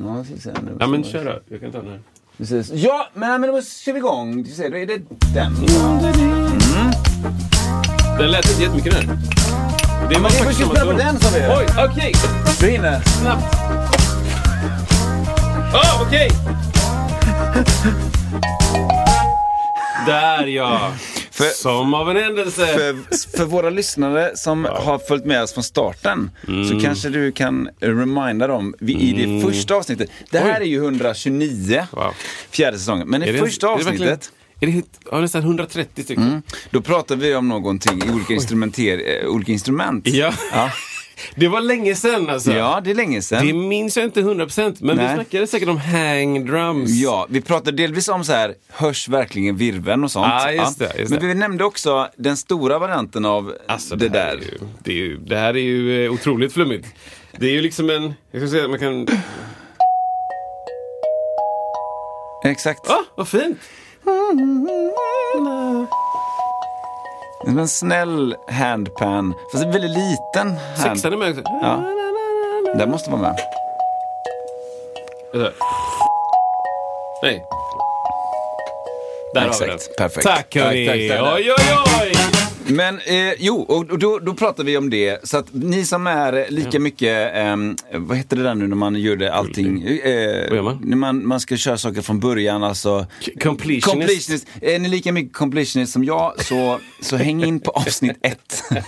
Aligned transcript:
Ja, 0.00 0.24
ska 0.24 0.36
se 0.36 0.52
nu. 0.62 0.76
Ja, 0.80 0.86
men 0.86 1.04
kör 1.04 1.24
då. 1.24 1.40
Jag 1.48 1.60
kan 1.60 1.72
ta 1.72 1.78
den 1.78 1.88
här. 1.90 2.00
Precis. 2.36 2.70
Ja, 2.72 3.08
men, 3.14 3.40
men 3.40 3.50
då 3.50 3.62
kör 3.62 3.92
vi 3.92 3.98
igång. 3.98 4.42
Du 4.42 4.50
ser, 4.50 4.70
då 4.70 4.76
är 4.76 4.86
det 4.86 4.98
den. 5.34 5.54
Den 8.18 8.30
lät 8.30 8.50
inte 8.50 8.62
jättemycket 8.62 8.92
nu. 8.92 9.00
Det 10.08 10.18
var 10.18 10.30
vi 10.30 10.36
får 10.36 10.44
faktiskt 10.44 10.60
samma 10.60 10.74
på 10.92 10.98
den 10.98 11.20
sa 11.20 11.28
vi. 11.34 11.40
Oj, 11.40 11.66
okej. 11.90 12.12
Du 12.60 12.70
hinner. 12.70 13.00
Snabbt. 13.00 13.54
Åh, 15.74 16.02
okej! 16.02 16.28
Där 20.06 20.46
ja. 20.46 20.92
För- 21.38 21.44
Som 21.62 21.94
av 21.94 22.10
en 22.10 22.16
händelse. 22.16 22.66
För, 22.66 23.36
för 23.36 23.44
våra 23.44 23.70
lyssnare 23.70 24.36
som 24.36 24.64
har 24.64 24.98
följt 24.98 25.24
med 25.24 25.42
oss 25.42 25.52
från 25.52 25.64
starten 25.64 26.30
Mm. 26.48 26.68
så 26.68 26.80
kanske 26.80 27.08
du 27.08 27.32
kan 27.32 27.68
reminda 27.80 28.46
dem 28.46 28.74
vi, 28.80 28.92
i 28.92 29.12
det 29.26 29.42
första 29.52 29.74
avsnittet. 29.74 30.10
Det 30.30 30.38
här 30.38 30.60
Oj. 30.60 30.64
är 30.66 30.68
ju 30.70 30.76
129, 30.84 31.86
Wow. 31.92 32.12
fjärde 32.50 32.78
säsongen. 32.78 33.08
Men 33.08 33.22
i 33.22 33.32
det- 33.32 33.38
första 33.38 33.68
avsnittet, 33.68 34.30
Är 34.60 34.66
det 34.66 34.82
ja, 35.10 35.20
nästan 35.20 35.42
130 35.42 36.04
stycken? 36.04 36.22
Mm. 36.28 36.42
då 36.70 36.80
pratar 36.80 37.16
vi 37.16 37.34
om 37.34 37.48
någonting 37.48 38.02
i 38.08 38.12
olika, 38.14 38.34
instrumenter, 38.34 39.22
eh, 39.22 39.28
olika 39.28 39.52
instrument. 39.52 40.06
Ja. 40.08 40.32
Ja. 40.52 40.70
Det 41.36 41.48
var 41.48 41.60
länge 41.60 41.94
sedan 41.94 42.30
alltså. 42.30 42.52
ja, 42.52 42.80
det 42.84 42.90
är 42.90 42.94
länge 42.94 43.22
sedan. 43.22 43.46
Det 43.46 43.52
minns 43.52 43.96
jag 43.96 44.04
inte 44.04 44.20
100% 44.20 44.76
men 44.80 44.98
vi 44.98 45.04
Nej. 45.04 45.14
snackade 45.14 45.46
säkert 45.46 45.68
om 45.68 45.76
hang 45.78 46.46
drums. 46.46 46.90
Ja, 46.90 47.26
vi 47.30 47.40
pratade 47.40 47.76
delvis 47.76 48.08
om 48.08 48.24
så 48.24 48.32
här, 48.32 48.54
hörs 48.68 49.08
verkligen 49.08 49.56
virveln 49.56 50.04
och 50.04 50.10
sånt. 50.10 50.26
Ja, 50.28 50.52
just 50.52 50.78
det, 50.78 50.92
just 50.98 51.10
Men 51.10 51.20
det. 51.20 51.26
vi 51.26 51.34
nämnde 51.34 51.64
också 51.64 52.08
den 52.16 52.36
stora 52.36 52.78
varianten 52.78 53.24
av 53.24 53.54
Alltså, 53.68 53.96
det, 53.96 54.08
det, 54.08 54.18
där. 54.18 54.26
Är 54.36 54.40
ju, 54.40 54.58
det, 54.84 54.92
ju, 54.92 55.16
det 55.18 55.36
här 55.36 55.54
är 55.56 55.60
ju 55.60 56.04
eh, 56.04 56.12
otroligt 56.12 56.52
flummigt. 56.52 56.86
Det 57.38 57.46
är 57.46 57.52
ju 57.52 57.60
liksom 57.60 57.90
en, 57.90 58.14
jag 58.30 58.42
ska 58.42 58.50
säga 58.50 58.68
man 58.68 58.78
kan, 58.78 59.06
Exakt. 62.44 62.90
ah 62.90 63.04
vad 63.14 63.28
fint! 63.28 63.58
En 67.48 67.68
snäll 67.68 68.36
handpan, 68.50 69.34
fast 69.52 69.64
en 69.64 69.72
väldigt 69.72 69.90
liten 69.90 70.56
hand. 70.56 71.00
Sexan 71.00 71.12
är 71.12 71.16
med 71.16 71.30
också. 71.30 71.42
Ja. 71.62 71.94
Den 72.76 72.90
måste 72.90 73.10
vara 73.10 73.20
med. 73.22 73.36
Nej. 77.22 77.44
Där 79.34 79.40
har 79.40 79.60
vi 79.60 79.66
den. 79.66 79.74
Exakt, 79.74 79.96
perfekt. 79.96 80.26
Tack 80.26 80.54
hörni! 80.56 80.86
Tack, 80.86 81.08
tack, 81.08 81.18
tack. 81.18 81.36
Oj 81.38 81.52
oj 81.52 81.76
oj! 82.02 82.47
Men 82.68 82.98
eh, 82.98 83.32
jo, 83.38 83.60
och 83.60 83.98
då, 83.98 84.18
då 84.18 84.34
pratar 84.34 84.64
vi 84.64 84.76
om 84.76 84.90
det. 84.90 85.28
Så 85.28 85.36
att 85.36 85.46
ni 85.52 85.84
som 85.84 86.06
är 86.06 86.46
lika 86.50 86.80
mycket, 86.80 87.30
ehm, 87.34 87.76
vad 87.94 88.16
heter 88.16 88.36
det 88.36 88.42
där 88.42 88.54
nu 88.54 88.66
när 88.66 88.76
man 88.76 88.94
gör 88.94 89.16
det 89.16 89.34
allting? 89.34 89.82
Eh, 89.82 90.10
gör 90.54 90.62
man? 90.62 90.78
När 90.84 90.96
man, 90.96 91.26
man 91.26 91.40
ska 91.40 91.56
köra 91.56 91.78
saker 91.78 92.02
från 92.02 92.20
början, 92.20 92.62
alltså. 92.64 93.06
Completionist. 93.42 93.86
Completionist. 93.86 94.46
Är 94.62 94.78
ni 94.78 94.88
lika 94.88 95.12
mycket 95.12 95.32
completionist 95.36 95.92
som 95.92 96.04
jag 96.04 96.44
så, 96.44 96.80
så 97.00 97.16
häng 97.16 97.44
in 97.44 97.60
på 97.60 97.70
avsnitt 97.70 98.18
ett. 98.22 98.62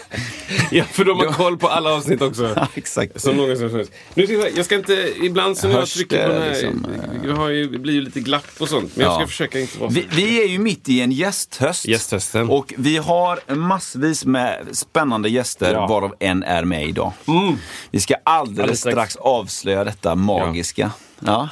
Ja, 0.72 0.84
för 0.84 1.04
de 1.04 1.18
har 1.18 1.32
koll 1.32 1.56
på 1.58 1.68
alla 1.68 1.94
avsnitt 1.94 2.22
också. 2.22 2.52
Ja, 2.56 2.68
exakt. 2.74 3.20
Som 3.20 3.36
någonsin 3.36 3.70
funnits. 3.70 3.90
Nu 4.14 4.26
ska 4.26 4.34
jag, 4.34 4.48
jag 4.56 4.64
ska 4.64 4.74
inte, 4.74 5.12
ibland 5.22 5.56
så 5.58 5.66
när 5.66 5.74
jag 5.74 5.80
Hörs 5.80 5.94
trycker 5.94 6.26
på 6.26 6.32
den 6.32 6.42
här, 6.42 6.50
liksom, 6.50 6.86
jag 7.24 7.34
har 7.36 7.48
ju, 7.48 7.68
det 7.68 7.78
blir 7.78 7.94
ju 7.94 8.00
lite 8.00 8.20
glapp 8.20 8.46
och 8.58 8.68
sånt. 8.68 8.96
Men 8.96 9.04
jag 9.04 9.12
ska 9.14 9.22
Ja. 9.22 9.26
försöka 9.26 9.60
inte 9.60 9.78
vara 9.78 9.90
Vi, 9.90 10.06
vi 10.16 10.42
är 10.42 10.46
ju 10.48 10.58
mitt 10.58 10.88
i 10.88 11.00
en 11.00 11.12
gästhöst. 11.12 11.88
Gästhösten. 11.88 12.48
Och 12.50 12.74
vi 12.76 12.96
har 12.96 13.40
massvis 13.74 14.24
med 14.24 14.68
spännande 14.72 15.28
gäster, 15.28 15.72
Ja. 15.72 15.86
varav 15.86 16.14
en 16.20 16.42
är 16.42 16.64
med 16.64 16.86
idag. 16.88 17.12
Vi 17.90 18.00
ska 18.00 18.14
alldeles 18.24 18.58
Alldeles 18.60 18.80
strax. 18.80 18.94
strax 18.94 19.16
avslöja 19.16 19.84
detta 19.84 20.14
magiska. 20.14 20.90
Ja. 21.20 21.48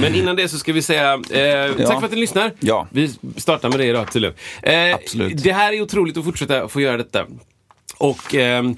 Men 0.00 0.14
innan 0.14 0.36
det 0.36 0.48
så 0.48 0.58
ska 0.58 0.72
vi 0.72 0.82
säga 0.82 1.12
eh, 1.14 1.86
tack 1.86 1.98
för 1.98 2.04
att 2.06 2.10
ni 2.10 2.16
lyssnar. 2.20 2.52
Ja. 2.60 2.86
Vi 2.90 3.14
startar 3.36 3.68
med 3.68 3.78
det 3.78 3.84
idag 3.86 4.12
tydligen. 4.12 4.36
Eh, 4.62 4.94
Absolut. 4.94 5.42
Det 5.42 5.52
här 5.52 5.72
är 5.72 5.80
otroligt 5.82 6.16
att 6.16 6.24
fortsätta 6.24 6.68
få 6.68 6.80
göra 6.80 6.96
detta. 6.96 7.26
Och 7.98 8.34
ehm, 8.34 8.76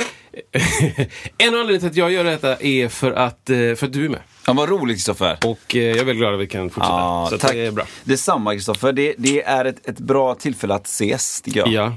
en 1.39 1.55
anledning 1.55 1.79
till 1.81 1.89
att 1.89 1.97
jag 1.97 2.13
gör 2.13 2.25
detta 2.25 2.57
är 2.57 2.89
för 2.89 3.13
att, 3.13 3.51
eh, 3.51 3.57
för 3.57 3.85
att 3.87 3.93
du 3.93 4.05
är 4.05 4.09
med. 4.09 4.21
ja, 4.47 4.53
vad 4.53 4.69
roligt 4.69 4.97
Kristoffer. 4.97 5.39
Och 5.45 5.77
eh, 5.77 5.83
jag 5.83 5.91
är 5.99 6.05
väldigt 6.05 6.17
glad 6.17 6.35
att 6.35 6.41
vi 6.41 6.47
kan 6.47 6.71
fortsätta. 6.71 6.93
Ja, 6.99 7.27
så 7.31 7.39
tack. 7.39 7.53
det 7.53 7.67
är 7.67 7.71
bra. 7.71 7.85
Detsamma 8.05 8.53
Kristoffer. 8.55 8.93
Det, 8.93 9.15
det 9.19 9.43
är 9.43 9.65
ett, 9.65 9.89
ett 9.89 9.99
bra 9.99 10.35
tillfälle 10.35 10.75
att 10.75 10.87
ses, 10.87 11.41
tycker 11.43 11.61
jag. 11.61 11.69
Ja. 11.69 11.93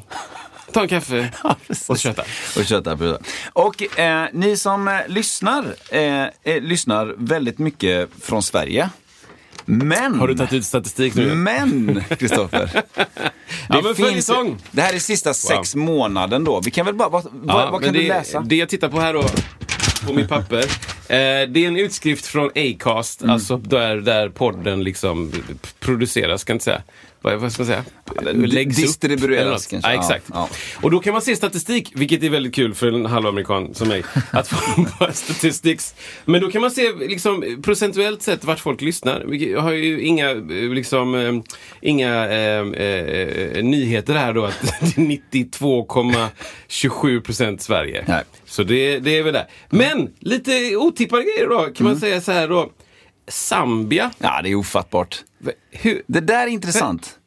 Ta 0.73 0.81
en 0.81 0.87
kaffe 0.87 1.29
precis. 1.67 1.89
och 1.89 1.97
köta. 1.97 2.23
Och 2.57 2.65
köta. 2.65 2.97
Och 3.53 3.99
eh, 3.99 4.25
ni 4.33 4.57
som 4.57 4.87
eh, 4.87 4.93
lyssnar, 5.07 5.65
eh, 5.91 6.23
eh, 6.23 6.61
lyssnar 6.61 7.15
väldigt 7.17 7.59
mycket 7.59 8.09
från 8.21 8.43
Sverige. 8.43 8.89
Men... 9.65 10.19
Har 10.19 10.27
du 10.27 10.35
tagit 10.35 10.53
ut 10.53 10.65
statistik 10.65 11.15
nu? 11.15 11.35
Men, 11.35 12.03
Kristoffer. 12.19 12.83
Ja, 13.69 13.81
men 13.83 13.95
följetong. 13.95 14.57
Det 14.71 14.81
här 14.81 14.93
är 14.93 14.99
sista 14.99 15.33
sex 15.33 15.75
månaden 15.75 16.43
då. 16.43 16.61
Vi 16.65 16.71
kan 16.71 16.85
väl 16.85 16.95
bara, 16.95 17.09
vad, 17.09 17.27
vad, 17.31 17.71
vad 17.71 17.83
kan 17.83 17.93
det, 17.93 17.99
du 17.99 18.07
läsa? 18.07 18.39
Det 18.39 18.55
jag 18.55 18.69
tittar 18.69 18.89
på 18.89 18.99
här 18.99 19.13
då, 19.13 19.23
på 20.07 20.13
mitt 20.13 20.29
papper. 20.29 20.59
Eh, 21.09 21.49
det 21.49 21.57
är 21.57 21.67
en 21.67 21.77
utskrift 21.77 22.25
från 22.25 22.51
Acast, 22.55 23.21
Mm. 23.21 23.33
alltså 23.33 23.57
där, 23.57 23.95
där 23.95 24.29
podden 24.29 24.83
liksom 24.83 25.31
produceras, 25.79 26.43
kan 26.43 26.53
jag 26.53 26.55
inte 26.55 26.65
säga. 26.65 26.81
Vad, 27.31 27.39
vad 27.39 27.51
ska 27.51 27.63
man 27.63 27.67
säga? 27.67 27.83
Läggs 28.33 28.77
upp, 28.77 28.81
distribueras 28.83 29.51
något. 29.51 29.67
kanske. 29.71 29.91
Ja, 29.93 29.99
exakt. 29.99 30.25
ja. 30.33 30.49
Och 30.81 30.91
då 30.91 30.99
kan 30.99 31.13
man 31.13 31.21
se 31.21 31.35
statistik, 31.35 31.91
vilket 31.95 32.23
är 32.23 32.29
väldigt 32.29 32.55
kul 32.55 32.73
för 32.73 32.87
en 32.91 33.05
halvamerikan 33.05 33.73
som 33.73 33.87
mig, 33.87 34.03
att 34.31 34.47
få 34.47 34.85
bara 34.99 35.13
statistics. 35.13 35.95
Men 36.25 36.41
då 36.41 36.51
kan 36.51 36.61
man 36.61 36.71
se 36.71 36.91
liksom, 36.99 37.61
procentuellt 37.63 38.21
sett 38.21 38.43
vart 38.43 38.59
folk 38.59 38.81
lyssnar. 38.81 39.23
Vi 39.27 39.53
har 39.53 39.71
ju 39.71 40.01
inga, 40.01 40.29
eh, 40.31 40.37
liksom, 40.73 41.15
eh, 41.15 41.33
inga 41.81 42.27
eh, 42.29 42.67
eh, 42.67 43.63
nyheter 43.63 44.13
här 44.13 44.33
då 44.33 44.45
att 44.45 44.61
det 44.81 44.97
är 44.97 45.01
92,27 45.05 47.21
procent 47.21 47.61
Sverige. 47.61 48.03
Nej. 48.07 48.23
Så 48.45 48.63
det, 48.63 48.99
det 48.99 49.17
är 49.17 49.23
väl 49.23 49.33
det. 49.33 49.47
Men 49.69 50.09
lite 50.19 50.75
otippade 50.75 51.23
grejer 51.23 51.47
då, 51.49 51.57
kan 51.59 51.73
Mm. 51.79 51.91
man 51.91 51.99
säga 51.99 52.21
så 52.21 52.31
här 52.31 52.47
då. 52.47 52.69
Zambia. 53.31 54.11
Ja, 54.17 54.41
det 54.43 54.49
är 54.49 54.55
ofattbart. 54.55 55.23
Hur, 55.71 56.01
Det 56.07 56.19
där 56.19 56.43
är 56.43 56.47
intressant. 56.47 57.19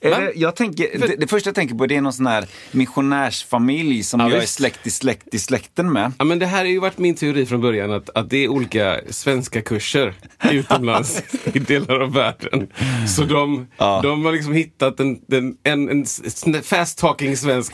Är 0.00 0.10
det, 0.10 0.32
jag 0.36 0.56
tänker, 0.56 0.98
det, 0.98 1.16
det 1.16 1.26
första 1.26 1.48
jag 1.48 1.54
tänker 1.54 1.74
på 1.74 1.86
det 1.86 1.96
är 1.96 2.00
någon 2.00 2.12
sån 2.12 2.26
här 2.26 2.46
missionärsfamilj 2.72 4.02
som 4.02 4.20
Ja, 4.20 4.26
jag 4.28 4.36
är 4.36 4.40
visst. 4.40 4.54
släkt 4.54 4.86
i 4.86 4.90
släkt 4.90 5.34
i 5.34 5.38
släkten 5.38 5.92
med. 5.92 6.12
Ja, 6.18 6.24
men 6.24 6.38
det 6.38 6.46
här 6.46 6.58
har 6.58 6.64
ju 6.64 6.78
varit 6.78 6.98
min 6.98 7.14
teori 7.14 7.46
från 7.46 7.60
början, 7.60 7.92
att, 7.92 8.10
att 8.14 8.30
det 8.30 8.36
är 8.44 8.48
olika 8.48 9.00
svenska 9.10 9.62
kurser 9.62 10.14
utomlands 10.50 11.22
i 11.52 11.58
delar 11.58 12.00
av 12.00 12.12
världen. 12.12 12.68
Så 13.16 13.24
de, 13.24 13.66
Ja. 13.76 14.00
de 14.02 14.24
har 14.24 14.32
liksom 14.32 14.52
hittat 14.52 15.00
en, 15.00 15.18
en, 15.32 15.56
en, 15.62 15.88
en 16.46 16.62
fast 16.62 16.98
talking 16.98 17.36
svensk 17.36 17.72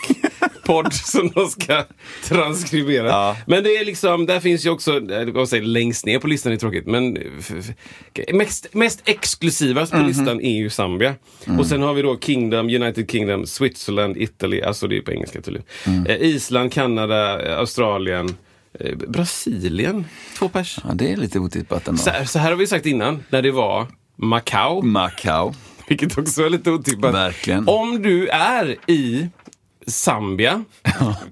podd 0.65 0.93
som 0.95 1.31
de 1.35 1.49
ska 1.49 1.85
transkribera. 2.25 3.07
Ja. 3.07 3.37
Men 3.47 3.63
det 3.65 3.77
är 3.77 3.85
liksom, 3.85 4.27
där 4.27 4.41
finns 4.41 4.67
ju 4.67 4.71
också, 4.71 5.11
eh, 5.13 5.29
jag 5.35 5.49
säga, 5.49 5.63
längst 5.63 6.07
ner 6.07 6.19
på 6.19 6.27
listan 6.27 6.53
är 6.53 6.57
tråkigt, 6.57 6.87
men 6.87 7.19
mest, 8.33 8.75
mest 8.75 9.03
exklusiva 9.05 9.87
på 9.87 9.97
listan 9.97 10.41
är 10.41 10.57
ju 10.57 10.71
Zambia. 10.71 11.15
Mm. 11.47 11.59
Och 11.61 11.67
sen 11.67 11.83
har 11.83 11.95
vi 11.95 12.03
då 12.03 12.19
Kingdom, 12.19 12.67
United 12.69 13.11
Kingdom, 13.11 13.47
Switzerland, 13.47 14.17
Italy, 14.17 14.61
alltså 14.63 14.87
det 14.89 14.97
är 14.97 15.01
på 15.03 15.13
engelska 15.13 15.41
tydligen. 15.41 15.67
Mm. 15.87 16.07
Eh, 16.07 16.17
Island, 16.17 16.73
Kanada, 16.73 17.49
eh, 17.53 17.59
Australien, 17.59 18.35
eh, 18.81 18.97
Brasilien, 18.97 20.05
två 20.39 20.49
pers. 20.49 20.79
Ja, 20.85 20.91
det 20.95 21.13
är 21.13 21.17
lite 21.17 21.39
otippat 21.39 21.89
ändå. 21.89 22.03
Så, 22.03 22.11
här- 22.11 22.25
så 22.25 22.39
här 22.39 22.51
har 22.51 22.57
vi 22.57 22.67
sagt 22.67 22.87
innan, 22.87 23.25
när 23.31 23.43
det 23.43 23.51
var 23.51 23.87
Macau, 24.17 24.83
Macau. 24.83 25.53
vilket 25.89 26.19
också 26.19 26.43
är 26.43 26.51
lite 26.51 26.71
otippat. 26.71 27.15
Verkligen. 27.15 27.69
Om 27.69 28.03
du 28.03 28.29
är 28.29 28.77
i 28.87 29.27
Zambia 29.91 30.65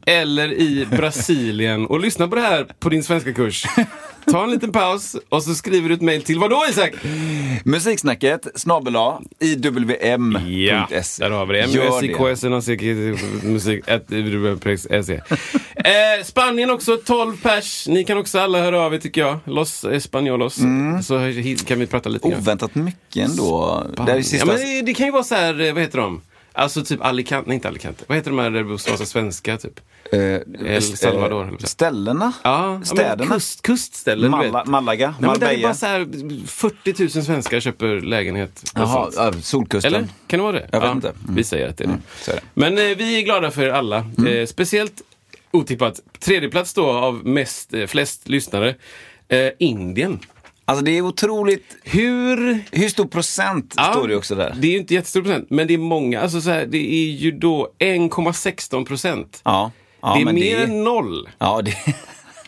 eller 0.06 0.52
i 0.52 0.86
Brasilien 0.90 1.86
och 1.86 2.00
lyssnar 2.00 2.28
på 2.28 2.34
det 2.34 2.42
här 2.42 2.66
på 2.78 2.88
din 2.88 3.02
svenska 3.02 3.32
kurs 3.32 3.66
Ta 4.30 4.44
en 4.44 4.50
liten 4.50 4.72
paus 4.72 5.16
och 5.28 5.42
så 5.42 5.54
skriver 5.54 5.88
du 5.88 5.94
ett 5.94 6.00
mejl 6.00 6.22
till 6.22 6.38
vad 6.38 6.50
då 6.50 6.64
Isak? 6.70 6.92
Musiksnacket 7.64 8.46
snabel 8.54 8.96
A 8.96 9.20
iwm.se. 9.40 10.64
Ja, 10.64 10.86
där 11.18 11.30
har 11.30 11.46
vi 11.46 11.52
det. 11.52 11.66
Gör 11.66 11.84
det. 11.84 12.48
MUSIKS, 12.48 13.42
musik, 13.44 13.84
ett, 13.86 14.08
SE. 15.06 15.22
Eh, 15.76 16.24
Spanien 16.24 16.70
också, 16.70 16.96
12 16.96 17.36
pers. 17.42 17.88
Ni 17.88 18.04
kan 18.04 18.18
också 18.18 18.38
alla 18.38 18.60
höra 18.60 18.80
av 18.80 18.94
er 18.94 18.98
tycker 18.98 19.20
jag. 19.20 19.38
Los 19.44 19.84
Españolos. 19.84 20.60
Så 21.02 21.18
hit 21.18 21.66
kan 21.66 21.78
vi 21.78 21.86
prata 21.86 22.08
lite. 22.08 22.28
Oväntat 22.28 22.74
mycket 22.74 23.30
ändå. 23.30 23.82
Det 24.06 24.12
är 24.12 24.16
Ja, 24.16 24.22
sista... 24.22 24.46
men 24.46 24.56
det, 24.56 24.82
det 24.82 24.94
kan 24.94 25.06
ju 25.06 25.12
vara 25.12 25.24
så 25.24 25.34
här, 25.34 25.60
eh, 25.60 25.72
vad 25.72 25.82
heter 25.82 25.98
de? 25.98 26.20
Alltså 26.58 26.84
typ 26.84 27.04
Alicante, 27.04 27.48
nej 27.48 27.54
inte 27.54 27.68
Alicante. 27.68 28.04
Vad 28.06 28.18
heter 28.18 28.30
de 28.30 28.38
här 28.38 28.50
där 28.50 28.58
det 28.58 28.64
bor 28.64 29.04
svenska 29.04 29.56
typ? 29.56 29.80
eh, 30.12 30.20
El 30.76 30.82
Salvador, 30.82 31.48
eller 31.48 31.58
så. 31.58 31.66
Ställena? 31.66 32.32
Ja, 32.44 32.80
Städerna? 32.84 33.24
Ja, 33.24 33.34
kust, 33.34 33.62
kustställen. 33.62 34.30
Malla, 34.30 34.64
Malaga? 34.64 35.14
Nej, 35.20 35.30
men 35.30 35.40
där 35.40 35.46
är 35.46 35.50
Marbella? 35.50 35.68
bara 35.68 35.74
så 35.74 35.86
här 35.86 36.46
40 36.46 37.18
000 37.18 37.24
svenskar 37.24 37.60
köper 37.60 38.00
lägenhet. 38.00 38.72
Jaha, 38.74 39.10
ja, 39.16 39.32
Solkusten? 39.32 39.94
Eller? 39.94 40.08
Kan 40.26 40.38
det 40.38 40.42
vara 40.42 40.52
det? 40.52 40.68
Jag 40.72 40.80
vet 40.80 40.92
inte. 40.94 41.08
Mm. 41.08 41.34
Vi 41.34 41.44
säger 41.44 41.68
att 41.68 41.76
det 41.76 41.84
är 41.84 41.88
det. 41.88 41.98
så 42.22 42.30
är 42.30 42.34
det. 42.34 42.42
Men 42.54 42.78
eh, 42.78 42.96
vi 42.96 43.18
är 43.18 43.22
glada 43.22 43.50
för 43.50 43.62
er 43.62 43.70
alla. 43.70 43.96
Eh, 44.28 44.46
speciellt 44.46 45.02
otippat. 45.50 46.00
Tredje 46.20 46.48
plats 46.48 46.74
då 46.74 46.90
av 46.90 47.26
mest, 47.26 47.74
eh, 47.74 47.86
flest 47.86 48.28
lyssnare. 48.28 48.74
Eh, 49.28 49.48
Indien. 49.58 50.18
Alltså 50.68 50.84
det 50.84 50.90
är 50.90 51.02
otroligt... 51.02 51.76
Hur... 51.82 52.58
Hur 52.72 52.88
stor 52.88 53.06
procent 53.06 53.72
står 53.72 54.08
det 54.08 54.16
också 54.16 54.34
där? 54.34 54.54
Det 54.58 54.66
är 54.66 54.70
ju 54.70 54.78
inte 54.78 54.94
jättestor 54.94 55.22
procent, 55.22 55.50
men 55.50 55.66
det 55.66 55.74
är 55.74 55.78
många. 55.78 56.20
Alltså 56.20 56.40
så 56.40 56.50
här, 56.50 56.66
det 56.66 56.78
är 56.78 57.10
ju 57.10 57.30
då 57.30 57.68
1,16 57.78 58.84
procent. 58.84 59.40
Ja. 59.44 59.70
ja 60.02 60.14
det 60.14 60.30
är 60.30 60.32
mer 60.32 60.64
än 60.64 60.84
noll, 60.84 61.28
Ja, 61.38 61.62
det... 61.62 61.74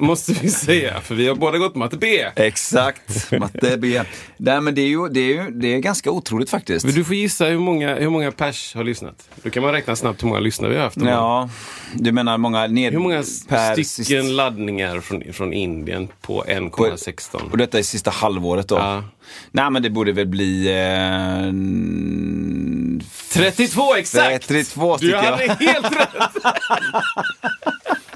måste 0.01 0.33
vi 0.33 0.51
säga. 0.51 1.01
För 1.01 1.15
vi 1.15 1.29
har 1.29 1.35
båda 1.35 1.59
gått 1.59 1.75
matte 1.75 1.97
B. 1.97 2.27
Exakt, 2.37 3.33
matte 3.33 3.77
B. 3.77 4.03
Nej, 4.37 4.61
men 4.61 4.75
det 4.75 4.81
är 4.83 4.87
ju 4.89 5.09
det 5.09 5.21
är, 5.21 5.25
ju, 5.45 5.51
det 5.51 5.75
är 5.75 5.79
ganska 5.79 6.11
otroligt 6.11 6.51
faktiskt. 6.51 6.87
Men 6.87 6.95
du 6.95 7.05
får 7.05 7.15
gissa 7.15 7.45
hur 7.45 7.59
många, 7.59 7.95
hur 7.95 8.11
många 8.11 8.33
pers 8.33 8.75
har 8.75 8.85
lyssnat. 8.85 9.29
Då 9.43 9.51
kan 9.51 9.63
man 9.63 9.73
räkna 9.73 9.97
snabbt 9.97 10.23
hur 10.23 10.29
många 10.29 10.41
lyssnare 10.41 10.71
vi 10.71 10.77
har 10.77 10.85
haft. 10.85 10.97
Ja, 11.01 11.49
du 11.95 12.13
menar 12.13 12.39
många 12.39 12.67
ned... 12.67 12.93
Hur 12.93 13.01
många 13.01 13.23
stycken 13.23 13.85
sist- 13.85 14.11
laddningar 14.25 15.01
från, 15.01 15.23
från 15.33 15.53
Indien 15.53 16.09
på 16.21 16.37
Och 16.37 16.47
1,16? 16.47 17.57
detta 17.57 17.79
är 17.79 17.83
sista 17.83 18.11
halvåret 18.11 18.69
då? 18.69 18.77
Ja. 18.77 19.05
Nej, 19.53 19.71
men 19.71 19.83
det 19.83 19.91
borde 19.91 20.13
väl 20.13 20.27
bli... 20.27 20.69
Eh, 20.69 21.53
32 23.33 23.95
exakt! 23.97 24.49
32 24.49 24.97
Du 24.97 25.07
tycker 25.07 25.23
jag. 25.23 25.33
hade 25.33 25.43
helt 25.65 25.93
rätt! 25.93 26.09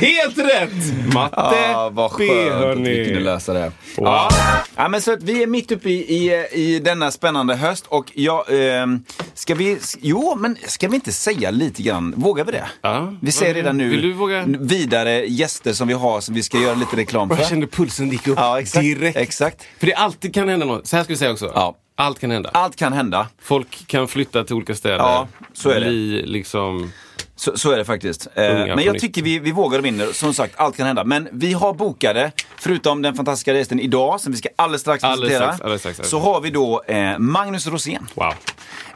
helt 0.00 0.38
rätt! 0.38 1.14
Matte 1.14 1.36
Ah, 1.74 1.88
vad 1.90 2.10
B, 2.18 2.28
skönt 2.28 2.40
att 2.54 2.56
vi 2.56 2.66
hörni. 2.66 3.04
kunde 3.04 3.20
lösa 3.20 3.52
det. 3.52 3.72
Wow. 3.96 4.06
Ja. 4.06 4.30
Ja, 4.76 4.88
men 4.88 5.02
så 5.02 5.12
att 5.12 5.22
vi 5.22 5.42
är 5.42 5.46
mitt 5.46 5.72
uppe 5.72 5.90
i, 5.90 6.16
i, 6.28 6.46
i 6.52 6.78
denna 6.78 7.10
spännande 7.10 7.54
höst 7.54 7.86
och 7.88 8.12
jag, 8.14 8.44
ehm, 8.50 9.04
ska 9.34 9.54
vi, 9.54 9.78
jo 10.00 10.34
men 10.40 10.56
ska 10.66 10.88
vi 10.88 10.94
inte 10.94 11.12
säga 11.12 11.50
lite 11.50 11.82
grann, 11.82 12.14
vågar 12.16 12.44
vi 12.44 12.52
det? 12.52 12.64
Ja. 12.82 13.14
Vi 13.22 13.32
säger 13.32 13.54
redan 13.54 13.78
nu 13.78 14.14
vidare 14.60 15.24
gäster 15.26 15.72
som 15.72 15.88
vi 15.88 15.94
har 15.94 16.20
som 16.20 16.34
vi 16.34 16.42
ska 16.42 16.58
göra 16.58 16.74
lite 16.74 16.96
reklam 16.96 17.28
för. 17.28 17.36
Jag 17.36 17.48
kände 17.48 17.66
pulsen 17.66 18.10
gick 18.10 18.28
upp 18.28 18.38
Ja, 18.38 18.60
exakt. 18.60 18.82
direkt. 18.82 19.16
exakt. 19.16 19.62
För 19.78 19.86
det 19.86 19.94
alltid 19.94 20.34
kan 20.34 20.48
hända 20.48 20.66
något. 20.66 20.86
Så 20.86 20.96
här 20.96 21.04
ska 21.04 21.12
vi 21.12 21.16
säga 21.18 21.32
också. 21.32 21.52
Ja. 21.54 21.76
Allt 21.96 22.18
kan 22.20 22.30
hända. 22.30 22.50
Allt 22.54 22.76
kan 22.76 22.92
hända. 22.92 23.26
Folk 23.42 23.86
kan 23.86 24.08
flytta 24.08 24.44
till 24.44 24.54
olika 24.56 24.74
städer. 24.74 24.96
Ja, 24.96 25.28
så 25.52 25.70
är 25.70 25.74
det. 25.80 25.86
Bli 25.86 26.22
liksom... 26.26 26.92
Så, 27.36 27.58
så 27.58 27.70
är 27.70 27.76
det 27.76 27.84
faktiskt. 27.84 28.28
Eh, 28.34 28.44
Unga 28.44 28.76
men 28.76 28.84
jag 28.84 28.98
tycker 28.98 29.22
vi, 29.22 29.38
vi 29.38 29.52
vågar 29.52 29.78
och 29.78 29.84
vinner. 29.84 30.12
Som 30.12 30.34
sagt, 30.34 30.54
allt 30.56 30.76
kan 30.76 30.86
hända. 30.86 31.04
Men 31.04 31.28
vi 31.32 31.52
har 31.52 31.74
bokade, 31.74 32.32
förutom 32.58 33.02
den 33.02 33.14
fantastiska 33.14 33.52
gästen 33.52 33.80
idag, 33.80 34.20
som 34.20 34.32
vi 34.32 34.38
ska 34.38 34.48
alldeles 34.56 34.80
strax 34.80 35.02
presentera, 35.02 35.78
så 36.04 36.18
har 36.18 36.40
vi 36.40 36.50
då 36.50 36.82
eh, 36.82 37.18
Magnus 37.18 37.66
Rosén. 37.66 38.06
Wow. 38.14 38.34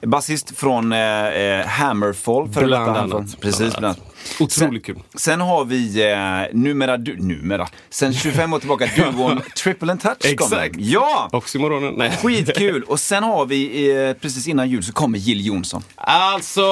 Basist 0.03 0.59
från 0.59 0.93
eh, 0.93 0.99
eh, 0.99 1.67
Hammerfall. 1.67 2.49
före 2.53 2.67
Bland 2.67 2.89
annat. 2.89 2.97
Hammerfall. 3.13 3.41
Precis, 3.41 3.77
Bland 3.77 3.85
annat. 3.85 4.01
Otroligt 4.41 4.87
sen, 4.87 4.95
kul. 4.95 5.03
Sen 5.15 5.41
har 5.41 5.65
vi 5.65 6.11
eh, 6.11 6.57
numera, 6.59 6.97
du, 6.97 7.17
numera, 7.17 7.69
sen 7.91 8.15
25 8.15 8.53
år 8.53 8.59
tillbaka 8.59 8.91
duon 8.97 9.41
Triple 9.63 9.93
and 9.93 10.01
Touch. 10.01 10.25
Exakt. 10.25 10.75
Ja! 10.79 11.29
Oxymoronen. 11.33 11.95
Nej. 11.95 12.19
Skitkul! 12.23 12.83
Och 12.89 13.01
sen 13.01 13.23
har 13.23 13.47
vi, 13.47 13.91
eh, 14.09 14.13
precis 14.13 14.49
innan 14.49 14.69
jul, 14.71 14.83
så 14.83 14.93
kommer 14.93 15.19
Jill 15.19 15.47
Johnson. 15.47 15.83
Alltså, 15.95 16.63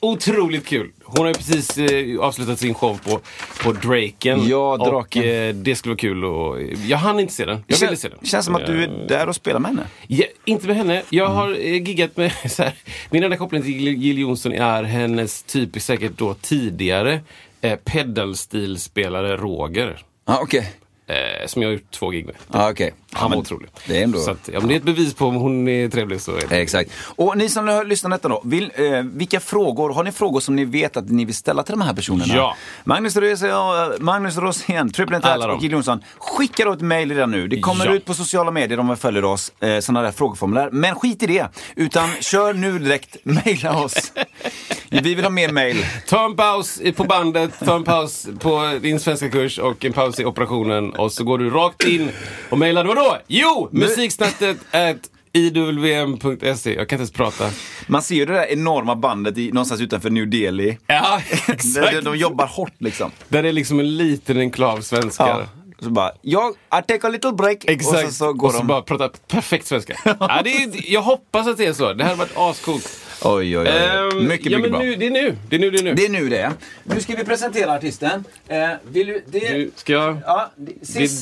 otroligt 0.00 0.66
kul. 0.66 0.90
Hon 1.08 1.18
har 1.20 1.28
ju 1.28 1.34
precis 1.34 1.78
eh, 1.78 2.20
avslutat 2.20 2.58
sin 2.60 2.74
show 2.74 3.00
på, 3.04 3.20
på 3.62 3.72
Draken. 3.72 4.48
Ja, 4.48 4.76
Draken. 4.76 5.22
Och 5.22 5.28
eh, 5.28 5.54
det 5.54 5.74
skulle 5.76 5.90
vara 5.90 5.98
kul 5.98 6.24
och 6.24 6.62
Jag 6.86 6.98
hann 6.98 7.20
inte 7.20 7.32
se 7.32 7.44
den. 7.44 7.64
Jag 7.66 7.78
ville 7.78 7.96
se 7.96 8.08
den. 8.08 8.18
Känns 8.22 8.44
som 8.44 8.54
att 8.54 8.66
du 8.66 8.82
är 8.84 9.06
där 9.08 9.28
och 9.28 9.34
spelar 9.34 9.60
med 9.60 9.70
henne. 9.70 9.86
Ja, 10.06 10.24
inte 10.44 10.66
med 10.66 10.76
henne. 10.76 10.92
Mm. 10.92 11.04
Jag 11.10 11.26
har 11.28 11.50
eh, 11.50 11.72
giggat 11.82 12.16
med 12.16 12.32
så 12.50 12.62
här. 12.62 12.72
Min 13.10 13.22
enda 13.24 13.36
koppling 13.36 13.62
till 13.62 13.72
Jill- 13.98 14.18
Johnson 14.18 14.52
är 14.52 14.82
hennes 14.82 15.42
typiskt 15.42 15.86
säkert 15.86 16.12
då 16.16 16.34
tidigare 16.34 17.20
eh, 17.60 17.76
pedalstilspelare 17.76 19.36
Roger. 19.36 19.98
Ja, 20.26 20.38
okej. 20.42 20.72
Eh, 21.08 21.46
som 21.46 21.62
jag 21.62 21.68
har 21.68 21.72
gjort 21.72 21.90
två 21.90 22.10
gig 22.10 22.26
med. 22.26 22.34
Ja, 22.52 22.70
okej. 22.70 22.94
Han 23.12 23.30
var 23.30 23.38
otrolig. 23.38 23.70
Det 23.86 23.98
är 23.98 24.04
ändå... 24.04 24.18
Så 24.18 24.30
att, 24.30 24.48
ja, 24.52 24.58
men 24.60 24.68
det 24.68 24.74
är 24.74 24.76
ett 24.76 24.82
bevis 24.82 25.14
på 25.14 25.26
om 25.26 25.34
hon 25.34 25.68
är 25.68 25.88
trevlig 25.88 26.20
så 26.20 26.36
är 26.36 26.42
det. 26.48 26.56
Exakt. 26.60 26.90
Och 27.16 27.38
ni 27.38 27.48
som 27.48 27.82
lyssnar 27.86 28.10
detta 28.10 28.28
då, 28.28 28.42
vill, 28.44 28.72
eh, 28.74 29.02
vilka 29.02 29.40
frågor, 29.40 29.92
har 29.92 30.04
ni 30.04 30.12
frågor 30.12 30.40
som 30.40 30.56
ni 30.56 30.64
vet 30.64 30.96
att 30.96 31.10
ni 31.10 31.24
vill 31.24 31.34
ställa 31.34 31.62
till 31.62 31.72
de 31.72 31.80
här 31.80 31.94
personerna? 31.94 32.34
Ja. 32.36 32.56
Magnus 32.84 33.16
Rosén, 33.16 33.50
Magnus 34.00 34.36
Rosén 34.36 34.90
Triple 34.92 35.18
dem. 35.18 35.50
och 35.50 35.62
Jill 35.62 35.72
Johnson. 35.72 36.02
Skicka 36.18 36.64
då 36.64 36.72
ett 36.72 36.80
mejl 36.80 37.10
redan 37.10 37.30
nu. 37.30 37.48
Det 37.48 37.60
kommer 37.60 37.86
Ja. 37.86 37.92
ut 37.92 38.04
på 38.04 38.14
sociala 38.14 38.50
medier 38.50 38.78
om 38.80 38.86
man 38.86 38.96
följer 38.96 39.24
oss, 39.24 39.52
eh, 39.60 39.78
sådana 39.80 40.02
där 40.02 40.12
frågeformulär. 40.12 40.68
Men 40.72 40.94
skit 40.94 41.22
i 41.22 41.26
det, 41.26 41.48
utan 41.76 42.08
kör 42.20 42.54
nu 42.54 42.78
direkt, 42.78 43.16
mejla 43.22 43.78
oss. 43.78 44.12
Vi 44.90 45.14
vill 45.14 45.24
ha 45.24 45.30
mer 45.30 45.52
mejl. 45.52 45.86
Ta 46.08 46.24
en 46.24 46.36
paus 46.36 46.80
på 46.96 47.04
bandet, 47.04 47.50
ta 47.64 47.76
en 47.76 47.84
paus 47.84 48.28
på 48.40 48.78
din 48.82 49.00
svenska 49.00 49.30
kurs 49.30 49.58
och 49.58 49.84
en 49.84 49.92
paus 49.92 50.20
i 50.20 50.24
operationen 50.24 50.90
och 50.90 51.12
så 51.12 51.24
går 51.24 51.38
du 51.38 51.50
rakt 51.50 51.84
in 51.84 52.10
och 52.50 52.58
mejlar 52.58 52.84
vadå? 52.84 53.18
Jo! 53.26 53.68
Musiksnattet 53.72 54.56
at 54.70 54.96
iwm.se. 55.32 56.74
Jag 56.74 56.88
kan 56.88 56.96
inte 56.96 56.96
ens 56.96 57.10
prata. 57.10 57.50
Man 57.86 58.02
ser 58.02 58.14
ju 58.14 58.26
det 58.26 58.32
där 58.32 58.46
enorma 58.52 58.96
bandet 58.96 59.38
i, 59.38 59.52
någonstans 59.52 59.80
utanför 59.80 60.10
New 60.10 60.30
Delhi. 60.30 60.78
Ja, 60.86 61.20
De, 61.46 61.52
exakt. 61.52 62.04
de 62.04 62.16
jobbar 62.16 62.46
hårt 62.46 62.72
liksom. 62.78 63.10
Där 63.28 63.44
är 63.44 63.52
liksom 63.52 63.80
en 63.80 63.96
liten 63.96 64.38
enklav 64.38 64.80
svenskar. 64.80 65.40
Ja. 65.40 65.46
Så 65.78 65.90
bara, 65.90 66.12
jag, 66.22 66.50
I 66.50 66.82
take 66.88 67.06
a 67.06 67.10
little 67.10 67.32
break. 67.32 67.64
Exakt. 67.64 68.06
Och 68.06 68.12
så, 68.12 68.16
så 68.16 68.32
går 68.32 68.48
och 68.48 68.52
så 68.52 68.58
de. 68.58 68.66
bara 68.66 68.82
prata 68.82 69.08
perfekt 69.28 69.66
svenska. 69.66 69.96
ja, 70.04 70.40
det 70.44 70.50
är, 70.56 70.92
jag 70.92 71.02
hoppas 71.02 71.46
att 71.46 71.56
det 71.56 71.66
är 71.66 71.72
så. 71.72 71.92
Det 71.92 72.04
här 72.04 72.10
har 72.10 72.16
varit 72.16 72.36
ascoolt. 72.36 73.00
Oj, 73.22 73.58
oj, 73.58 73.58
oj. 73.58 73.68
Ehm, 73.68 74.28
mycket, 74.28 74.52
ja, 74.52 74.58
mycket 74.58 74.70
bra. 74.72 74.80
nu, 74.80 74.94
det 74.96 75.06
är 75.06 75.10
nu. 75.10 75.36
Det 75.48 75.56
är 75.56 75.60
nu, 75.60 75.70
det 75.70 75.78
är 75.78 75.82
nu. 75.82 75.94
Det 75.94 76.04
är 76.04 76.08
nu 76.10 76.28
det 76.28 76.38
är. 76.38 76.52
Nu 76.84 77.00
ska 77.00 77.16
vi 77.16 77.24
presentera 77.24 77.72
artisten. 77.72 78.24
Eh, 78.48 78.68
vill 78.90 79.06
du, 79.06 79.24
det, 79.26 79.38
Nu 79.52 79.70
ska 79.74 79.92
jag... 79.92 80.16
ja, 80.26 80.52
det, 80.56 80.72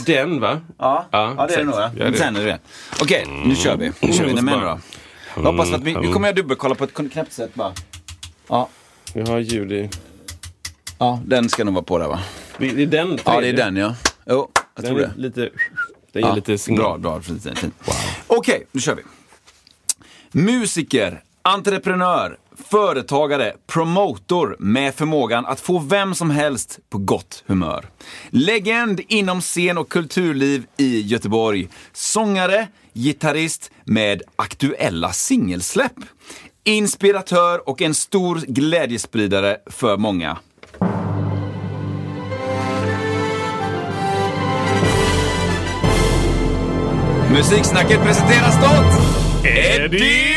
Det 0.07 0.17
är 0.17 0.27
den 0.27 0.41
va? 0.41 0.61
Ja, 0.79 1.07
Ja, 1.11 1.35
ja, 1.39 1.47
det 1.47 1.55
är 1.55 1.59
det 1.59 1.65
nog. 1.65 1.75
Ja. 1.75 1.91
Ja, 1.99 2.11
det- 2.11 2.17
Sen 2.17 2.37
är 2.37 2.45
det. 2.45 2.59
Okej, 3.01 3.25
nu 3.47 3.55
kör 3.55 3.77
vi. 3.77 3.93
Nu 4.01 4.13
kör 4.13 4.25
vi. 4.25 4.31
Är 4.31 4.35
ni 4.35 4.43
med 4.43 4.55
då? 4.61 4.81
Jag 5.37 5.43
hoppas 5.43 5.73
att 5.73 5.83
vi, 5.83 5.95
nu 5.95 6.13
kommer 6.13 6.29
jag 6.29 6.37
dubbelkolla 6.37 6.75
på 6.75 6.85
ett 6.85 6.95
knäppt 6.95 7.33
sätt 7.33 7.55
bara. 7.55 7.73
Ja, 8.49 8.69
Jag 9.15 9.27
har 9.27 9.39
ljud 9.39 9.73
i... 9.73 9.91
ja, 10.99 11.21
den 11.27 11.49
ska 11.49 11.65
nog 11.65 11.75
vara 11.75 11.85
på 11.85 11.99
där 11.99 12.09
va? 12.09 12.21
Det 12.59 12.67
är 12.83 12.87
den 12.87 13.19
Ja, 13.25 13.41
det 13.41 13.49
är 13.49 13.53
den 13.53 13.77
ja. 13.77 13.95
Jo, 14.27 14.51
jag 14.55 14.85
Den 14.85 14.85
tror 14.95 15.01
är 15.03 15.07
det. 15.07 15.13
lite... 15.17 15.41
Den 16.13 16.23
ger 16.23 16.29
Ja, 16.29 16.35
lite 16.35 16.59
signal. 16.59 17.01
Bra, 17.01 17.13
bra. 17.13 17.21
Fint, 17.23 17.59
fint. 17.59 17.75
Okej, 18.27 18.67
nu 18.73 18.81
kör 18.81 18.95
vi. 18.95 19.03
Musiker, 20.43 21.23
entreprenör, 21.49 22.37
företagare, 22.71 23.53
promotor 23.67 24.57
med 24.59 24.95
förmågan 24.95 25.47
att 25.47 25.61
få 25.61 25.79
vem 25.79 26.15
som 26.15 26.31
helst 26.31 26.79
på 26.91 26.99
gott 26.99 27.45
humör. 27.47 27.87
Legend 28.31 29.01
inom 29.09 29.41
scen 29.41 29.79
och 29.79 29.89
kulturliv 29.89 30.67
i 30.77 31.01
Göteborg. 31.01 31.69
Sångare, 31.93 32.69
gitarrist 32.93 33.71
med 33.85 34.23
aktuella 34.37 35.13
singelsläpp. 35.13 35.93
Inspiratör 36.65 37.69
och 37.69 37.83
en 37.83 37.95
stor 37.95 38.37
glädjespridare 38.37 39.57
för 39.67 39.97
många. 39.97 40.39
Musiksnacket 47.33 48.03
presenterar 48.03 48.51
stolt 48.51 49.25
Eddie 49.47 50.34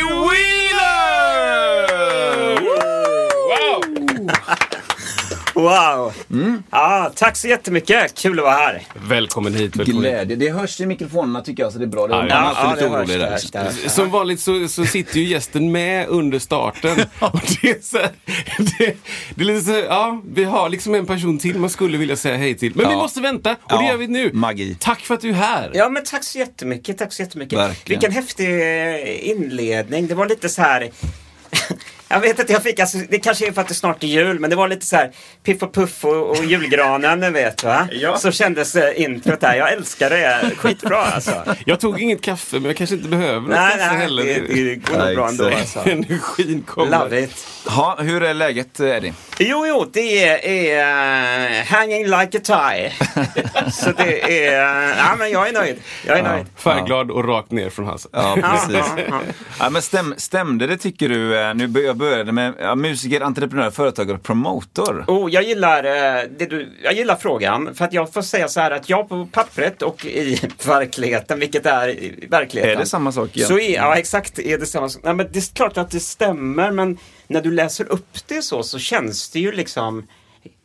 Wow! 5.62 6.12
Wow! 6.28 6.62
Ja, 6.70 7.12
tack 7.14 7.36
så 7.36 7.48
jättemycket. 7.48 8.14
Kul 8.18 8.38
att 8.38 8.44
vara 8.44 8.54
här. 8.54 8.82
Välkommen 9.08 9.54
hit. 9.54 9.76
Välkommen. 9.76 10.00
Glädje. 10.02 10.36
Det 10.36 10.50
hörs 10.50 10.80
i 10.80 10.86
mikrofonerna 10.86 11.40
tycker 11.40 11.62
jag, 11.62 11.72
så 11.72 11.78
det 11.78 11.84
är 11.84 11.86
bra. 11.86 12.06
Det 12.06 12.14
Ja, 12.14 12.18
man 12.18 12.28
ja. 12.28 12.34
är 12.34 12.40
alltid 12.54 12.70
lite 12.70 12.84
det 12.84 12.90
hörs, 12.98 13.08
orolig 13.08 13.18
det 13.20 13.24
där. 13.24 13.30
hörs, 13.30 13.50
det 13.50 13.58
hörs. 13.58 13.90
Som 13.92 14.10
vanligt 14.10 14.40
så, 14.40 14.68
så 14.68 14.84
sitter 14.86 15.20
ju 15.20 15.24
gästen 15.28 15.72
med 15.72 16.08
under 16.08 16.38
starten. 16.38 16.90
Och 17.20 17.40
det, 17.62 17.70
är 17.70 17.80
så 17.82 17.96
det, 18.78 18.96
det 19.34 19.42
är 19.42 19.44
lite 19.44 19.60
så, 19.66 19.72
ja, 19.72 20.22
vi 20.32 20.44
har 20.44 20.68
liksom 20.68 20.94
en 20.94 21.06
person 21.06 21.38
till 21.38 21.58
man 21.58 21.70
skulle 21.70 21.98
vilja 21.98 22.16
säga 22.16 22.36
hej 22.36 22.54
till. 22.58 22.72
Men 22.76 22.86
vi 22.88 22.92
Ja. 22.92 22.98
måste 22.98 23.20
vänta 23.20 23.50
och 23.50 23.56
det 23.68 23.74
Ja, 23.74 23.88
gör 23.88 23.96
vi 23.96 24.06
nu. 24.08 24.30
magi. 24.32 24.76
Tack 24.80 25.00
för 25.00 25.14
att 25.14 25.20
du 25.20 25.28
är 25.28 25.32
här. 25.34 25.70
Ja, 25.74 25.88
men 25.88 26.04
tack 26.04 26.24
så 26.24 26.38
jättemycket. 26.38 26.98
Tack 26.98 27.12
så 27.12 27.22
jättemycket. 27.22 27.58
Verkligen. 27.58 28.00
Vilken 28.00 28.12
häftig 28.22 28.48
eh, 28.60 29.28
inledning. 29.30 30.06
Det 30.06 30.14
var 30.14 30.26
lite 30.28 30.48
så 30.48 30.62
här... 30.62 30.90
Jag 32.10 32.20
vet 32.20 32.40
att 32.40 32.50
jag 32.50 32.62
fick, 32.62 32.78
alltså, 32.80 32.98
det 33.08 33.18
kanske 33.18 33.46
är 33.48 33.52
för 33.52 33.60
att 33.60 33.68
det 33.68 33.74
snart 33.74 34.02
är 34.02 34.06
jul, 34.06 34.40
men 34.40 34.50
det 34.50 34.56
var 34.56 34.68
lite 34.68 34.86
så 34.86 34.96
här 34.96 35.10
Piff 35.44 35.62
och 35.62 35.74
Puff 35.74 36.04
och, 36.04 36.30
och 36.30 36.44
julgranen, 36.44 37.32
vet 37.32 37.64
va? 37.64 37.88
Ja. 37.92 38.16
Så 38.18 38.30
kändes 38.32 38.74
eh, 38.76 39.00
introt 39.02 39.40
där. 39.40 39.54
Jag 39.54 39.72
älskar 39.72 40.10
det. 40.10 40.50
Skitbra 40.56 40.98
alltså. 40.98 41.32
Jag 41.66 41.80
tog 41.80 42.00
inget 42.02 42.22
kaffe 42.22 42.56
men 42.56 42.64
jag 42.64 42.76
kanske 42.76 42.96
inte 42.96 43.08
behöver 43.08 43.40
något 43.40 43.50
Nej, 43.50 43.70
kaffe 43.70 43.86
nej, 43.92 43.96
heller. 43.98 44.24
det, 44.24 44.64
det 44.64 44.74
går 44.76 44.98
nog 45.06 45.14
bra 45.14 45.28
ändå 45.28 45.44
alltså. 45.46 45.80
Energin 45.88 46.62
kommer. 46.66 46.98
Love 46.98 47.20
it. 47.22 47.46
Ha, 47.66 47.96
hur 48.00 48.22
är 48.22 48.34
läget 48.34 48.80
Eddie? 48.80 49.12
Jo, 49.38 49.66
jo, 49.66 49.90
det 49.92 50.24
är, 50.24 50.44
är 50.44 51.60
uh, 51.60 51.64
hanging 51.66 52.04
like 52.06 52.38
a 52.38 52.40
tie. 52.44 52.92
Så 53.72 53.92
det 53.92 54.46
är, 54.46 54.50
uh, 54.90 54.96
ja 54.98 55.16
men 55.18 55.30
jag 55.30 55.48
är 55.48 55.52
nöjd. 55.52 55.76
Jag 56.06 56.18
är 56.18 56.22
nöjd. 56.22 56.46
Färgglad 56.56 57.10
och 57.10 57.24
rakt 57.28 57.50
ner 57.50 57.70
från 57.70 57.86
halsen. 57.86 58.10
Ja, 58.14 58.36
Ja, 58.42 58.50
precis. 58.52 58.84
ja, 58.96 59.02
ja. 59.08 59.20
Ja, 59.60 59.70
men 59.70 59.82
stäm, 59.82 60.14
stämde 60.16 60.66
det 60.66 60.76
tycker 60.76 61.08
du? 61.08 61.38
eh, 61.40 61.54
Nu 61.54 61.68
började 61.98 62.32
med 62.32 62.54
ja, 62.58 62.74
musiker, 62.74 63.20
entreprenör, 63.20 63.70
företagare 63.70 64.16
och 64.16 64.22
promotor. 64.22 65.04
Oh, 65.06 65.32
jag, 65.32 65.42
gillar, 65.42 65.84
eh, 65.84 66.22
det 66.38 66.46
du, 66.46 66.68
jag 66.82 66.92
gillar 66.92 67.16
frågan. 67.16 67.74
För 67.74 67.84
att 67.84 67.92
jag 67.92 68.12
får 68.12 68.22
säga 68.22 68.48
så 68.48 68.60
här 68.60 68.70
att 68.70 68.88
jag 68.88 69.08
på 69.08 69.28
pappret 69.32 69.82
och 69.82 70.04
i 70.04 70.40
verkligheten, 70.66 71.40
vilket 71.40 71.66
är 71.66 71.88
i 71.88 72.26
verkligheten. 72.30 72.76
Är 72.76 72.80
det 72.80 72.86
samma 72.86 73.12
sak 73.12 73.36
igen? 73.36 73.48
Så 73.48 73.58
är, 73.58 73.74
ja, 73.74 73.96
exakt. 73.96 74.38
Är 74.38 74.58
det 74.58 74.66
samma 74.66 74.88
sak. 74.88 75.02
Nej, 75.04 75.14
men 75.14 75.26
det 75.32 75.38
är 75.38 75.54
klart 75.54 75.78
att 75.78 75.90
det 75.90 76.00
stämmer, 76.00 76.70
men 76.70 76.98
när 77.26 77.42
du 77.42 77.50
läser 77.50 77.92
upp 77.92 78.18
det 78.26 78.42
så, 78.42 78.62
så 78.62 78.78
känns 78.78 79.30
det 79.30 79.40
ju 79.40 79.52
liksom 79.52 80.06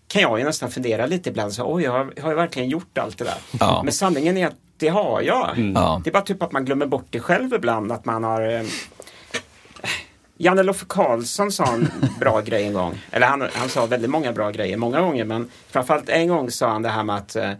kan 0.07 0.21
jag 0.21 0.39
ju 0.39 0.45
nästan 0.45 0.71
fundera 0.71 1.05
lite 1.05 1.29
ibland. 1.29 1.53
Så, 1.53 1.73
Oj, 1.73 1.83
jag 1.83 1.91
har, 1.91 2.13
har 2.21 2.29
jag 2.29 2.35
verkligen 2.35 2.69
gjort 2.69 2.97
allt 2.97 3.17
det 3.17 3.23
där? 3.23 3.37
Ja. 3.59 3.81
Men 3.83 3.93
sanningen 3.93 4.37
är 4.37 4.47
att 4.47 4.55
det 4.77 4.87
har 4.87 5.21
jag. 5.21 5.73
Ja. 5.75 6.01
Det 6.03 6.09
är 6.09 6.11
bara 6.11 6.23
typ 6.23 6.43
att 6.43 6.51
man 6.51 6.65
glömmer 6.65 6.85
bort 6.85 7.07
det 7.09 7.19
själv 7.19 7.53
ibland. 7.53 7.91
Att 7.91 8.05
man 8.05 8.23
har... 8.23 8.65
Janne 10.37 10.63
Loffe 10.63 10.85
Karlsson 10.89 11.51
sa 11.51 11.73
en 11.73 11.91
bra 12.19 12.41
grej 12.45 12.63
en 12.63 12.73
gång. 12.73 13.01
Eller 13.11 13.27
han, 13.27 13.49
han 13.53 13.69
sa 13.69 13.85
väldigt 13.85 14.09
många 14.09 14.31
bra 14.31 14.51
grejer, 14.51 14.77
många 14.77 15.01
gånger. 15.01 15.25
Men 15.25 15.49
framförallt 15.69 16.09
en 16.09 16.27
gång 16.27 16.51
sa 16.51 16.69
han 16.69 16.81
det 16.81 16.89
här 16.89 17.03
med 17.03 17.15
att, 17.15 17.35
eh, 17.35 17.51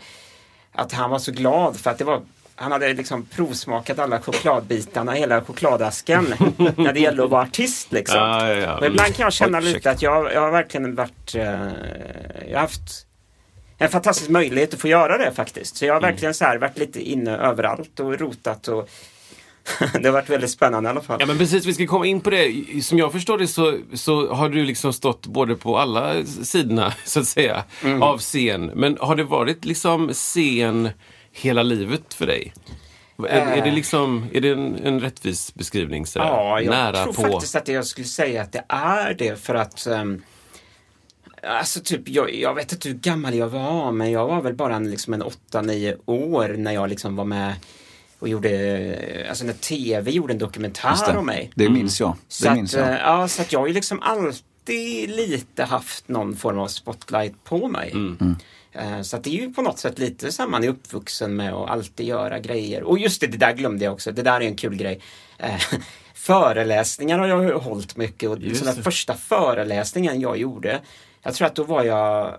att 0.72 0.92
han 0.92 1.10
var 1.10 1.20
så 1.20 1.32
glad 1.32 1.80
för 1.80 1.92
att 1.92 1.98
det 1.98 2.04
var 2.04 2.22
han 2.56 2.72
hade 2.72 2.94
liksom 2.94 3.26
provsmakat 3.26 4.00
alla 4.00 4.22
chokladbitarna, 4.22 5.12
hela 5.12 5.42
chokladasken 5.42 6.24
när 6.78 6.94
det 6.94 7.00
gäller 7.00 7.24
att 7.24 7.30
vara 7.30 7.42
artist. 7.42 7.92
Liksom. 7.92 8.20
Ja, 8.20 8.48
ja, 8.50 8.56
ja. 8.56 8.78
Och 8.78 8.86
ibland 8.86 9.16
kan 9.16 9.24
jag 9.24 9.34
känna 9.34 9.58
Oj, 9.58 9.64
lite 9.64 9.92
att 9.92 10.02
jag, 10.02 10.34
jag 10.34 10.42
har 10.42 10.52
verkligen 10.52 10.96
varit... 10.96 11.36
Eh, 11.36 11.42
jag 12.50 12.54
har 12.54 12.60
haft 12.62 13.08
en 13.78 13.90
fantastisk 13.90 14.30
möjlighet 14.30 14.74
att 14.74 14.80
få 14.82 14.88
göra 14.88 15.18
det 15.18 15.32
faktiskt. 15.32 15.76
Så 15.78 15.86
jag 15.86 15.94
har 15.94 16.00
Mm. 16.00 16.12
verkligen 16.12 16.34
så 16.34 16.46
här, 16.46 16.58
varit 16.58 16.78
lite 16.78 17.02
inne 17.02 17.38
överallt 17.38 18.00
och 18.00 18.20
rotat 18.20 18.68
och 18.68 18.90
det 20.02 20.06
har 20.08 20.14
varit 20.14 20.30
väldigt 20.30 20.52
spännande 20.52 20.88
i 20.88 20.92
alla 20.92 21.02
fall. 21.02 21.18
Ja 21.20 21.26
men 21.26 21.38
precis, 21.38 21.66
vi 21.66 21.74
ska 21.74 21.88
komma 21.88 22.06
in 22.06 22.22
på 22.22 22.30
det. 22.30 22.54
Som 22.84 22.98
jag 23.00 23.12
förstår 23.12 23.38
det 23.38 23.48
så, 23.48 23.78
så 23.94 24.34
har 24.34 24.50
du 24.50 24.64
liksom 24.66 24.94
stått 24.94 25.26
både 25.28 25.56
på 25.56 25.78
alla 25.78 26.26
sidorna, 26.26 26.94
så 27.06 27.20
att 27.20 27.28
säga, 27.28 27.64
Mm. 27.84 28.04
av 28.04 28.18
scen. 28.18 28.66
Men 28.76 28.98
har 29.02 29.16
det 29.16 29.24
varit 29.24 29.66
liksom 29.66 30.10
scen 30.14 30.90
hela 31.32 31.64
livet 31.64 32.14
för 32.14 32.26
dig? 32.26 32.54
Är, 33.30 33.58
är 33.58 33.62
det 33.66 33.72
liksom, 33.72 34.26
är 34.34 34.42
det 34.42 34.50
en, 34.50 34.76
en 34.84 35.00
rättvis 35.00 35.54
beskrivning? 35.54 36.06
Sådär? 36.06 36.26
Ja, 36.26 36.62
jag 36.62 36.70
Nära 36.72 37.04
tror 37.04 37.14
på? 37.14 37.22
faktiskt 37.22 37.56
att 37.56 37.68
jag 37.68 37.86
skulle 37.86 38.08
säga 38.08 38.42
att 38.42 38.52
det 38.52 38.66
är 38.70 39.14
det 39.14 39.44
för 39.44 39.56
att 39.56 39.88
ehm, 39.88 40.22
Alltså 41.48 41.80
typ, 41.80 42.02
jag, 42.10 42.34
jag 42.36 42.54
vet 42.54 42.72
inte 42.72 42.88
hur 42.90 42.96
gammal 42.96 43.34
jag 43.36 43.48
var 43.50 43.92
men 43.92 44.12
jag 44.12 44.28
var 44.28 44.42
väl 44.42 44.54
bara 44.54 44.76
en, 44.76 44.92
liksom 44.92 45.14
en 45.14 45.24
8-9 45.52 45.96
år 46.06 46.56
när 46.58 46.72
jag 46.72 46.90
liksom 46.90 47.16
var 47.16 47.26
med 47.26 47.54
och 48.24 48.30
gjorde, 48.30 49.26
alltså 49.30 49.46
när 49.46 49.54
TV 49.54 50.12
gjorde 50.12 50.34
en 50.34 50.40
dokumentär 50.40 51.12
det. 51.12 51.18
om 51.18 51.26
mig. 51.26 51.52
Det 51.56 51.70
minns 51.70 52.00
jag. 52.00 52.16
Så 52.28 52.44
Det 52.44 52.50
att, 52.50 52.56
minns 52.58 52.74
eh, 52.76 52.90
jag. 52.90 53.00
ja, 53.00 53.28
så 53.28 53.42
att 53.42 53.54
jag 53.54 53.60
har 53.60 53.68
ju 53.68 53.74
liksom 53.74 54.02
alltid 54.02 55.10
lite 55.10 55.64
haft 55.64 56.08
någon 56.08 56.36
form 56.36 56.60
av 56.60 56.68
spotlight 56.68 57.44
på 57.44 57.68
mig. 57.68 57.92
Mm. 57.92 58.36
Eh, 58.72 59.02
Så 59.02 59.18
att 59.18 59.24
det 59.24 59.30
är 59.30 59.42
ju 59.42 59.54
på 59.54 59.62
något 59.62 59.80
sätt 59.80 60.00
lite 60.00 60.32
så 60.32 60.42
här 60.42 60.50
man 60.50 60.64
är 60.64 60.68
uppvuxen 60.68 61.36
med 61.36 61.54
att 61.54 61.70
alltid 61.70 62.06
göra 62.06 62.40
grejer. 62.40 62.84
Och 62.84 63.00
just 63.00 63.22
det, 63.22 63.28
det 63.28 63.38
där 63.38 63.54
glömde 63.54 63.86
jag 63.86 63.94
också. 63.94 64.12
Det 64.12 64.22
där 64.22 64.42
är 64.42 64.46
en 64.46 64.56
kul 64.56 64.76
grej. 64.76 65.00
Eh, 65.38 65.62
Föreläsningar 66.14 67.20
har 67.20 67.28
jag 67.28 67.44
ju 67.44 67.54
hållit 67.54 67.98
mycket 67.98 68.30
och 68.30 68.38
Just 68.40 68.60
så 68.60 68.66
den 68.66 68.84
första 68.84 69.14
föreläsningen 69.14 70.22
jag 70.22 70.38
gjorde, 70.38 70.82
jag 71.24 71.34
tror 71.34 71.48
att 71.48 71.56
då 71.56 71.64
var 71.64 71.84
jag, 71.84 72.38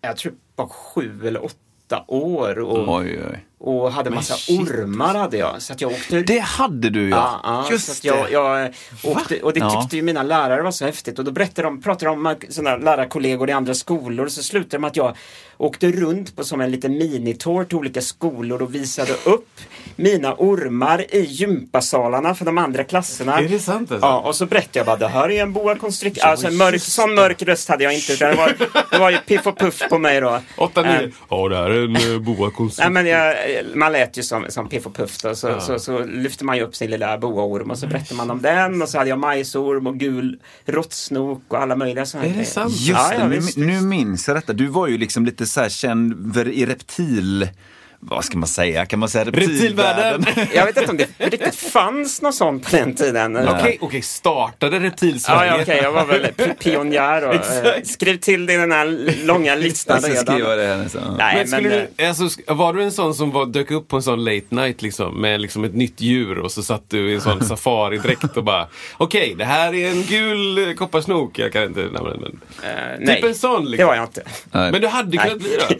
jag 0.00 0.16
tror 0.16 0.32
bara 0.56 0.68
sju 0.68 1.26
eller 1.26 1.44
åtta 1.44 2.04
år 2.06 2.58
och, 2.58 2.96
Oj, 3.00 3.18
oj. 3.30 3.44
Och 3.60 3.92
hade 3.92 4.10
massa 4.10 4.34
shit. 4.34 4.60
ormar 4.60 5.14
hade 5.14 5.36
jag. 5.36 5.62
Så 5.62 5.72
att 5.72 5.80
jag 5.80 5.90
åkte 5.92 6.22
Det 6.22 6.38
hade 6.38 6.90
du 6.90 7.08
ja. 7.08 7.40
Ja, 7.44 7.64
ja, 7.64 7.70
Just 7.70 8.04
jag, 8.04 8.32
jag 8.32 8.74
åkte, 9.04 9.42
och 9.42 9.52
det 9.52 9.60
Ja. 9.60 9.80
tyckte 9.82 9.96
ju 9.96 10.02
mina 10.02 10.22
lärare 10.22 10.62
var 10.62 10.70
så 10.70 10.84
häftigt 10.84 11.18
och 11.18 11.24
då 11.24 11.30
berättade 11.30 11.68
de, 11.68 11.82
pratade 11.82 12.10
de 12.10 12.26
om 12.26 12.36
sådana 12.48 12.76
lärarkollegor 12.76 13.50
i 13.50 13.52
andra 13.52 13.74
skolor 13.74 14.26
och 14.26 14.32
så 14.32 14.42
slutade 14.42 14.76
de 14.76 14.80
med 14.80 14.88
att 14.88 14.96
jag 14.96 15.16
åkte 15.60 15.90
runt 15.92 16.36
på 16.36 16.44
som 16.44 16.60
en 16.60 16.70
liten 16.70 16.92
minitour 16.98 17.64
till 17.64 17.76
olika 17.76 18.00
skolor 18.00 18.62
och 18.62 18.74
visade 18.74 19.12
upp 19.24 19.48
mina 19.96 20.34
ormar 20.38 21.14
i 21.14 21.20
gympasalarna 21.20 22.34
för 22.34 22.44
de 22.44 22.58
andra 22.58 22.84
klasserna. 22.84 23.38
Är 23.38 23.48
det 23.48 23.58
sant 23.58 23.92
alltså? 23.92 24.06
Ja, 24.06 24.20
och 24.20 24.36
så 24.36 24.46
berättade 24.46 24.78
jag 24.78 24.86
bara, 24.86 24.96
det 24.96 25.08
här 25.08 25.30
är 25.30 25.42
en 25.42 25.52
boa 25.52 25.74
constrictor. 25.76 26.24
Alltså 26.24 26.46
en 26.46 26.56
mörk, 26.56 26.82
sån 26.82 27.14
mörk 27.14 27.42
röst 27.42 27.68
hade 27.68 27.84
jag 27.84 27.94
inte. 27.94 28.12
utan 28.12 28.30
Det 28.30 28.36
var, 28.36 28.54
det 28.90 28.98
var 28.98 29.10
ju 29.10 29.18
piff 29.18 29.46
och 29.46 29.58
puff 29.58 29.82
på 29.90 29.98
mig 29.98 30.20
då. 30.20 30.40
Åtta, 30.56 30.80
Eh, 30.80 31.00
nio. 31.00 31.12
Ja, 31.30 31.48
det 31.48 31.56
här 31.56 31.70
är 31.70 31.84
en 31.84 31.96
uh, 31.96 32.18
boa 32.20 32.46
Nej, 32.46 32.54
konstigt. 32.56 32.92
men 32.92 33.06
jag, 33.06 33.36
man 33.74 33.92
lät 33.92 34.16
ju 34.16 34.22
som, 34.22 34.46
som 34.48 34.68
Piff 34.68 34.86
och 34.86 34.94
Puff 34.94 35.18
då, 35.22 35.34
så, 35.34 35.60
så, 35.60 35.78
så 35.78 35.98
lyfte 36.04 36.44
man 36.44 36.56
ju 36.56 36.62
upp 36.62 36.76
sin 36.76 36.90
lilla 36.90 37.18
boaorm 37.18 37.70
och 37.70 37.78
så 37.78 37.86
berättade 37.86 38.14
man 38.14 38.30
om 38.30 38.42
den 38.42 38.82
och 38.82 38.88
så 38.88 38.98
hade 38.98 39.10
jag 39.10 39.18
majsorm 39.18 39.86
och 39.86 39.98
gul 39.98 40.38
råttsnok 40.66 41.42
och 41.48 41.58
alla 41.58 41.76
möjliga 41.76 42.06
sådana 42.06 42.28
Är 42.28 42.38
det 42.38 42.44
sant? 42.44 42.72
Just 42.72 42.88
Ja, 42.88 43.14
ja, 43.18 43.24
det, 43.24 43.28
visst, 43.28 43.56
nu, 43.56 43.66
nu 43.66 43.80
minns 43.80 44.28
jag 44.28 44.36
detta. 44.36 44.52
Du 44.52 44.66
var 44.66 44.86
ju 44.88 44.98
liksom 44.98 45.26
lite 45.26 45.46
så 45.50 45.60
här 45.60 45.68
känd 45.68 46.36
i 46.48 46.66
reptil... 46.66 47.48
Vad 48.02 48.24
ska 48.24 48.38
man 48.38 48.48
säga? 48.48 48.86
Kan 48.86 48.98
man 48.98 49.08
säga 49.08 49.24
reptilvärlden? 49.24 50.24
Jag 50.54 50.66
vet 50.66 50.76
inte 50.76 50.90
om 50.90 50.96
det 50.96 51.08
riktigt 51.18 51.54
fanns 51.54 52.22
något 52.22 52.34
sånt 52.34 52.70
på 52.70 52.76
den 52.76 52.94
tiden. 52.94 53.48
Okej, 53.48 53.78
okej, 53.80 54.02
startade 54.02 54.76
Ja, 54.76 54.82
Reptilsverige? 54.82 55.50
ja, 55.50 55.62
okej, 55.62 55.80
jag 55.82 55.92
var 55.92 56.04
väl 56.06 56.20
pi- 56.36 56.54
pionjär 56.58 57.28
och 57.28 57.34
eh, 57.34 57.82
skrev 57.84 58.16
till 58.16 58.46
det 58.46 58.52
i 58.52 58.56
den 58.56 58.72
här 58.72 59.14
långa 59.26 59.54
listan 59.54 60.00
redan. 60.02 60.24
skriva 60.26 60.56
det 60.56 60.66
här 60.66 60.76
nästan. 60.76 61.14
Nej, 61.18 61.46
Men 61.50 61.62
men, 61.62 61.86
du, 61.96 62.06
alltså, 62.06 62.28
var 62.46 62.72
du 62.72 62.82
en 62.82 62.92
sån 62.92 63.14
som 63.14 63.30
var, 63.30 63.46
dök 63.46 63.70
upp 63.70 63.88
på 63.88 63.96
en 63.96 64.02
sån 64.02 64.24
late 64.24 64.46
night 64.54 64.82
liksom, 64.82 65.20
med 65.20 65.40
liksom 65.40 65.64
ett 65.64 65.74
nytt 65.74 66.00
djur 66.00 66.38
och 66.38 66.52
så 66.52 66.62
satt 66.62 66.82
du 66.90 67.10
i 67.10 67.14
en 67.14 67.20
sån 67.20 67.44
safaridräkt 67.48 68.36
och 68.36 68.44
bara 68.44 68.66
Okej, 68.96 69.34
det 69.38 69.44
här 69.44 69.74
är 69.74 69.90
en 69.90 70.02
gul 70.02 70.68
eh, 70.68 70.74
kopparsnok. 70.74 71.38
Jag 71.38 71.52
kan 71.52 71.62
inte 71.62 71.80
nämna 71.80 72.02
den. 72.10 72.20
Men, 72.20 72.40
eh, 72.70 72.98
typ 72.98 73.06
nej, 73.06 73.22
en 73.26 73.34
sån 73.34 73.64
det 73.64 73.70
liksom. 73.70 73.86
var 73.86 73.94
jag 73.94 74.04
inte. 74.04 74.22
Men 74.52 74.80
du 74.80 74.86
hade 74.88 75.16
kunnat 75.16 75.38
bli 75.38 75.56
då? 75.68 75.74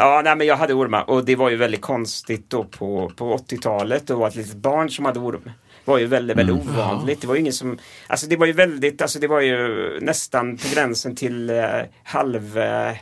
Ja, 0.00 0.20
nej, 0.24 0.36
men 0.36 0.46
jag 0.46 0.56
hade 0.56 0.74
ormar 0.74 1.10
och 1.10 1.24
det 1.24 1.36
var 1.36 1.50
ju 1.50 1.56
väldigt 1.56 1.80
konstigt 1.80 2.50
då 2.50 2.64
på, 2.64 3.12
på 3.16 3.36
80-talet 3.36 4.10
och 4.10 4.26
ett 4.28 4.34
litet 4.36 4.54
barn 4.56 4.90
som 4.90 5.04
hade 5.04 5.18
orm. 5.20 5.50
var 5.84 5.98
ju 5.98 6.06
väldigt, 6.06 6.36
väldigt 6.36 6.56
ovanligt. 6.56 7.20
Det 7.20 7.26
var 7.26 7.34
ju 7.34 7.40
ingen 7.40 7.52
som, 7.52 7.78
alltså 8.06 8.26
det 8.26 8.36
var 8.36 8.46
ju 8.46 8.52
väldigt, 8.52 9.02
alltså 9.02 9.18
det 9.18 9.26
var 9.28 9.40
ju 9.40 9.98
nästan 10.00 10.56
på 10.56 10.64
gränsen 10.74 11.16
till 11.16 11.50
eh, 11.50 11.64
halv, 12.04 12.58
eh, 12.58 12.92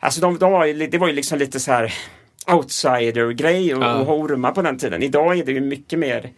alltså 0.00 0.20
de, 0.20 0.38
de 0.38 0.52
var 0.52 0.64
ju, 0.64 0.86
det 0.86 0.98
var 0.98 1.06
ju 1.06 1.12
liksom 1.12 1.38
lite 1.38 1.60
så 1.60 1.72
här 1.72 1.94
outsider-grej 2.52 3.72
att 3.72 3.78
Ja. 3.80 3.86
att 3.86 4.06
ha 4.06 4.14
ormar 4.14 4.52
på 4.52 4.62
den 4.62 4.78
tiden. 4.78 5.02
Idag 5.02 5.38
är 5.38 5.44
det 5.44 5.52
ju 5.52 5.60
mycket 5.60 5.98
mer 5.98 6.30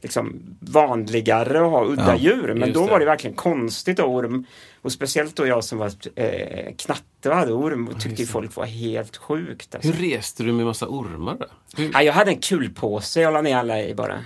liksom 0.00 0.40
vanligare 0.60 1.58
att 1.64 1.70
ha 1.70 1.84
udda 1.84 2.04
Ja, 2.06 2.16
djur. 2.16 2.54
Men 2.54 2.72
då 2.72 2.84
det. 2.84 2.90
var 2.90 2.98
det 2.98 3.04
verkligen 3.06 3.36
konstigt 3.36 3.98
att 4.00 4.06
ha 4.06 4.12
orm. 4.12 4.44
Och 4.82 4.92
speciellt 4.92 5.36
då 5.36 5.46
jag 5.46 5.64
som 5.64 5.78
var 5.78 5.92
eh, 6.16 6.74
knatte 6.78 7.28
och 7.30 7.34
hade 7.36 7.52
orm 7.52 7.88
och 7.88 8.00
tyckte 8.00 8.26
folk 8.26 8.56
var 8.56 8.64
helt 8.66 9.16
sjukt. 9.16 9.74
Alltså. 9.74 9.90
Hur 9.92 10.10
reste 10.10 10.42
du 10.42 10.52
med 10.52 10.66
massa 10.66 10.86
ormar 10.88 11.36
då? 11.40 11.46
Hur, 11.76 11.90
Ja, 11.94 12.02
jag 12.02 12.12
hade 12.12 12.30
en 12.30 12.38
kulpåse 12.40 13.20
jag 13.20 13.32
la 13.32 13.42
ner 13.42 13.56
alla 13.56 13.80
i 13.82 13.94
bara. 13.94 14.24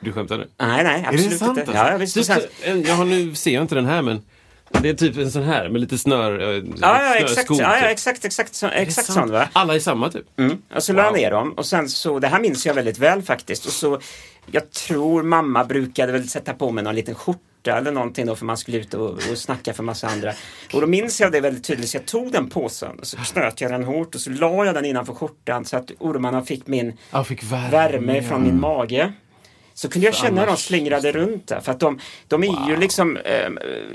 du 0.00 0.12
skämtar 0.12 0.38
nu? 0.38 0.48
Nej, 0.58 0.84
nej, 0.84 1.02
Är 1.02 1.08
absolut 1.08 1.30
det 1.30 1.38
sant 1.38 1.58
inte. 1.58 1.70
alltså? 1.70 1.92
Ja, 1.92 1.96
visst, 1.98 2.14
typ, 2.14 2.50
en- 2.64 2.82
jag 2.82 2.94
har 2.94 3.04
nu 3.04 3.34
ser 3.34 3.50
jag 3.54 3.62
inte 3.64 3.74
den 3.74 3.86
här 3.86 4.02
men 4.02 4.22
det 4.82 4.88
är 4.88 4.94
typ 4.94 5.16
en 5.16 5.30
sån 5.30 5.42
här 5.42 5.68
med 5.68 5.80
lite 5.80 5.98
snör, 5.98 6.38
äh, 6.40 6.48
ja, 6.80 7.04
ja, 7.04 7.14
exakt, 7.14 7.50
ja, 7.50 7.56
ja, 7.76 7.80
typ. 7.80 7.90
exakt, 7.90 8.24
exakt, 8.24 8.54
så, 8.54 8.66
Är 8.66 8.70
exakt 8.70 9.12
sån 9.12 9.30
va? 9.30 9.48
Alla 9.52 9.74
är 9.74 9.78
samma 9.78 10.10
typ? 10.10 10.38
Mm. 10.38 10.62
Och 10.74 10.82
så 10.82 10.92
la 10.92 11.02
jag 11.02 11.10
Wow. 11.10 11.20
ner 11.20 11.30
dem 11.30 11.52
och 11.52 11.66
sen 11.66 11.88
så, 11.88 12.18
det 12.18 12.28
här 12.28 12.40
minns 12.40 12.66
jag 12.66 12.74
väldigt 12.74 12.98
väl 12.98 13.22
faktiskt. 13.22 13.66
Och 13.66 13.72
så, 13.72 14.00
jag 14.50 14.70
tror 14.70 15.22
mamma 15.22 15.64
brukade 15.64 16.12
väl 16.12 16.28
sätta 16.28 16.54
på 16.54 16.70
mig 16.70 16.84
någon 16.84 16.94
liten 16.94 17.14
skjorta 17.14 17.40
skjorta 17.62 17.78
eller 17.78 17.92
någonting 17.92 18.26
då 18.26 18.36
för 18.36 18.44
man 18.44 18.56
skulle 18.56 18.78
ut 18.78 18.94
och, 18.94 19.10
och 19.10 19.38
snacka 19.38 19.74
för 19.74 19.82
massa 19.82 20.08
andra. 20.08 20.32
Och 20.72 20.80
då 20.80 20.86
minns 20.86 21.20
jag 21.20 21.32
det 21.32 21.40
väldigt 21.40 21.64
tydligt 21.64 21.88
så 21.88 21.96
jag 21.96 22.06
tog 22.06 22.32
den 22.32 22.50
påsen 22.50 22.98
och 22.98 23.06
så 23.06 23.16
knöt 23.16 23.60
jag 23.60 23.70
den 23.70 23.84
hårt 23.84 24.14
och 24.14 24.20
så 24.20 24.30
la 24.30 24.64
jag 24.64 24.74
den 24.74 24.84
innanför 24.84 25.14
skjortan 25.14 25.64
så 25.64 25.76
att 25.76 25.90
ormarna 25.98 26.42
fick 26.42 26.66
min 26.66 26.98
fick 27.26 27.42
värme. 27.42 27.70
värme 27.70 28.22
från 28.22 28.42
min 28.42 28.60
mage. 28.60 29.12
Så 29.74 29.88
kunde 29.88 30.06
jag 30.06 30.14
känna 30.14 30.40
hur 30.40 30.46
de 30.46 30.56
slingrade 30.56 31.12
runt 31.12 31.48
där. 31.48 31.60
För 31.60 31.72
att 31.72 31.80
de, 31.80 31.98
de 32.28 32.42
är 32.42 32.68
ju 32.68 32.76
liksom, 32.76 33.16
eh, 33.16 33.50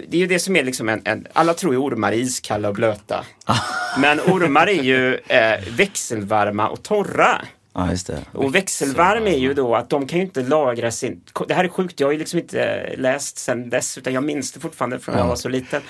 det 0.07 0.17
är 0.17 0.19
ju 0.19 0.27
det 0.27 0.39
som 0.39 0.55
är 0.55 0.63
liksom 0.63 0.89
en, 0.89 1.01
en 1.05 1.27
alla 1.33 1.53
tror 1.53 1.74
ju 1.74 1.79
ormar 1.79 2.12
är 2.12 2.15
iskalla 2.15 2.69
och 2.69 2.74
blöta. 2.75 3.25
Men 3.97 4.19
ormar 4.19 4.67
är 4.67 4.83
ju 4.83 5.15
eh, 5.15 5.59
växelvarma 5.77 6.69
och 6.69 6.83
torra. 6.83 7.41
Ja, 7.77 7.89
just 7.91 8.07
det. 8.07 8.19
Och 8.34 8.55
växelvarm 8.55 9.27
är 9.27 9.38
ju 9.38 9.53
då 9.53 9.75
att 9.75 9.89
de 9.89 10.07
kan 10.07 10.19
ju 10.19 10.25
inte 10.25 10.41
lagra 10.43 10.91
sin... 10.91 11.22
Det 11.48 11.53
här 11.53 11.63
är 11.63 11.67
sjukt, 11.69 12.00
jag 12.00 12.07
har 12.07 12.12
ju 12.12 12.17
liksom 12.19 12.39
inte 12.39 12.93
läst 12.98 13.38
sen 13.38 13.69
dess 13.69 13.98
utan 13.98 14.13
jag 14.13 14.24
minns 14.24 14.51
det 14.51 14.60
fortfarande 14.60 15.00
från 15.00 15.15
när 15.15 15.22
jag 15.22 15.27
var 15.27 15.36
så 15.36 15.50
liten. 15.50 15.81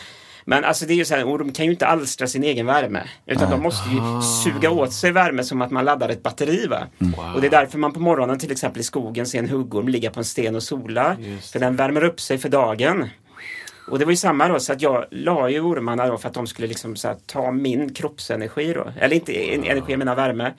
Men 0.45 0.63
alltså 0.63 0.85
det 0.85 0.93
är 0.93 0.95
ju 0.95 1.05
så 1.05 1.15
här, 1.15 1.23
orm 1.27 1.51
kan 1.53 1.65
ju 1.65 1.71
inte 1.71 1.87
alstra 1.87 2.27
sin 2.27 2.43
egen 2.43 2.65
värme. 2.65 3.03
Utan 3.25 3.51
de 3.51 3.61
måste 3.61 3.89
ju 3.89 4.21
suga 4.43 4.69
åt 4.71 4.93
sig 4.93 5.11
värme 5.11 5.43
som 5.43 5.61
att 5.61 5.71
man 5.71 5.85
laddar 5.85 6.09
ett 6.09 6.23
batteri. 6.23 6.67
Va? 6.67 6.87
Och 7.35 7.41
det 7.41 7.47
är 7.47 7.51
därför 7.51 7.77
man 7.77 7.93
på 7.93 7.99
morgonen 7.99 8.39
till 8.39 8.51
exempel 8.51 8.79
i 8.79 8.83
skogen 8.83 9.25
ser 9.25 9.39
en 9.39 9.49
huggorm 9.49 9.87
ligga 9.87 10.09
på 10.11 10.19
en 10.19 10.23
sten 10.23 10.55
och 10.55 10.63
sola. 10.63 11.17
För 11.51 11.59
den 11.59 11.75
värmer 11.75 12.03
upp 12.03 12.19
sig 12.21 12.37
för 12.37 12.49
dagen. 12.49 13.09
Och 13.91 13.99
det 13.99 14.05
var 14.05 14.11
ju 14.11 14.17
samma 14.17 14.47
då, 14.47 14.59
så 14.59 14.73
att 14.73 14.81
jag 14.81 15.05
la 15.11 15.49
ju 15.49 15.61
ormarna 15.61 16.07
då 16.07 16.17
för 16.17 16.27
att 16.27 16.33
de 16.33 16.47
skulle 16.47 16.67
liksom 16.67 16.95
så 16.95 17.07
här, 17.07 17.17
ta 17.25 17.51
min 17.51 17.93
kroppsenergi 17.93 18.73
då. 18.73 18.91
Eller 18.99 19.15
inte 19.15 19.33
en- 19.53 19.63
energi, 19.63 19.91
jag 19.93 19.97
menar 19.99 20.15
värme. 20.15 20.53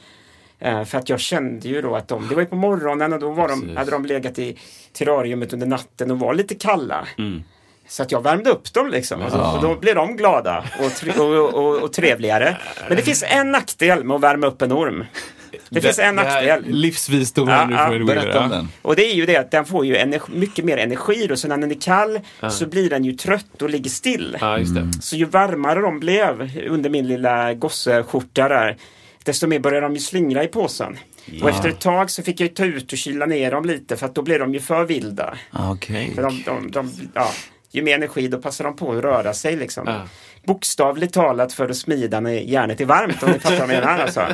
Eh, 0.60 0.84
för 0.84 0.98
att 0.98 1.08
jag 1.08 1.20
kände 1.20 1.68
ju 1.68 1.82
då 1.82 1.96
att 1.96 2.08
de, 2.08 2.28
det 2.28 2.34
var 2.34 2.42
ju 2.42 2.48
på 2.48 2.56
morgonen 2.56 3.12
och 3.12 3.20
då 3.20 3.30
var 3.30 3.48
de, 3.48 3.60
Precis. 3.60 3.76
hade 3.76 3.90
de 3.90 4.06
legat 4.06 4.38
i 4.38 4.58
terrariumet 4.92 5.52
under 5.52 5.66
natten 5.66 6.10
och 6.10 6.18
var 6.18 6.34
lite 6.34 6.54
kalla. 6.54 7.06
Så 7.88 8.02
att 8.02 8.12
jag 8.12 8.22
värmde 8.22 8.50
upp 8.50 8.72
dem 8.74 8.90
liksom. 8.90 9.22
Alltså, 9.22 9.38
och 9.38 9.62
då 9.62 9.80
blev 9.80 9.94
de 9.94 10.16
glada 10.16 10.64
och, 10.80 10.90
tre- 10.94 11.12
och, 11.12 11.54
och, 11.54 11.82
och 11.82 11.92
trevligare. 11.92 12.56
Men 12.88 12.96
det 12.96 13.02
finns 13.02 13.24
en 13.28 13.52
nackdel 13.52 14.04
med 14.04 14.14
att 14.14 14.20
värma 14.20 14.46
upp 14.46 14.62
en 14.62 14.72
orm. 14.72 15.04
Det 15.68 15.80
finns 15.80 15.98
en 15.98 16.16
Det 16.16 16.22
nackdel. 16.22 16.64
Livsvisdomen 16.66 17.54
Ja, 17.54 17.66
nu 17.66 17.74
ja, 17.74 17.86
får 17.86 17.94
Edwin 17.94 18.06
Berätta 18.06 18.40
om 18.40 18.50
den. 18.50 18.68
Och 18.82 18.96
det 18.96 19.04
är 19.10 19.14
ju 19.14 19.26
det 19.26 19.36
att 19.36 19.50
den 19.50 19.64
får 19.64 19.86
ju 19.86 19.96
energi, 19.96 20.32
mycket 20.34 20.64
mer 20.64 20.76
energi 20.76 21.26
då. 21.26 21.36
Så 21.36 21.48
när 21.48 21.56
den 21.56 21.70
är 21.70 21.80
kall 21.80 22.20
så 22.50 22.66
blir 22.66 22.90
den 22.90 23.04
ju 23.04 23.12
trött 23.12 23.62
och 23.62 23.70
ligger 23.70 23.90
still. 23.90 24.36
Ja, 24.40 24.58
just 24.58 24.74
det. 24.74 24.90
Så 25.00 25.16
ju 25.16 25.24
varmare 25.24 25.80
de 25.80 26.00
blev 26.00 26.50
under 26.68 26.90
min 26.90 27.06
lilla 27.08 27.54
gosseskjorta 27.54 28.48
där, 28.48 28.76
desto 29.28 29.46
mer 29.46 29.58
började 29.58 29.86
de 29.86 29.94
ju 29.94 30.00
slingra 30.00 30.44
i 30.44 30.48
påsen. 30.48 30.98
Och 31.42 31.48
efter 31.50 31.68
ett 31.68 31.80
tag 31.80 32.10
så 32.10 32.22
fick 32.22 32.40
jag 32.40 32.54
ta 32.54 32.64
ut 32.64 32.92
och 32.92 32.98
kyla 32.98 33.26
ner 33.26 33.50
dem 33.50 33.64
lite 33.64 33.96
för 33.96 34.06
att 34.06 34.14
då 34.14 34.22
blev 34.22 34.38
de 34.38 34.54
ju 34.54 34.60
för 34.60 34.84
vilda. 34.84 35.38
Okej. 35.52 36.12
För 36.14 36.22
de, 36.22 36.42
de, 36.46 36.70
de, 36.70 36.90
ja, 37.14 37.30
ju 37.70 37.82
mer 37.82 37.94
energi 37.94 38.28
då 38.28 38.38
passar 38.38 38.64
de 38.64 38.76
på 38.76 38.92
att 38.92 39.04
röra 39.04 39.34
sig 39.34 39.56
liksom. 39.56 39.84
Ja. 39.86 40.02
Bokstavligt 40.46 41.14
talat 41.14 41.52
för 41.52 41.68
att 41.68 41.76
smida 41.76 42.20
när 42.20 42.30
järnet 42.30 42.80
är 42.80 42.84
varmt 42.84 43.22
om 43.22 43.30
ni 43.30 43.38
fattar 43.38 43.66
vad 43.66 43.74
jag 43.74 43.80
menar 43.80 43.98
alltså. 43.98 44.26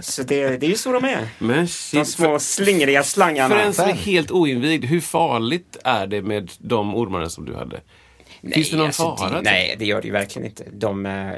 Så 0.00 0.22
det, 0.22 0.48
det 0.48 0.66
är 0.66 0.70
ju 0.70 0.76
så 0.76 0.92
de 0.92 1.04
är. 1.04 1.28
Men 1.38 1.60
De 1.60 1.66
shit, 1.66 2.08
små 2.08 2.38
slingriga 2.38 3.02
slangarna. 3.02 3.54
för 3.54 3.62
en 3.62 3.74
som 3.74 3.88
är 3.88 3.92
helt 3.92 4.30
oinvigd, 4.30 4.84
hur 4.84 5.00
farligt 5.00 5.76
är 5.84 6.06
det 6.06 6.22
med 6.22 6.50
de 6.58 6.94
ormarna 6.94 7.28
som 7.28 7.44
du 7.44 7.54
hade? 7.54 7.80
Finns 8.52 8.70
det 8.70 8.76
någon 8.76 8.86
alltså, 8.86 9.16
fara? 9.16 9.30
Det, 9.30 9.42
nej, 9.42 9.76
det 9.78 9.84
gör 9.84 10.00
det 10.00 10.06
ju 10.06 10.12
verkligen 10.12 10.46
inte. 10.48 10.64
De, 10.72 11.06
eh, 11.06 11.32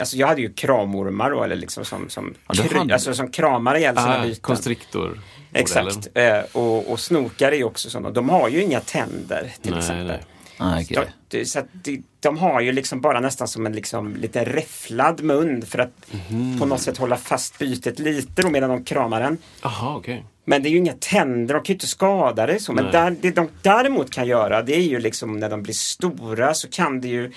alltså 0.00 0.16
jag 0.16 0.26
hade 0.26 0.40
ju 0.40 0.52
kramormar 0.52 1.30
då, 1.30 1.42
eller 1.42 1.56
liksom 1.56 1.84
som, 1.84 2.08
som, 2.08 2.34
Ja, 2.48 2.54
kry, 2.64 2.78
hade- 2.78 2.94
alltså, 2.94 3.14
som 3.14 3.30
kramar 3.30 3.76
ihjäl 3.78 3.96
sina 3.96 4.18
Ah, 4.18 4.22
byten. 4.22 4.40
konstriktor. 4.40 5.20
Exakt. 5.52 6.08
Eh, 6.14 6.38
och, 6.52 6.90
och 6.90 7.00
snokar 7.00 7.52
är 7.52 7.56
ju 7.56 7.64
också 7.64 7.90
sådana. 7.90 8.10
De 8.10 8.28
har 8.28 8.48
ju 8.48 8.62
inga 8.62 8.80
tänder 8.80 9.52
till 9.62 9.70
Nej, 9.70 9.78
exempel. 9.80 10.06
nej. 10.06 10.20
Ah, 10.58 10.80
okej. 10.80 10.98
De, 11.28 11.44
så 11.44 11.58
att 11.58 11.66
de, 11.72 12.02
de 12.20 12.38
har 12.38 12.60
ju 12.60 12.72
liksom 12.72 13.00
bara 13.00 13.20
nästan 13.20 13.48
som 13.48 13.66
en 13.66 13.72
liksom 13.72 14.16
lite 14.16 14.44
räfflad 14.44 15.22
mun 15.22 15.62
för 15.62 15.78
att 15.78 15.92
Mhm. 16.30 16.58
på 16.60 16.66
något 16.66 16.80
sätt 16.80 16.98
hålla 16.98 17.16
fast 17.16 17.58
bytet 17.58 17.98
lite 17.98 18.42
då 18.42 18.50
medan 18.50 18.70
de 18.70 18.84
kramar 18.84 19.20
den. 19.20 19.38
Jaha, 19.62 19.96
okej. 19.96 20.24
Men 20.44 20.62
det 20.62 20.68
är 20.68 20.70
ju 20.70 20.78
inga 20.78 20.92
tänder, 20.92 21.54
de 21.54 21.62
kan 21.62 21.72
ju 21.72 21.74
inte 21.74 21.86
skada 21.86 22.46
det 22.46 22.58
så. 22.58 22.72
Men 22.72 22.84
Nej. 22.84 22.92
där, 22.92 23.16
det 23.20 23.30
de 23.30 23.48
däremot 23.62 24.10
kan 24.10 24.26
göra 24.26 24.62
det 24.62 24.74
är 24.76 24.80
ju 24.82 24.98
liksom 25.00 25.38
när 25.38 25.50
de 25.50 25.62
blir 25.62 25.74
stora 25.74 26.54
så 26.54 26.68
kan 26.68 27.00
det 27.00 27.08
ju 27.08 27.32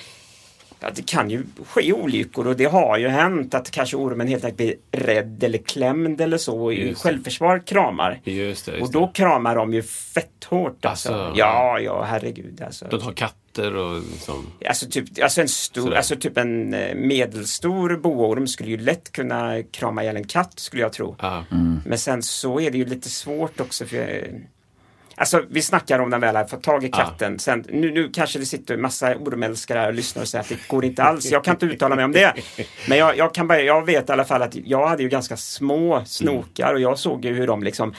Ja, 0.79 0.87
det 0.95 1.05
kan 1.05 1.29
ju 1.29 1.43
ske 1.67 1.93
olyckor 1.93 2.47
och 2.47 2.55
det 2.55 2.65
har 2.65 2.97
ju 2.97 3.07
hänt 3.07 3.53
att 3.53 3.71
kanske 3.71 3.97
ormen 3.97 4.27
helt 4.27 4.45
enkelt 4.45 4.57
blir 4.57 4.75
rädd 4.91 5.43
eller 5.43 5.57
klämd 5.57 6.21
eller 6.21 6.37
så 6.37 6.63
och 6.63 6.73
i 6.73 6.95
självförsvar 6.95 7.59
kramar. 7.59 8.19
Just 8.23 8.65
det. 8.65 8.71
Just 8.71 8.83
Och 8.83 8.91
då 8.91 9.05
det. 9.05 9.11
kramar 9.13 9.55
de 9.55 9.73
ju 9.73 9.83
fett 9.83 10.43
hårt 10.49 10.85
alltså. 10.85 11.13
Alltså, 11.13 11.39
ja, 11.39 11.79
ja, 11.79 12.03
herregud 12.03 12.61
alltså. 12.61 12.87
De 12.91 13.01
tar 13.01 13.11
katter 13.55 13.75
och 13.75 14.01
liksom... 14.11 14.51
Alltså, 14.67 14.85
typ, 14.89 15.05
alltså, 15.23 15.41
en 15.41 15.47
stor, 15.47 15.81
Sådär. 15.81 15.97
alltså 15.97 16.15
typ 16.15 16.37
en 16.37 16.73
eh, 16.73 16.95
medelstor 16.95 17.97
boorm 17.97 18.47
skulle 18.47 18.69
ju 18.69 18.77
lätt 18.77 19.11
kunna 19.11 19.63
krama 19.71 20.03
ihjäl 20.03 20.15
en 20.15 20.27
katt 20.27 20.59
skulle 20.59 20.81
jag 20.81 20.93
tro. 20.93 21.15
Ah. 21.19 21.41
Men 21.85 21.97
sen 21.97 22.23
så 22.23 22.59
är 22.59 22.71
det 22.71 22.77
ju 22.77 22.85
lite 22.85 23.09
svårt 23.09 23.59
också 23.59 23.85
för 23.85 24.27
Alltså 25.17 25.43
vi 25.49 25.61
snackar 25.61 25.99
om 25.99 26.09
den 26.09 26.21
väl 26.21 26.35
har 26.35 26.45
fått 26.45 26.63
tag 26.63 26.83
i 26.83 26.89
katten. 26.89 27.39
Sen, 27.39 27.65
nu, 27.69 27.91
nu 27.91 28.09
kanske 28.13 28.39
det 28.39 28.45
sitter 28.45 28.73
en 28.73 28.81
massa 28.81 29.15
ormälskare 29.15 29.79
här 29.79 29.87
och 29.87 29.93
lyssnar 29.93 30.21
och 30.21 30.27
säger 30.27 30.43
att 30.43 30.49
det 30.49 30.67
går 30.67 30.85
inte 30.85 31.03
alls. 31.03 31.25
Jag 31.25 31.43
kan 31.43 31.53
inte 31.53 31.65
uttala 31.65 31.95
mig 31.95 32.05
om 32.05 32.11
det. 32.11 32.33
Men 32.89 32.97
jag, 32.97 33.17
jag, 33.17 33.33
kan 33.33 33.47
bara, 33.47 33.61
jag 33.61 33.85
vet 33.85 34.09
i 34.09 34.11
alla 34.11 34.25
fall 34.25 34.41
att 34.41 34.55
jag 34.55 34.87
hade 34.87 35.03
ju 35.03 35.09
ganska 35.09 35.37
små 35.37 36.03
snokar 36.05 36.73
och 36.73 36.79
jag 36.79 36.99
såg 36.99 37.25
ju 37.25 37.33
hur 37.33 37.47
de 37.47 37.63
liksom 37.63 37.93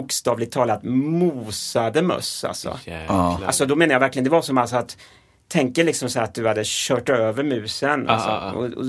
bokstavligt 0.00 0.52
talat 0.52 0.80
mosade 0.84 2.02
möss. 2.02 2.44
Alltså. 2.44 2.78
Jäklar. 2.84 3.40
Alltså 3.46 3.66
då 3.66 3.76
menar 3.76 3.92
jag 3.94 4.00
verkligen, 4.00 4.24
det 4.24 4.30
var 4.30 4.42
som 4.42 4.58
alltså 4.58 4.76
att 4.76 4.96
Tänk 5.50 5.78
er 5.78 5.84
liksom 5.84 6.08
så 6.08 6.20
att 6.20 6.34
du 6.34 6.48
hade 6.48 6.62
kört 6.64 7.08
över 7.08 7.42
musen. 7.44 8.08
Ah, 8.08 8.12
Alltså. 8.12 8.28
ah, 8.28 8.50
ah. 8.50 8.52
Och, 8.52 8.64
och, 8.64 8.84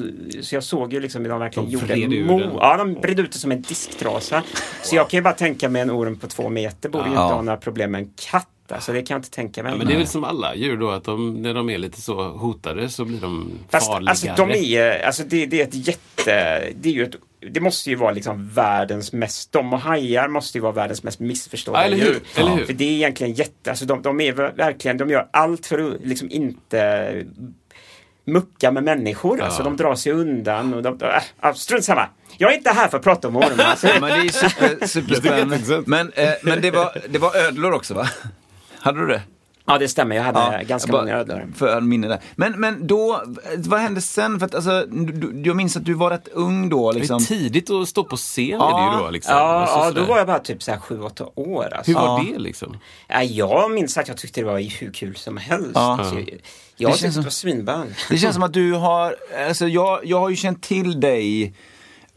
så 0.45 0.55
jag 0.55 0.63
såg 0.63 0.93
ju 0.93 0.99
liksom 0.99 1.21
hur 1.21 1.29
de 1.29 1.39
verkligen 1.39 1.69
De 1.69 1.73
gjorde 1.73 1.93
mo- 1.95 2.39
den. 2.39 2.51
Ja, 2.55 2.77
de 2.77 2.93
bredde 2.93 3.21
ut 3.21 3.31
det 3.31 3.37
som 3.37 3.51
en 3.51 3.61
disktrasa. 3.61 4.43
Så 4.83 4.95
jag 4.95 5.09
kan 5.09 5.17
ju 5.17 5.21
bara 5.21 5.33
tänka 5.33 5.69
mig 5.69 5.81
en 5.81 5.91
orm 5.91 6.15
på 6.19 6.27
två 6.27 6.49
meter 6.49 6.89
borde 6.89 7.03
ju 7.03 7.09
inte 7.09 7.21
ha 7.21 7.41
några 7.41 7.57
problem 7.57 7.91
med 7.91 8.01
en 8.01 8.11
katt. 8.31 8.47
Alltså 8.71 8.93
det 8.93 9.01
kan 9.01 9.15
jag 9.15 9.19
inte 9.19 9.29
tänka 9.31 9.63
mig. 9.63 9.71
Ja, 9.71 9.77
men 9.77 9.87
det 9.87 9.93
är 9.93 9.97
väl 9.97 10.07
som 10.07 10.23
alla 10.23 10.55
djur 10.55 10.77
då, 10.77 10.89
att 10.89 11.03
de, 11.03 11.41
när 11.41 11.53
de 11.53 11.69
är 11.69 11.77
lite 11.77 12.01
så 12.01 12.23
hotade 12.29 12.89
så 12.89 13.05
blir 13.05 13.21
de 13.21 13.51
Fast 13.69 13.87
farligare. 13.87 14.09
alltså 14.09 14.45
de 14.47 14.75
är, 14.75 15.05
alltså 15.05 15.23
det, 15.27 15.45
det 15.45 15.61
är 15.61 15.67
ett 15.67 15.87
jätte, 15.87 16.63
det 16.75 16.89
är 16.89 16.93
ju 16.93 17.03
ett 17.03 17.15
det 17.51 17.59
måste 17.59 17.89
ju 17.89 17.95
vara 17.95 18.11
liksom 18.11 18.49
världens 18.49 19.13
mest, 19.13 19.51
de 19.51 19.73
och 19.73 19.79
hajar 19.79 20.27
måste 20.27 20.57
ju 20.57 20.61
vara 20.61 20.71
världens 20.71 21.03
mest 21.03 21.19
missförstådda 21.19 21.79
Ja, 21.79 21.83
eller 21.85 21.97
hur? 21.97 22.05
djur. 22.05 22.21
Eller 22.35 22.51
hur? 22.51 22.65
För 22.65 22.73
det 22.73 22.83
är 22.83 22.91
egentligen 22.91 23.33
jätte, 23.33 23.69
alltså 23.69 23.85
de, 23.85 24.01
de 24.01 24.21
är 24.21 24.33
ver- 24.33 24.55
verkligen, 24.55 24.97
de 24.97 25.09
gör 25.09 25.27
allt 25.33 25.65
för 25.65 25.79
att 25.91 26.01
liksom 26.07 26.31
inte 26.31 27.13
mucka 28.25 28.71
med 28.71 28.83
människor. 28.83 29.41
Alltså 29.41 29.63
de 29.63 29.77
drar 29.77 29.95
sig 29.95 30.11
undan 30.11 30.73
och 30.73 30.83
de, 30.83 30.99
äh, 31.43 31.53
strunt 31.53 31.85
samma. 31.85 32.07
Jag 32.37 32.51
är 32.53 32.57
inte 32.57 32.69
här 32.69 32.87
för 32.87 32.97
att 32.97 33.03
prata 33.03 33.27
om 33.27 33.35
ormar. 33.35 33.75
Så, 33.77 33.87
Men 34.01 34.01
det 34.01 34.27
är 34.27 34.29
super, 34.49 34.85
superspännande. 34.87 35.83
Men, 35.85 36.11
eh, 36.15 36.29
men 36.43 36.61
det, 36.61 36.71
var, 36.71 37.01
det 37.09 37.19
var 37.19 37.35
ödlor 37.35 37.71
också 37.71 37.93
va? 37.93 38.09
Hade 38.79 38.99
du 38.99 39.07
det? 39.07 39.21
Ja 39.69 39.77
det 39.77 39.87
stämmer, 39.87 40.15
jag 40.15 40.23
hade 40.23 40.63
ganska 40.63 40.87
jag 40.87 40.91
bara- 40.93 41.01
många 41.01 41.15
ödlor. 41.17 41.47
För 41.55 41.81
minne 41.81 42.07
där. 42.07 42.19
Men, 42.35 42.59
men 42.59 42.87
då, 42.87 43.21
vad 43.57 43.79
hände 43.79 44.01
sen? 44.01 44.39
För 44.39 44.45
att, 44.45 44.55
alltså, 44.55 44.85
du, 44.89 45.41
jag 45.45 45.55
minns 45.55 45.77
att 45.77 45.85
du 45.85 45.93
var 45.93 46.09
rätt 46.09 46.27
ung 46.27 46.69
då. 46.69 46.91
Det 46.91 46.97
är 46.97 46.99
Liksom. 46.99 47.19
tidigt 47.25 47.69
att 47.69 47.87
stå 47.87 48.03
på 48.03 48.15
scen 48.17 48.45
Ja. 48.49 48.79
är 48.79 48.91
det 48.91 48.97
ju 48.97 49.03
då. 49.05 49.11
Liksom. 49.11 49.35
Ja, 49.35 49.39
Alltså, 49.41 49.77
ja 49.77 49.91
då 49.91 50.03
var 50.03 50.17
jag 50.17 50.27
bara 50.27 50.39
typ 50.39 50.63
så 50.63 50.71
här 50.71 50.79
sju, 50.79 51.01
åtta 51.01 51.25
år. 51.35 51.73
Alltså. 51.73 51.91
Hur 51.91 51.99
var 51.99 52.05
Ja. 52.19 52.25
det 52.33 52.39
liksom? 52.39 52.77
Ja, 53.07 53.23
jag 53.23 53.71
minns 53.71 53.97
att 53.97 54.07
jag 54.07 54.17
tyckte 54.17 54.41
det 54.41 54.45
var 54.45 54.79
hur 54.79 54.93
kul 54.93 55.15
som 55.15 55.37
helst. 55.37 55.71
Ja. 55.73 55.97
Alltså, 55.99 56.15
jag 56.15 56.91
Det 56.91 56.95
tyckte 56.97 57.11
som- 57.11 57.21
det 57.21 57.25
var 57.25 57.31
svinball. 57.31 57.85
Det 58.09 58.17
känns 58.17 58.33
som 58.33 58.43
att 58.43 58.53
du 58.53 58.73
har, 58.73 59.15
alltså 59.47 59.67
jag, 59.67 59.99
jag 60.05 60.19
har 60.19 60.29
ju 60.29 60.35
känt 60.35 60.63
till 60.63 60.99
dig 60.99 61.53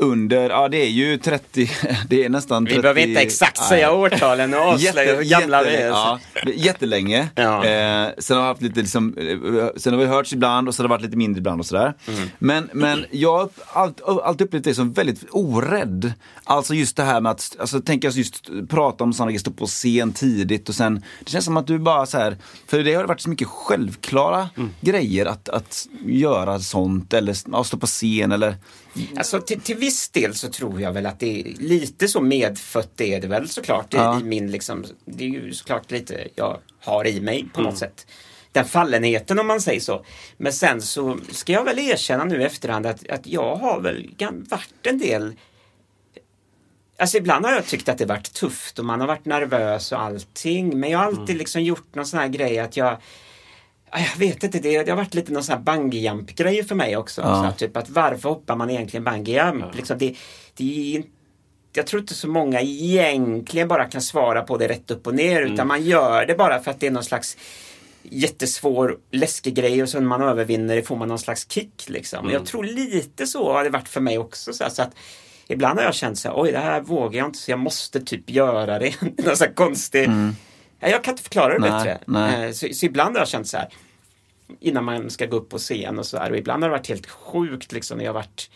under, 0.03 0.51
ja 0.51 0.69
det 0.69 0.77
är 0.83 0.89
ju 0.89 1.19
30, 1.19 1.71
det 2.09 2.25
är 2.25 2.29
nästan 2.29 2.65
30. 2.67 2.77
Vi 2.77 2.83
behöver 2.83 3.01
inte 3.01 3.21
exakt 3.21 3.61
Nej. 3.61 3.69
säga 3.69 3.93
årtalen 3.93 4.55
och 4.55 4.61
avslöja 4.61 5.17
hur 5.17 5.23
gamla 5.25 5.63
vi 5.63 5.69
är. 5.77 5.87
Ja, 5.89 6.21
jättelänge. 6.55 7.29
Ja. 7.35 7.65
Eh, 7.65 8.09
sen 8.19 8.37
har 8.37 8.45
haft 8.45 8.63
lite 8.63 8.81
liksom, 8.81 9.15
eh, 9.19 9.69
sen 9.77 9.93
har 9.93 10.01
vi 10.01 10.07
hörts 10.07 10.33
ibland 10.33 10.69
och 10.69 10.75
så 10.75 10.83
har 10.83 10.89
det 10.89 10.91
varit 10.91 11.03
lite 11.03 11.17
mindre 11.17 11.39
ibland 11.39 11.61
och 11.61 11.67
sådär. 11.67 11.95
Mm. 12.09 12.31
Men, 12.39 12.71
men 12.73 13.05
jag 13.11 13.39
har 13.39 13.49
allt, 13.73 14.01
alltid 14.01 14.47
upplevt 14.47 14.65
dig 14.65 14.75
som 14.75 14.93
väldigt 14.93 15.25
orädd. 15.31 16.13
Alltså 16.45 16.75
just 16.75 16.97
det 16.97 17.03
här 17.03 17.21
med 17.21 17.33
att, 17.33 17.57
alltså 17.59 17.81
tänk 17.81 18.05
alltså 18.05 18.19
just 18.19 18.49
prata 18.69 19.05
om 19.05 19.13
sådana 19.13 19.31
grejer, 19.31 19.41
stå 19.41 19.51
på 19.51 19.67
scen 19.67 20.13
tidigt 20.13 20.69
och 20.69 20.75
sen, 20.75 21.05
det 21.25 21.31
känns 21.31 21.45
som 21.45 21.57
att 21.57 21.67
du 21.67 21.79
bara 21.79 22.07
så 22.07 22.19
här, 22.19 22.37
för 22.67 22.79
det 22.83 22.95
har 22.95 23.05
varit 23.05 23.21
så 23.21 23.31
mycket 23.31 23.49
självklara 23.49 24.49
Mm. 24.57 24.71
grejer 24.81 25.27
att, 25.27 25.49
att 25.49 25.87
göra 26.07 26.59
sånt 26.61 27.13
eller 27.15 27.63
stå 27.65 27.77
på 27.77 27.87
scen 27.87 28.33
eller 28.33 28.57
Alltså 29.17 29.41
till, 29.41 29.61
till 29.61 29.77
viss 29.93 30.09
del 30.09 30.35
så 30.35 30.49
tror 30.49 30.81
jag 30.81 30.93
väl 30.93 31.07
att 31.07 31.21
det 31.21 31.41
är 31.41 31.45
lite 31.59 32.09
så 32.09 32.21
medfött 32.21 33.01
är 33.01 33.21
det 33.21 33.27
väl 33.27 33.49
såklart 33.49 33.95
Ja. 33.95 34.21
i 34.21 34.25
min 34.25 34.51
liksom, 34.51 34.85
det 35.05 35.25
är 35.25 35.29
ju 35.29 35.53
såklart 35.53 35.91
lite 35.91 36.29
jag 36.35 36.59
har 36.81 37.07
i 37.07 37.21
mig 37.21 37.45
på 37.55 37.63
något 37.63 37.79
sätt. 37.79 38.07
Den 38.53 38.65
fallenheten 38.65 39.39
om 39.39 39.47
man 39.47 39.61
säger 39.61 39.81
så. 39.81 40.05
Men 40.37 40.53
sen 40.53 40.83
så 40.83 41.19
ska 41.33 41.53
jag 41.53 41.65
väl 41.65 41.79
erkänna 41.79 42.25
nu 42.25 42.41
i 42.41 42.45
efterhand 42.45 42.87
att, 42.87 43.09
att 43.09 43.27
jag 43.27 43.57
har 43.57 43.81
väl 43.81 44.15
varit 44.51 44.87
en 44.87 44.99
del 44.99 45.35
Alltså 46.99 47.17
ibland 47.17 47.45
har 47.45 47.53
jag 47.53 47.67
tyckt 47.67 47.89
att 47.89 47.99
det 47.99 48.07
varit 48.07 48.33
tufft 48.33 48.79
och 48.79 48.85
man 48.85 49.01
har 49.01 49.07
varit 49.07 49.25
nervös 49.25 49.93
och 49.93 50.01
allting. 50.03 50.81
Men 50.81 50.91
jag 50.91 50.99
har 50.99 51.07
alltid 51.07 51.37
liksom 51.37 51.63
gjort 51.63 51.95
någon 51.95 52.07
sån 52.07 52.21
här 52.21 52.29
grej 52.29 52.59
att 52.59 52.77
jag 52.77 52.87
Ja, 52.87 52.99
Jag 53.93 54.19
vet 54.19 54.45
inte, 54.45 54.59
det, 54.59 54.83
det 54.83 54.91
har 54.91 54.97
varit 54.97 55.15
lite 55.15 55.33
någon 55.33 55.45
sån 55.45 55.57
här 55.57 55.63
bungee 55.63 56.25
grej 56.27 56.65
för 56.65 56.75
mig 56.75 56.97
också. 56.97 57.21
Ja. 57.21 57.35
Så 57.35 57.43
här, 57.43 57.53
typ 57.53 57.77
att 57.77 57.91
varför 57.91 58.29
hoppar 58.29 58.57
man 58.57 58.71
egentligen 58.71 59.05
bungee 59.05 59.47
jump? 59.47 59.75
Liksom 59.75 59.99
det, 59.99 60.17
det 60.57 61.03
jag 61.73 61.87
tror 61.87 62.01
inte 62.01 62.15
så 62.15 62.29
många 62.29 62.61
egentligen 62.61 63.69
bara 63.69 63.85
kan 63.85 64.03
svara 64.03 64.43
på 64.43 64.57
det 64.57 64.69
rätt 64.69 64.91
upp 64.91 65.07
och 65.07 65.15
ner 65.15 65.43
utan 65.43 65.67
man 65.67 65.85
gör 65.85 66.27
det 66.27 66.35
bara 66.35 66.63
för 66.63 66.71
att 66.71 66.81
det 66.81 66.87
är 66.87 66.91
någon 66.91 67.05
slags 67.05 67.37
jättesvår 68.03 68.99
läskig 69.11 69.55
grej 69.55 69.83
och 69.83 69.89
så 69.89 70.01
när 70.01 70.07
man 70.07 70.23
övervinner 70.23 70.77
det 70.77 70.83
får 70.83 70.97
man 70.97 71.09
någon 71.09 71.19
slags 71.19 71.51
kick. 71.51 71.85
Liksom. 71.89 72.31
Jag 72.31 72.47
tror 72.47 72.65
lite 72.65 73.27
så 73.27 73.53
har 73.53 73.65
det 73.65 73.71
varit 73.71 73.89
för 73.89 74.01
mig 74.01 74.19
också. 74.19 74.53
Så, 74.53 74.65
här, 74.65 74.71
så 74.71 74.83
att 74.83 74.95
Ibland 75.49 75.79
har 75.79 75.87
jag 75.87 75.95
känt 75.95 76.19
så 76.19 76.29
här, 76.29 76.43
oj 76.43 76.53
det 76.53 76.59
här 76.59 76.81
vågar 76.81 77.19
jag 77.19 77.29
inte 77.29 77.39
så 77.39 77.51
jag 77.51 77.59
måste 77.59 78.01
typ 78.01 78.31
göra 78.31 78.79
det. 78.79 78.95
någon 79.25 79.37
så 79.37 79.45
här 79.45 79.55
konstig... 79.55 80.09
Ja, 80.09 80.31
jag 80.91 81.05
kan 81.05 81.13
inte 81.13 81.23
förklara 81.23 81.53
det 81.53 81.59
Nej, 81.59 81.71
bättre. 81.71 81.99
nej. 82.07 82.45
Eh, 82.47 82.53
Så, 82.53 82.69
så 82.75 82.87
ibland 82.87 83.15
har 83.17 83.21
jag 83.21 83.29
känt 83.29 83.49
så 83.49 83.57
här 83.57 83.69
innan 84.61 84.85
man 84.85 85.11
ska 85.11 85.27
gå 85.27 85.37
upp 85.37 85.49
på 85.49 85.59
scen 85.59 85.99
och 85.99 86.07
så 86.07 86.19
här 86.19 86.31
och 86.31 86.37
ibland 86.37 86.63
har 86.63 86.71
det 86.71 86.77
varit 86.77 86.89
helt 86.89 87.07
sjukt 87.07 87.73
liksom 87.73 87.99
när 87.99 88.05
jag 88.05 88.13
har 88.13 88.21
varit 88.21 88.51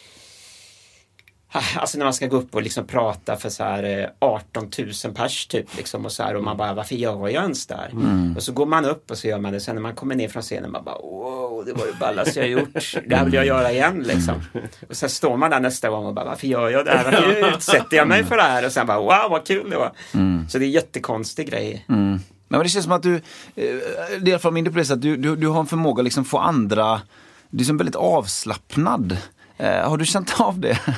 Alltså 1.77 1.99
när 1.99 2.05
man 2.05 2.15
ska 2.15 2.27
gå 2.27 2.37
upp 2.37 2.55
och 2.55 2.63
liksom 2.63 2.87
prata 2.87 3.37
för 3.37 3.49
så 3.49 3.65
här 3.65 4.01
eh, 4.01 4.09
18 4.19 4.71
000 5.05 5.15
pers 5.15 5.47
typ 5.47 5.77
liksom 5.77 6.05
och 6.05 6.13
så 6.13 6.23
här 6.23 6.37
och 6.37 6.45
man 6.45 6.57
bara 6.57 6.75
varför 6.75 6.95
gör 6.95 7.29
jag 7.29 7.43
ens 7.43 7.67
där? 7.67 7.91
Och 8.37 8.43
så 8.43 8.53
går 8.53 8.67
man 8.67 8.85
upp 8.85 9.11
och 9.11 9.19
så 9.19 9.29
gör 9.29 9.39
man 9.39 9.53
det. 9.53 9.61
Sen 9.61 9.75
när 9.75 9.83
man 9.83 9.95
kommer 9.95 10.15
ner 10.15 10.29
från 10.29 10.43
scenen 10.43 10.71
man 10.71 10.85
bara 10.85 10.99
wow 10.99 11.47
det 11.67 11.73
var 11.73 11.87
det 11.87 11.99
ballaste 12.01 12.41
jag 12.41 12.49
gjort. 12.49 12.95
Det 13.07 13.17
här 13.17 13.25
vill 13.25 13.35
jag 13.35 13.47
göra 13.47 13.73
igen 13.73 14.03
liksom. 14.07 14.43
Och 14.89 14.97
sen 14.97 15.09
står 15.09 15.37
man 15.37 15.51
där 15.51 15.61
nästa 15.61 15.91
gång 15.91 16.07
och 16.07 16.15
bara 16.15 16.25
varför 16.25 16.47
gör 16.47 16.71
jag 16.71 16.85
det 16.85 16.91
här? 16.91 17.05
Varför 17.05 17.49
utsätter 17.57 17.97
jag 17.97 18.09
mig 18.09 18.25
för 18.25 18.37
det 18.37 18.43
här? 18.43 18.67
Och 18.67 18.73
sen 18.73 18.87
bara 18.87 18.99
wow 18.99 19.31
vad 19.31 19.47
kul 19.47 19.71
det 19.71 19.77
var. 19.77 19.93
Så 20.49 20.59
det 20.59 20.65
är 20.65 20.67
en 20.67 20.73
jättekonstig 20.73 21.51
grej. 21.51 21.85
Mm. 21.89 22.19
Men 22.49 22.61
det 22.63 22.69
känns 22.69 22.85
som 22.85 22.93
att 22.93 23.03
du, 23.03 23.15
eh, 23.15 23.21
det 23.55 23.65
är 24.15 24.29
i 24.29 24.33
alla 24.33 24.39
fall 24.39 24.53
min 24.53 24.67
upplevelse, 24.67 24.93
att 24.93 25.03
du, 25.03 25.17
du, 25.17 25.37
du 25.37 25.49
har 25.49 25.61
en 25.61 25.67
förmåga 25.67 26.01
att 26.01 26.05
liksom 26.05 26.25
få 26.25 26.39
andra, 26.39 27.01
du 27.51 27.63
är 27.63 27.67
som 27.67 27.77
väldigt 27.77 27.97
avslappnad. 27.97 29.17
Eh, 29.59 29.88
har 29.88 29.97
du 29.97 30.05
känt 30.07 30.40
av 30.40 30.59
det? 30.61 30.79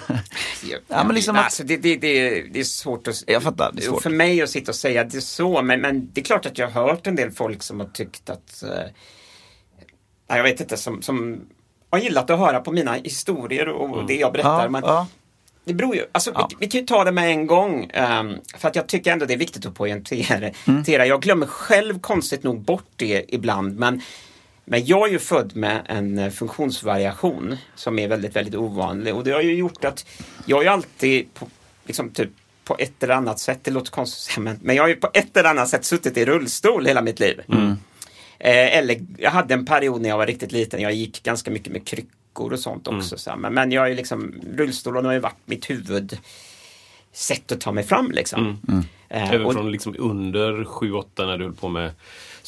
Ja, 0.88 1.05
men 1.05 1.14
liksom 1.14 1.37
att- 1.37 1.44
alltså, 1.44 1.62
det, 1.64 1.77
det, 1.77 1.97
det, 1.97 2.42
det 2.42 2.61
är 2.61 2.64
svårt 2.64 3.09
att... 3.09 3.25
Jag 3.27 3.42
fattar, 3.42 3.73
det 3.75 3.83
är 3.83 3.87
svårt. 3.87 4.03
För 4.03 4.11
mig 4.11 4.42
att 4.42 4.51
sitta 4.51 4.71
och 4.71 4.75
säga 4.77 5.05
det 5.05 5.21
så, 5.21 5.62
men, 5.62 5.81
men 5.81 6.11
det 6.12 6.21
är 6.21 6.25
klart 6.25 6.47
att 6.47 6.59
jag 6.59 6.68
har 6.71 6.88
hört 6.88 7.07
en 7.07 7.16
del 7.16 7.31
folk 7.31 7.62
som 7.62 7.81
har 7.81 7.87
tyckt 7.87 8.31
att... 8.31 8.62
Eh, 8.62 8.68
ja, 10.29 10.37
jag 10.37 10.42
vet 10.42 10.61
inte, 10.61 10.77
som, 10.77 11.03
som 11.03 11.40
har 11.90 11.99
gillat 11.99 12.31
att 12.31 12.38
höra 12.38 12.61
på 12.61 12.73
mina 12.73 12.92
historier 12.92 13.68
och 13.68 14.07
det 14.07 14.14
jag 14.16 14.33
berättar. 14.33 14.62
Ja, 14.62 14.68
men 14.68 14.83
ja. 14.85 15.07
Det 15.64 15.75
beror 15.75 15.97
ju, 15.97 16.05
alltså, 16.12 16.31
Ja. 16.35 16.49
vi, 16.51 16.57
vi 16.61 16.66
kan 16.71 16.81
ju 16.81 16.87
ta 16.87 17.05
det 17.05 17.12
med 17.12 17.31
en 17.31 17.47
gång. 17.47 17.90
ehm, 17.94 18.35
för 18.57 18.68
att 18.68 18.77
jag 18.77 18.87
tycker 18.87 19.12
ändå 19.12 19.27
det 19.27 19.35
är 19.35 19.38
viktigt 19.38 19.66
att 19.66 19.75
poängtera. 19.75 20.51
Mm. 20.66 20.83
Jag 20.87 21.23
glömmer 21.23 21.47
själv 21.47 22.01
konstigt 22.01 22.42
nog 22.42 22.61
bort 22.61 22.87
det 22.97 23.25
ibland. 23.29 23.79
Men, 23.79 24.03
men 24.70 24.87
jag 24.87 25.09
är 25.09 25.12
ju 25.12 25.18
född 25.18 25.57
med 25.57 25.83
en 25.88 26.18
eh, 26.18 26.31
funktionsvariation 26.31 27.57
som 27.74 27.98
är 27.98 28.09
väldigt, 28.09 28.37
väldigt 28.37 28.54
ovanlig. 28.54 29.14
Och 29.14 29.24
det 29.24 29.31
har 29.31 29.40
ju 29.42 29.54
gjort 29.54 29.85
att 29.85 30.07
jag 30.46 30.57
har 30.57 30.62
ju 30.62 30.68
alltid 30.68 31.35
på, 31.35 31.48
liksom 31.87 32.11
typ 32.11 32.31
på 32.64 32.76
ett 32.78 33.02
eller 33.02 33.14
annat 33.14 33.38
sätt, 33.38 33.59
det 33.62 33.70
låter 33.70 33.90
konstigt 33.90 34.38
men, 34.38 34.59
men 34.62 34.76
jag 34.76 34.83
har 34.83 34.88
ju 34.88 34.96
på 34.96 35.11
ett 35.14 35.37
eller 35.37 35.50
annat 35.50 35.68
sätt 35.68 35.85
suttit 35.85 36.16
i 36.16 36.24
rullstol 36.24 36.87
hela 36.87 37.02
mitt 37.02 37.20
liv. 37.20 37.40
Eh, 38.38 38.76
eller 38.78 39.07
jag 39.18 39.31
hade 39.31 39.54
en 39.54 39.66
period 39.66 40.00
när 40.00 40.09
jag 40.09 40.18
var 40.18 40.26
riktigt 40.26 40.52
liten, 40.52 40.81
jag 40.81 40.92
gick 40.92 41.22
ganska 41.22 41.50
mycket 41.50 41.72
med 41.72 41.87
kryckor 41.87 42.52
och 42.52 42.61
sånt 42.61 42.88
också. 42.88 43.18
Så, 43.18 43.31
här. 43.31 43.37
men, 43.37 43.54
men 43.54 43.72
jag 43.72 43.85
är 43.85 43.88
ju 43.88 43.94
liksom, 43.94 44.35
rullstolen 44.57 45.04
har 45.04 45.12
ju 45.12 45.18
varit 45.18 45.37
mitt 45.44 45.70
huvud 45.70 46.18
sätt 47.12 47.52
att 47.52 47.61
ta 47.61 47.72
mig 47.72 47.85
fram 47.85 48.11
liksom. 48.11 48.61
Eh, 49.11 49.33
Även 49.35 49.46
och- 49.46 49.52
från 49.52 49.72
liksom 49.72 49.94
under 49.98 50.64
7-8 50.64 51.26
när 51.26 51.38
du 51.38 51.44
höll 51.44 51.54
på 51.54 51.68
med 51.68 51.90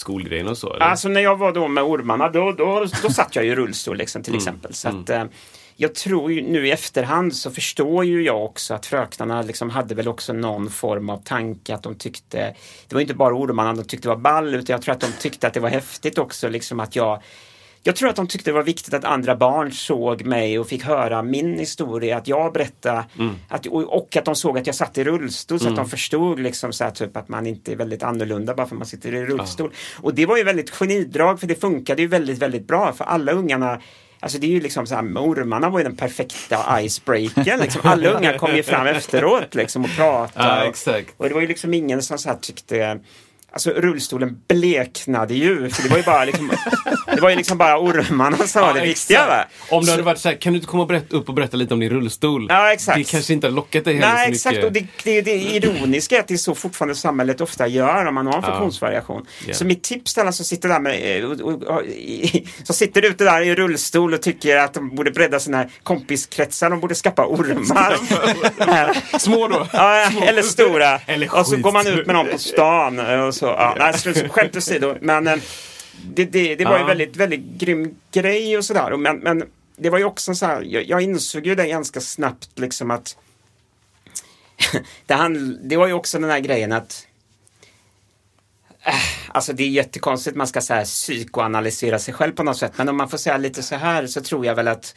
skolgrejen 0.00 0.48
och 0.48 0.58
så? 0.58 0.74
Eller? 0.74 0.86
Alltså 0.86 1.08
när 1.08 1.20
jag 1.20 1.36
var 1.36 1.52
då 1.52 1.68
med 1.68 1.84
ormarna 1.84 2.28
då, 2.28 2.52
då, 2.52 2.86
då 3.02 3.10
satt 3.10 3.36
jag 3.36 3.44
ju 3.44 3.50
i 3.50 3.54
rullstol 3.54 3.96
liksom, 3.96 4.22
till 4.22 4.34
exempel. 4.34 4.74
Så 4.74 4.88
att, 4.88 5.10
eh, 5.10 5.24
jag 5.76 5.94
tror 5.94 6.32
ju 6.32 6.42
nu 6.42 6.66
i 6.66 6.70
efterhand 6.70 7.36
så 7.36 7.50
förstår 7.50 8.04
ju 8.04 8.22
jag 8.22 8.44
också 8.44 8.74
att 8.74 8.86
fröknarna 8.86 9.42
liksom 9.42 9.70
hade 9.70 9.94
väl 9.94 10.08
också 10.08 10.32
någon 10.32 10.70
form 10.70 11.10
av 11.10 11.22
tanke 11.24 11.74
att 11.74 11.82
de 11.82 11.94
tyckte 11.94 12.54
Det 12.88 12.94
var 12.94 13.00
inte 13.00 13.14
bara 13.14 13.34
ormarna 13.34 13.72
de 13.74 13.84
tyckte 13.84 14.08
var 14.08 14.16
ball 14.16 14.54
utan 14.54 14.74
jag 14.74 14.82
tror 14.82 14.94
att 14.94 15.00
de 15.00 15.12
tyckte 15.20 15.46
att 15.46 15.54
det 15.54 15.60
var 15.60 15.68
häftigt 15.68 16.18
också 16.18 16.48
liksom 16.48 16.80
att 16.80 16.96
jag 16.96 17.22
jag 17.82 17.96
tror 17.96 18.08
att 18.08 18.16
de 18.16 18.26
tyckte 18.26 18.50
det 18.50 18.54
var 18.54 18.62
viktigt 18.62 18.94
att 18.94 19.04
andra 19.04 19.36
barn 19.36 19.72
såg 19.72 20.24
mig 20.24 20.58
och 20.58 20.68
fick 20.68 20.84
höra 20.84 21.22
min 21.22 21.58
historia, 21.58 22.16
att 22.16 22.28
jag 22.28 22.52
berättade 22.52 23.04
att, 23.48 23.66
och, 23.66 23.96
och 23.96 24.16
att 24.16 24.24
de 24.24 24.34
såg 24.36 24.58
att 24.58 24.66
jag 24.66 24.74
satt 24.76 24.98
i 24.98 25.04
rullstol 25.04 25.60
så 25.60 25.68
att 25.68 25.76
de 25.76 25.88
förstod 25.90 26.40
liksom 26.40 26.72
så 26.72 26.84
här, 26.84 26.90
typ 26.90 27.16
att 27.16 27.28
man 27.28 27.46
inte 27.46 27.72
är 27.72 27.76
väldigt 27.76 28.02
annorlunda 28.02 28.54
bara 28.54 28.66
för 28.66 28.74
att 28.74 28.78
man 28.78 28.86
sitter 28.86 29.14
i 29.14 29.24
rullstol. 29.26 29.72
Och 29.96 30.14
det 30.14 30.26
var 30.26 30.36
ju 30.36 30.44
väldigt 30.44 30.70
genidrag 30.70 31.40
för 31.40 31.46
det 31.46 31.60
funkade 31.60 32.02
ju 32.02 32.08
väldigt, 32.08 32.38
väldigt 32.38 32.66
bra 32.66 32.92
för 32.92 33.04
alla 33.04 33.32
ungarna 33.32 33.80
Alltså 34.22 34.38
det 34.38 34.46
är 34.46 34.50
ju 34.50 34.60
liksom 34.60 34.86
så 34.86 34.94
här, 34.94 35.02
ormarna 35.02 35.70
var 35.70 35.78
ju 35.78 35.84
den 35.84 35.96
perfekta 35.96 36.82
icebreakern. 36.82 37.60
Liksom. 37.60 37.80
Alla 37.84 38.08
ungar 38.10 38.38
kom 38.38 38.56
ju 38.56 38.62
fram 38.62 38.86
efteråt 38.96 39.54
liksom 39.54 39.84
och 39.84 39.90
pratade. 39.90 40.48
Ja, 40.48 40.68
och- 40.68 40.76
och 41.16 41.28
det 41.28 41.34
var 41.34 41.40
ju 41.40 41.46
liksom 41.46 41.74
ingen 41.74 42.02
som 42.02 42.18
så 42.18 42.28
här 42.28 42.36
tyckte 42.36 43.00
Alltså 43.52 43.70
rullstolen 43.70 44.36
bleknade 44.48 45.34
ju, 45.34 45.70
för 45.70 45.82
det 45.82 45.88
var 45.88 45.96
ju 45.96 46.02
bara 46.02 46.24
liksom, 46.24 46.50
det 47.14 47.20
var 47.20 47.30
ju 47.30 47.36
liksom 47.36 47.58
bara 47.58 47.78
ormarna 47.78 48.36
som 48.36 48.62
var 48.62 48.74
det 48.74 48.80
viktiga 48.80 49.26
va? 49.26 49.44
Om 49.70 49.84
du 49.84 49.90
hade 49.90 50.02
varit 50.02 50.18
så 50.18 50.28
här, 50.28 50.36
kan 50.36 50.52
du 50.52 50.56
inte 50.56 50.66
komma 50.68 50.82
och 50.82 50.88
berätta, 50.88 51.16
upp 51.16 51.28
och 51.28 51.34
berätta 51.34 51.56
lite 51.56 51.74
om 51.74 51.80
din 51.80 51.90
rullstol? 51.90 52.46
Ja, 52.48 52.72
exakt. 52.72 52.98
Det 52.98 53.04
kanske 53.04 53.32
inte 53.32 53.46
har 53.46 53.52
lockat 53.52 53.84
dig 53.84 53.94
heller 53.94 54.14
Nej, 54.14 54.26
så 54.26 54.32
exakt. 54.32 54.54
mycket. 54.56 54.64
Och 54.66 54.72
det, 54.72 54.86
det, 55.04 55.20
det 55.22 55.36
ironiska 55.36 56.16
är 56.16 56.20
att 56.20 56.28
det 56.28 56.34
är 56.34 56.38
så 56.38 56.54
fortfarande 56.54 56.94
samhället 56.94 57.40
ofta 57.40 57.66
gör 57.66 58.06
om 58.06 58.14
man 58.14 58.26
har 58.26 58.34
en 58.36 58.42
funktionsvariation. 58.42 59.26
Ja. 59.46 59.54
Så 59.54 59.64
mitt 59.64 59.82
tips 59.82 60.14
till 60.14 60.20
alla 60.20 60.32
som 60.32 60.44
sitter 60.44 60.68
där 60.68 60.80
med, 60.80 61.24
och, 61.24 61.40
och, 61.40 61.62
och, 61.62 61.84
i- 61.86 62.48
som 62.62 62.74
sitter 62.74 63.02
ute 63.04 63.24
där 63.24 63.40
i 63.42 63.54
rullstol 63.54 64.14
och 64.14 64.22
tycker 64.22 64.56
att 64.56 64.74
de 64.74 64.96
borde 64.96 65.10
bredda 65.10 65.40
sina 65.40 65.66
kompiskretsar, 65.82 66.70
de 66.70 66.80
borde 66.80 66.94
skaffa 66.94 67.26
ormar. 67.26 67.96
Små 69.18 69.48
då? 69.48 69.66
Ja, 69.72 70.10
eller 70.22 70.42
stora. 70.42 70.98
Eller 71.06 71.34
och 71.38 71.46
så 71.46 71.56
går 71.56 71.72
man 71.72 71.86
ut 71.86 72.06
med 72.06 72.14
någon 72.14 72.26
på 72.28 72.38
stan. 72.38 72.98
Och 72.98 73.34
så, 73.40 73.46
ja, 73.46 73.74
nej, 73.78 74.28
skämt 74.28 74.56
åsido. 74.56 74.96
Men 75.00 75.26
eh, 75.26 75.36
det, 76.14 76.24
det, 76.24 76.54
det 76.56 76.64
var 76.64 76.74
ju 76.74 76.80
Ja. 76.80 76.86
väldigt, 76.86 77.16
väldigt 77.16 77.40
grym 77.58 77.96
grej 78.12 78.56
och 78.58 78.64
sådär. 78.64 78.96
Men, 78.96 79.18
men 79.18 79.44
det 79.76 79.90
var 79.90 79.98
ju 79.98 80.04
också 80.04 80.34
så 80.34 80.46
här, 80.46 80.62
jag, 80.62 80.84
jag 80.84 81.02
insåg 81.02 81.46
ju 81.46 81.54
det 81.54 81.66
ganska 81.68 82.00
snabbt 82.00 82.58
liksom 82.58 82.90
att 82.90 83.16
det, 85.06 85.14
hand, 85.14 85.58
det 85.62 85.76
var 85.76 85.86
ju 85.86 85.92
också 85.92 86.18
den 86.18 86.30
här 86.30 86.40
grejen 86.40 86.72
att 86.72 87.06
äh, 88.82 88.94
Alltså 89.28 89.52
det 89.52 89.62
är 89.62 89.68
jättekonstigt, 89.68 90.36
man 90.36 90.46
ska 90.46 90.60
så 90.60 90.74
här 90.74 90.84
psykoanalysera 90.84 91.98
sig 91.98 92.14
själv 92.14 92.32
på 92.32 92.42
något 92.42 92.58
sätt. 92.58 92.72
Men 92.76 92.88
om 92.88 92.96
man 92.96 93.08
får 93.08 93.18
säga 93.18 93.36
lite 93.38 93.62
så 93.62 93.74
här 93.76 94.06
så 94.06 94.20
tror 94.20 94.46
jag 94.46 94.54
väl 94.54 94.68
att 94.68 94.94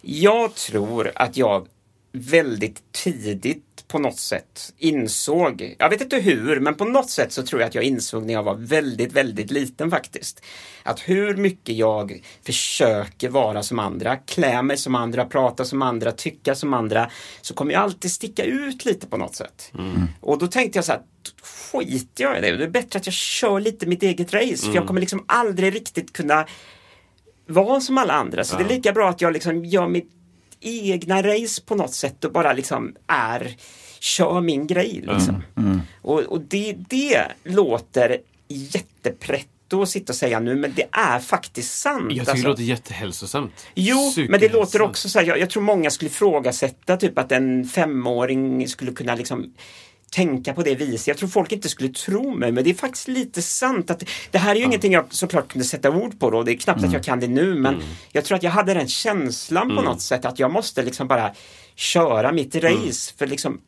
jag 0.00 0.54
tror 0.54 1.12
att 1.14 1.36
jag 1.36 1.68
väldigt 2.12 2.82
tidigt 2.92 3.64
på 3.90 3.98
något 3.98 4.18
sätt 4.18 4.72
insåg, 4.78 5.74
jag 5.78 5.90
vet 5.90 6.00
inte 6.00 6.16
hur, 6.16 6.60
men 6.60 6.74
på 6.74 6.84
något 6.84 7.10
sätt 7.10 7.32
så 7.32 7.42
tror 7.42 7.60
jag 7.60 7.68
att 7.68 7.74
jag 7.74 7.84
insåg 7.84 8.26
när 8.26 8.34
jag 8.34 8.42
var 8.42 8.54
väldigt, 8.54 9.12
väldigt 9.12 9.50
liten 9.50 9.90
faktiskt. 9.90 10.42
Att 10.82 11.00
hur 11.00 11.36
mycket 11.36 11.74
jag 11.74 12.22
försöker 12.46 13.28
vara 13.28 13.62
som 13.62 13.78
andra, 13.78 14.16
klä 14.16 14.62
mig 14.62 14.76
som 14.76 14.94
andra, 14.94 15.24
prata 15.24 15.64
som 15.64 15.82
andra, 15.82 16.12
tycka 16.12 16.54
som 16.54 16.74
andra, 16.74 17.10
så 17.40 17.54
kommer 17.54 17.72
jag 17.72 17.82
alltid 17.82 18.12
sticka 18.12 18.44
ut 18.44 18.84
lite 18.84 19.06
på 19.06 19.16
något 19.16 19.34
sätt. 19.34 19.72
Och 20.20 20.38
då 20.38 20.46
tänkte 20.46 20.78
jag 20.78 20.84
så 20.84 20.92
här, 20.92 21.02
skiter 21.42 22.24
jag 22.24 22.38
i 22.38 22.40
det, 22.40 22.56
det 22.56 22.64
är 22.64 22.68
bättre 22.68 22.98
att 22.98 23.06
jag 23.06 23.14
kör 23.14 23.60
lite 23.60 23.86
mitt 23.86 24.02
eget 24.02 24.34
race, 24.34 24.56
för 24.66 24.74
jag 24.74 24.86
kommer 24.86 25.00
liksom 25.00 25.24
aldrig 25.28 25.74
riktigt 25.74 26.12
kunna 26.12 26.46
vara 27.46 27.80
som 27.80 27.98
alla 27.98 28.12
andra. 28.12 28.44
Så 28.44 28.56
det 28.56 28.62
är 28.62 28.68
lika 28.68 28.92
bra 28.92 29.08
att 29.08 29.20
jag 29.20 29.32
liksom 29.32 29.64
gör 29.64 29.88
mitt 29.88 30.19
egna 30.60 31.22
race 31.22 31.62
på 31.62 31.74
något 31.74 31.94
sätt 31.94 32.24
och 32.24 32.32
bara 32.32 32.52
liksom 32.52 32.94
är, 33.06 33.56
kör 34.00 34.40
min 34.40 34.66
grej 34.66 35.04
liksom. 35.06 35.42
Och, 36.02 36.20
och 36.20 36.40
det, 36.40 36.76
det 36.88 37.26
låter 37.44 38.18
jättepretto 38.48 39.82
att 39.82 39.88
sitta 39.88 40.12
och 40.12 40.16
säga 40.16 40.40
nu, 40.40 40.56
men 40.56 40.72
det 40.76 40.86
är 40.92 41.18
faktiskt 41.18 41.78
sant. 41.78 42.04
Jag 42.08 42.10
tycker 42.10 42.30
alltså. 42.30 42.42
det 42.42 42.48
låter 42.48 42.62
jättehälsosamt. 42.62 43.66
Jo, 43.74 44.12
men 44.28 44.40
det 44.40 44.52
låter 44.52 44.82
också 44.82 45.08
så 45.08 45.18
här, 45.18 45.26
jag, 45.26 45.38
jag 45.38 45.50
tror 45.50 45.62
många 45.62 45.90
skulle 45.90 46.10
ifrågasätta 46.10 46.96
typ 46.96 47.18
att 47.18 47.32
en 47.32 47.64
femåring 47.64 48.68
skulle 48.68 48.92
kunna 48.92 49.14
liksom 49.14 49.52
tänka 50.10 50.54
på 50.54 50.62
det 50.62 50.74
viset. 50.74 51.06
Jag 51.06 51.16
tror 51.16 51.28
folk 51.28 51.52
inte 51.52 51.68
skulle 51.68 51.88
tro 51.88 52.34
mig, 52.34 52.52
men 52.52 52.64
det 52.64 52.70
är 52.70 52.74
faktiskt 52.74 53.08
lite 53.08 53.42
sant. 53.42 53.90
att 53.90 54.04
Det 54.30 54.38
här 54.38 54.54
är 54.54 54.58
ju 54.58 54.64
ingenting 54.64 54.92
jag 54.92 55.04
såklart 55.10 55.52
kunde 55.52 55.64
sätta 55.64 55.90
ord 55.90 56.20
på 56.20 56.30
då, 56.30 56.42
det 56.42 56.52
är 56.52 56.56
knappt 56.56 56.84
att 56.84 56.92
jag 56.92 57.04
kan 57.04 57.20
det 57.20 57.28
nu, 57.28 57.54
men 57.54 57.82
jag 58.12 58.24
tror 58.24 58.36
att 58.36 58.42
jag 58.42 58.50
hade 58.50 58.74
den 58.74 58.88
känslan 58.88 59.76
på 59.76 59.82
något 59.82 60.00
sätt 60.00 60.24
att 60.24 60.38
jag 60.38 60.50
måste 60.50 60.82
liksom 60.82 61.08
bara 61.08 61.30
köra 61.74 62.32
mitt 62.32 62.54
race, 62.54 63.14
för 63.18 63.26
liksom 63.26 63.60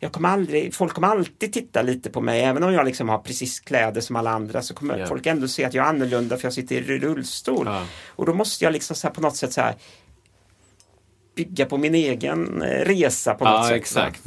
jag 0.00 0.12
kommer 0.12 0.28
aldrig, 0.28 0.74
folk 0.74 0.92
kommer 0.92 1.08
alltid 1.08 1.52
titta 1.52 1.82
lite 1.82 2.10
på 2.10 2.20
mig, 2.20 2.40
även 2.40 2.62
om 2.62 2.72
jag 2.72 2.84
liksom 2.84 3.08
har 3.08 3.18
precis 3.18 3.60
kläder 3.60 4.00
som 4.00 4.16
alla 4.16 4.30
andra 4.30 4.62
så 4.62 4.74
kommer 4.74 4.98
Ja. 4.98 5.06
folk 5.06 5.26
ändå 5.26 5.48
se 5.48 5.64
att 5.64 5.74
jag 5.74 5.84
är 5.84 5.88
annorlunda 5.88 6.36
för 6.36 6.44
jag 6.44 6.52
sitter 6.52 6.76
i 6.76 6.98
rullstol. 6.98 7.66
Ja. 7.66 7.86
Och 8.08 8.26
då 8.26 8.34
måste 8.34 8.64
jag 8.64 8.72
liksom 8.72 8.96
så 8.96 9.10
på 9.10 9.20
något 9.20 9.36
sätt 9.36 9.52
så 9.52 9.60
här 9.60 9.74
bygga 11.38 11.66
på 11.66 11.78
min 11.78 11.94
egen 11.94 12.62
eh, 12.62 12.66
resa 12.84 13.34
på 13.34 13.44
något 13.44 13.54
Ja, 13.54 13.64
sätt. 13.68 13.76
exakt. 13.76 14.22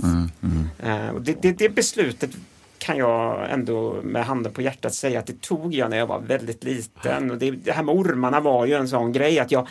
Eh, 0.84 1.10
och 1.10 1.22
det, 1.22 1.42
det, 1.42 1.52
det 1.52 1.70
beslutet 1.70 2.30
kan 2.78 2.98
jag 2.98 3.52
ändå 3.52 3.96
med 4.04 4.26
handen 4.26 4.54
på 4.54 4.62
hjärtat 4.62 4.94
säga 4.94 5.20
att 5.20 5.28
det 5.28 5.42
tog 5.42 5.74
jag 5.74 5.90
när 5.90 5.98
jag 5.98 6.08
var 6.08 6.20
väldigt 6.20 6.64
liten. 6.64 7.32
Och 7.32 7.38
det, 7.38 7.52
det 7.52 7.72
här 7.72 7.84
med 7.84 7.96
ormarna 7.96 8.40
var 8.40 8.66
ju 8.66 8.74
en 8.74 8.88
sån 8.88 9.12
grej 9.12 9.40
att 9.40 9.52
jag 9.52 9.68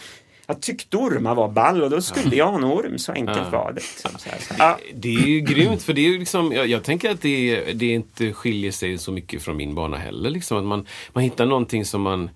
jag 0.47 0.61
tyckte 0.61 0.97
ormar 0.97 1.35
var 1.35 1.49
ball 1.49 1.83
och 1.83 1.91
då 1.91 2.01
skulle 2.03 2.37
jag 2.37 2.47
ha 2.47 2.59
en 2.59 2.65
orm, 2.65 2.99
så 2.99 3.13
enkelt 3.13 3.39
Ja. 3.53 3.59
var 3.59 3.73
det. 3.73 3.81
liksom. 3.81 4.11
Så 4.19 4.29
här, 4.31 4.39
så 4.41 4.55
här. 4.55 4.69
Ja. 4.71 4.79
Det 4.95 5.09
är 5.15 5.27
ju 5.27 5.41
grymt, 5.41 5.83
för 5.83 5.93
det 5.93 6.01
är 6.01 6.09
ju 6.11 6.19
liksom, 6.19 6.53
jag, 6.53 6.67
jag 6.67 6.83
tänker 6.85 7.11
att 7.11 7.21
det, 7.23 7.73
det 7.73 7.87
inte 7.87 8.33
skiljer 8.33 8.71
sig 8.73 8.99
så 8.99 9.13
mycket 9.13 9.43
från 9.43 9.57
min 9.57 9.75
bana 9.75 9.97
heller. 9.97 10.31
Liksom. 10.31 10.59
Att 10.59 10.65
man, 10.65 10.87
man 11.13 11.25
hittar 11.25 11.47
någonting 11.47 11.85
som 11.85 12.03
man 12.03 12.31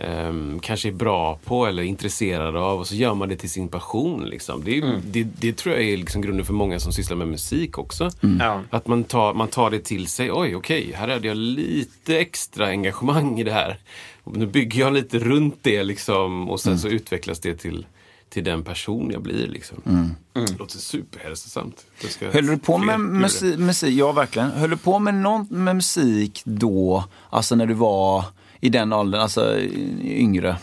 ehm, 0.00 0.60
kanske 0.62 0.88
är 0.88 0.92
bra 0.92 1.38
på 1.44 1.66
eller 1.66 1.82
intresserad 1.82 2.56
av 2.56 2.78
och 2.78 2.86
så 2.86 2.94
gör 2.94 3.14
man 3.14 3.28
det 3.28 3.36
till 3.36 3.50
sin 3.50 3.68
passion. 3.68 4.24
Liksom. 4.24 4.64
Det, 4.64 4.70
är, 4.70 4.74
ju- 4.74 5.00
det, 5.06 5.22
det 5.22 5.52
tror 5.56 5.74
jag 5.74 5.84
är 5.84 5.96
liksom 5.96 6.22
grunden 6.22 6.46
för 6.46 6.52
många 6.52 6.80
som 6.80 6.92
sysslar 6.92 7.16
med 7.16 7.28
musik 7.28 7.78
också. 7.78 8.10
Ja. 8.40 8.62
Att 8.70 8.86
man 8.86 9.04
tar, 9.04 9.34
man 9.34 9.48
tar 9.48 9.70
det 9.70 9.80
till 9.84 10.06
sig. 10.06 10.32
Oj, 10.32 10.56
okej, 10.56 10.92
här 10.94 11.08
hade 11.08 11.28
jag 11.28 11.36
lite 11.36 12.18
extra 12.18 12.66
engagemang 12.66 13.40
i 13.40 13.44
det 13.44 13.52
här. 13.52 13.78
Nu 14.24 14.46
bygger 14.46 14.80
jag 14.80 14.92
lite 14.92 15.18
runt 15.18 15.58
det 15.62 15.82
liksom, 15.82 16.50
och 16.50 16.60
sen 16.60 16.78
så 16.78 16.88
utvecklas 16.88 17.38
det 17.40 17.54
till, 17.54 17.86
till 18.28 18.44
den 18.44 18.64
person 18.64 19.10
jag 19.12 19.22
blir. 19.22 19.46
Liksom. 19.46 20.14
Det 20.32 20.58
låter 20.58 20.78
superhälsosamt. 20.78 21.86
Höll 22.32 22.46
du 22.46 22.58
på 22.58 22.78
med 22.78 23.00
musik, 23.00 23.58
musik? 23.58 23.94
Ja, 23.98 24.12
verkligen. 24.12 24.50
Höll 24.50 24.70
du 24.70 24.76
på 24.76 24.98
med 24.98 25.14
något 25.14 25.50
med 25.50 25.76
musik 25.76 26.42
då, 26.44 27.04
alltså 27.30 27.54
när 27.54 27.66
du 27.66 27.74
var 27.74 28.24
i 28.60 28.68
den 28.68 28.92
åldern, 28.92 29.20
alltså 29.20 29.58
yngre? 30.02 30.56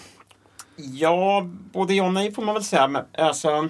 Ja, 0.76 1.48
både 1.74 1.94
ja 1.94 2.04
och 2.06 2.14
nej 2.14 2.34
får 2.34 2.42
man 2.42 2.54
väl 2.56 2.64
säga. 2.64 2.88
Men, 2.88 3.04
alltså, 3.18 3.70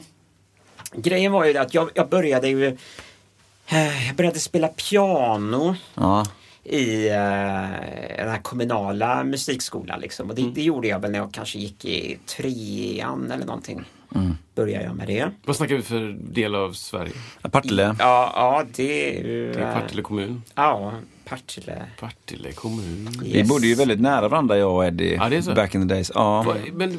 grejen 0.95 1.31
var 1.31 1.45
ju 1.45 1.53
det 1.53 1.61
att 1.61 1.73
jag, 1.73 1.89
jag 1.93 2.09
började 2.09 2.47
ju 2.47 2.67
eh, 3.67 4.07
jag 4.07 4.15
började 4.15 4.39
spela 4.39 4.67
piano 4.67 5.75
Ja. 5.95 6.25
i 6.63 7.07
eh, 7.07 7.13
den 8.17 8.29
här 8.29 8.41
kommunala 8.41 9.23
musikskolan. 9.23 9.99
Liksom. 9.99 10.29
Och 10.29 10.35
det, 10.35 10.51
det 10.51 10.61
gjorde 10.63 10.87
jag 10.87 10.99
väl 10.99 11.11
när 11.11 11.19
jag 11.19 11.33
kanske 11.33 11.59
gick 11.59 11.85
i 11.85 12.17
trean 12.25 13.31
eller 13.31 13.45
någonting. 13.45 13.83
Började 14.55 14.83
jag 14.85 14.95
med 14.95 15.07
det. 15.07 15.29
Vad 15.45 15.55
snackar 15.55 15.75
vi 15.75 15.81
för 15.81 16.17
del 16.19 16.55
av 16.55 16.73
Sverige? 16.73 17.11
Partille. 17.51 17.95
Ja, 17.99 18.31
ja 18.35 18.63
det 18.75 19.17
är 19.19 19.23
ju... 19.23 19.53
Det 19.53 19.59
är 19.59 19.67
eh, 19.67 19.73
Partille 19.81 20.01
kommun. 20.01 20.43
Ja, 20.55 20.93
Partille. 21.29 21.81
Partille 21.99 22.51
kommun. 22.51 23.09
Vi 23.23 23.43
bodde 23.43 23.67
ju 23.67 23.75
väldigt 23.75 23.99
nära 24.01 24.27
varandra 24.27 24.57
jag 24.57 24.75
och 24.75 24.85
Eddie, 24.85 25.15
Ja, 25.15 25.29
det 25.29 25.37
är 25.37 25.41
så. 25.41 25.53
back 25.53 25.75
in 25.75 25.87
the 25.87 25.93
days. 25.93 26.11
Ja. 26.15 26.55
Men, 26.73 26.97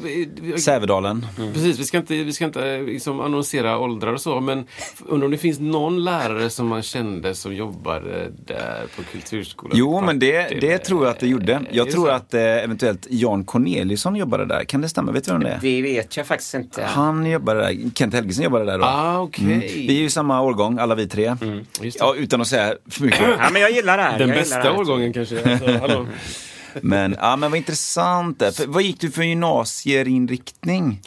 Sävedalen. 0.57 1.25
Precis, 1.53 1.79
vi 1.79 1.83
ska 1.85 1.97
inte, 1.97 2.13
vi 2.23 2.33
ska 2.33 2.45
inte 2.45 2.81
liksom 2.81 3.19
annonsera 3.19 3.77
åldrar 3.79 4.13
och 4.13 4.21
så, 4.21 4.39
men 4.39 4.65
undrar 5.07 5.25
om 5.25 5.31
det 5.31 5.37
finns 5.37 5.59
någon 5.59 6.03
lärare 6.03 6.49
som 6.49 6.67
man 6.67 6.81
kände 6.81 7.35
som 7.35 7.55
jobbade 7.55 8.31
där 8.45 8.83
på 8.95 9.03
kulturskolan? 9.11 9.77
Jo, 9.77 10.01
men 10.01 10.19
det, 10.19 10.61
det 10.61 10.77
tror 10.77 11.03
jag 11.05 11.11
att 11.11 11.19
det 11.19 11.27
gjorde. 11.27 11.61
Jag 11.71 11.87
det 11.87 11.91
tror 11.91 12.05
så? 12.05 12.11
att 12.11 12.33
eh, 12.33 12.41
eventuellt 12.41 13.07
Jan 13.09 13.43
Corneliusson 13.43 14.15
jobbade 14.15 14.45
där. 14.45 14.63
Kan 14.63 14.81
det 14.81 14.89
stämma? 14.89 15.11
Vet 15.11 15.25
du 15.25 15.31
vem 15.31 15.43
det 15.43 15.49
är? 15.49 15.59
Det 15.61 15.81
vet 15.81 16.17
jag 16.17 16.27
faktiskt 16.27 16.53
inte. 16.53 16.83
Han 16.83 17.25
jobbade 17.25 17.59
där. 17.59 17.75
Kent 17.95 18.13
Helgesson 18.13 18.43
jobbade 18.43 18.65
där 18.65 18.77
då. 18.77 18.85
Ah, 18.85 19.19
okej. 19.19 19.45
Mm. 19.45 19.59
Vi 19.59 19.97
är 19.97 20.01
ju 20.01 20.09
samma 20.09 20.41
årgång, 20.41 20.77
alla 20.79 20.95
vi 20.95 21.07
tre. 21.07 21.35
Just 21.81 21.99
det. 21.99 22.05
Ja, 22.05 22.15
utan 22.15 22.41
att 22.41 22.47
säga 22.47 22.73
för 22.89 23.03
mycket. 23.03 23.19
Ja, 23.39 23.49
men 23.53 23.61
jag 23.61 23.71
gillar 23.71 23.97
det 23.97 24.03
här. 24.03 24.18
Den 24.27 24.29
bästa 24.29 24.73
årgången 24.73 25.13
kanske. 25.13 25.53
Alltså. 25.53 26.07
Men, 26.81 27.15
ja, 27.19 27.35
men 27.35 27.51
vad 27.51 27.57
intressant. 27.57 28.37
För, 28.39 28.67
vad 28.67 28.83
gick 28.83 29.01
du 29.01 29.11
för 29.11 29.23
gymnasierinriktning? 29.23 31.01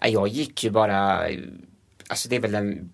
Ja, 0.00 0.08
Jag 0.08 0.28
gick 0.28 0.64
ju 0.64 0.70
bara, 0.70 1.20
alltså 2.08 2.28
det 2.28 2.36
är 2.36 2.40
väl 2.40 2.52
den 2.52 2.90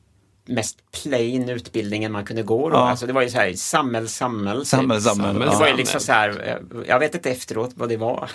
mest 0.46 0.78
plain 1.02 1.48
utbildningen 1.48 2.12
man 2.12 2.24
kunde 2.24 2.42
gå 2.42 2.68
då. 2.68 2.76
Ja. 2.76 2.90
Alltså 2.90 3.06
det 3.06 3.12
var 3.12 3.22
ju 3.22 3.30
så 3.30 3.38
här 3.38 3.52
samhäll, 3.52 4.08
samhäll. 4.08 4.64
Samhäll, 4.64 5.00
samhäll. 5.00 5.32
samhäll. 5.32 5.50
Det 5.50 5.56
var 5.56 5.68
ju 5.68 5.76
liksom 5.76 6.00
så 6.00 6.12
här, 6.12 6.48
eh, 6.48 6.86
jag 6.88 6.98
vet 6.98 7.14
inte 7.14 7.30
efteråt 7.30 7.70
vad 7.74 7.88
det 7.88 7.96
var. 7.96 8.30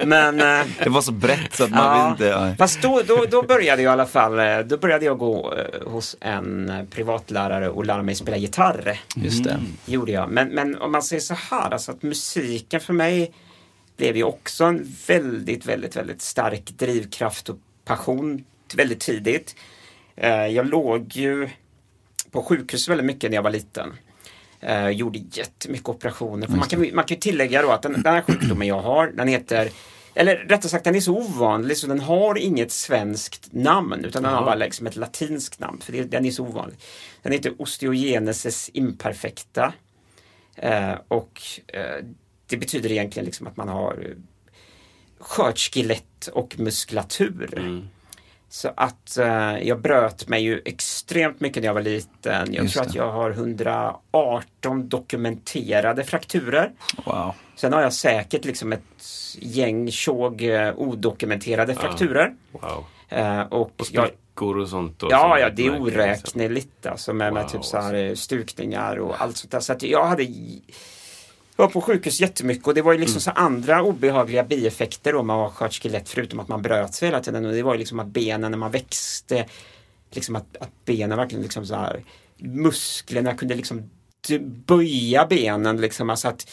Men 0.06 0.40
eh, 0.40 0.66
Det 0.84 0.90
var 0.90 1.02
så 1.02 1.12
brett 1.12 1.54
så 1.54 1.64
att 1.64 1.70
man 1.70 1.98
Ja, 1.98 2.10
inte. 2.10 2.24
Ja. 2.24 2.54
Fast 2.58 2.82
då, 2.82 3.02
då, 3.06 3.24
då 3.30 3.42
började 3.42 3.82
jag 3.82 3.90
i 3.90 3.92
alla 3.92 4.06
fall, 4.06 4.38
eh, 4.38 4.58
då 4.58 4.76
började 4.76 5.04
jag 5.04 5.18
gå 5.18 5.54
hos 5.86 6.16
en 6.20 6.72
privatlärare 6.90 7.68
och 7.68 7.84
lära 7.84 8.02
mig 8.02 8.14
spela 8.14 8.36
gitarr. 8.36 9.00
Just 9.16 9.44
det. 9.44 9.60
Gjorde 9.86 10.12
jag. 10.12 10.30
Men, 10.30 10.48
men 10.48 10.78
om 10.78 10.92
man 10.92 11.02
säger 11.02 11.20
så 11.20 11.34
här, 11.34 11.70
alltså 11.70 11.92
att 11.92 12.02
musiken 12.02 12.80
för 12.80 12.92
mig 12.92 13.32
blev 13.96 14.16
ju 14.16 14.24
också 14.24 14.64
en 14.64 14.96
väldigt, 15.06 15.66
väldigt, 15.66 15.96
väldigt 15.96 16.22
stark 16.22 16.70
drivkraft 16.76 17.48
och 17.48 17.56
passion 17.84 18.44
väldigt 18.74 19.00
tidigt. 19.00 19.54
Eh, 20.20 20.46
Jag 20.46 20.66
låg 20.66 21.16
ju 21.16 21.48
på 22.30 22.42
sjukhus 22.42 22.88
väldigt 22.88 23.06
mycket 23.06 23.30
när 23.30 23.36
jag 23.36 23.42
var 23.42 23.50
liten. 23.50 23.92
Eh, 24.60 24.88
gjorde 24.88 25.18
jättemycket 25.32 25.88
operationer. 25.88 26.48
Man, 26.48 26.68
kan, 26.68 26.80
man 26.80 27.04
kan 27.04 27.14
ju 27.14 27.20
tillägga 27.20 27.62
då 27.62 27.70
att 27.70 27.82
den, 27.82 27.92
den 27.92 28.14
här 28.14 28.22
sjukdomen 28.22 28.68
jag 28.68 28.80
har, 28.80 29.06
den 29.06 29.28
heter 29.28 29.70
eller 30.14 30.36
rättare 30.36 30.68
sagt, 30.68 30.84
den 30.84 30.94
är 30.94 31.00
så 31.00 31.16
ovanlig 31.16 31.76
så 31.76 31.86
den 31.86 32.00
har 32.00 32.38
inget 32.38 32.72
svenskt 32.72 33.52
namn 33.52 34.04
utan 34.04 34.22
den 34.22 34.34
har 34.34 34.44
bara 34.44 34.54
liksom 34.54 34.86
ett 34.86 34.96
latinskt 34.96 35.60
namn. 35.60 35.80
För 35.80 35.92
det, 35.92 36.02
den 36.04 36.26
är 36.26 36.30
så 36.30 36.44
ovanlig. 36.44 36.78
Den 37.22 37.32
heter 37.32 37.62
osteogenesis 37.62 38.70
imperfecta. 38.74 39.72
Eh, 40.56 40.94
och 41.08 41.40
eh, 41.66 42.04
det 42.46 42.56
betyder 42.56 42.92
egentligen 42.92 43.26
liksom 43.26 43.46
att 43.46 43.56
man 43.56 43.68
har 43.68 43.92
eh, 43.92 44.16
skörskelett 45.18 46.26
och 46.32 46.58
muskulatur. 46.58 47.50
Så 48.52 48.70
att 48.76 49.16
eh, 49.18 49.58
jag 49.62 49.80
bröt 49.80 50.28
mig 50.28 50.42
ju 50.42 50.62
extremt 50.64 51.40
mycket 51.40 51.62
när 51.62 51.68
jag 51.68 51.74
var 51.74 51.82
liten. 51.82 52.52
Jag 52.54 52.62
Just 52.62 52.74
tror 52.74 52.84
det. 52.84 52.88
att 52.90 52.94
jag 52.94 53.12
har 53.12 53.30
118 53.30 54.88
dokumenterade 54.88 56.04
frakturer. 56.04 56.72
Wow. 57.04 57.34
Sen 57.56 57.72
har 57.72 57.82
jag 57.82 57.92
säkert 57.92 58.44
liksom 58.44 58.72
ett 58.72 58.82
gäng 59.38 59.90
tjog 59.90 60.42
eh, 60.42 60.72
odokumenterade 60.76 61.74
frakturer. 61.74 62.34
Wow. 62.52 62.84
Eh, 63.08 63.40
och 63.40 63.72
Och 63.78 63.86
sprickor 63.86 64.58
och 64.58 64.68
sånt. 64.68 65.02
Och 65.02 65.12
Ja, 65.12 65.38
ja, 65.38 65.50
det 65.50 65.62
är 65.66 65.70
liksom. 65.70 65.82
oräkneligt 65.82 66.86
alltså 66.86 67.12
med, 67.12 67.32
med 67.32 67.42
Wow, 67.42 67.50
typ 67.50 67.64
så 67.64 67.78
här 67.80 67.94
eh, 67.94 68.14
stukningar 68.14 68.96
och 68.96 69.22
allt 69.22 69.36
sånt 69.36 69.50
där. 69.50 69.60
Så 69.60 69.72
att 69.72 69.82
jag 69.82 70.06
hade 70.06 70.22
var 71.60 71.68
på 71.68 71.80
sjukhus 71.80 72.20
jättemycket 72.20 72.66
och 72.66 72.74
det 72.74 72.82
var 72.82 72.92
ju 72.92 72.98
liksom 72.98 73.20
så 73.20 73.30
andra 73.30 73.82
obehagliga 73.82 74.44
bieffekter 74.44 75.14
om 75.14 75.26
man 75.26 75.38
var 75.38 75.50
skörskelett 75.50 76.08
förutom 76.08 76.40
att 76.40 76.48
man 76.48 76.62
bröt 76.62 76.94
sig 76.94 77.08
hela 77.08 77.20
tiden. 77.20 77.46
Och 77.46 77.52
det 77.52 77.62
var 77.62 77.72
ju 77.74 77.78
liksom 77.78 78.00
att 78.00 78.06
benen 78.06 78.50
när 78.50 78.58
man 78.58 78.70
växte, 78.70 79.46
liksom 80.12 80.36
att, 80.36 80.56
att 80.60 80.84
benen 80.84 81.16
verkligen 81.18 81.42
liksom 81.42 81.66
så 81.66 81.74
här 81.74 82.04
musklerna 82.38 83.34
kunde 83.34 83.54
liksom 83.54 83.90
böja 84.66 85.26
benen 85.26 85.80
liksom. 85.80 86.10
Alltså 86.10 86.28
att 86.28 86.50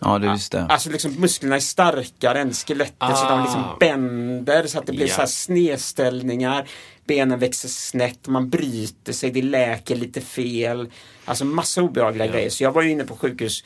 Ja, 0.00 0.18
det 0.18 0.32
visste 0.32 0.56
jag. 0.56 0.72
Alltså 0.72 0.90
liksom 0.90 1.12
musklerna 1.12 1.56
är 1.56 1.60
starkare 1.60 2.40
än 2.40 2.52
skelettet 2.52 3.16
så 3.18 3.28
de 3.28 3.42
liksom 3.42 3.60
Ah. 3.64 3.76
bänder 3.80 4.66
så 4.66 4.78
att 4.78 4.86
det 4.86 4.92
blir 4.92 5.06
Ja. 5.08 5.14
så 5.14 5.20
här 5.20 5.26
snedställningar. 5.28 6.68
Benen 7.06 7.38
växer 7.38 7.68
snett, 7.68 8.26
man 8.28 8.50
bryter 8.50 9.12
sig, 9.12 9.30
det 9.30 9.42
läker 9.42 9.96
lite 9.96 10.20
fel. 10.20 10.90
Alltså 11.24 11.44
massa 11.44 11.82
obehagliga 11.82 12.26
grejer. 12.26 12.50
Så 12.50 12.62
jag 12.62 12.72
var 12.72 12.82
ju 12.82 12.90
inne 12.90 13.04
på 13.04 13.16
sjukhus 13.16 13.64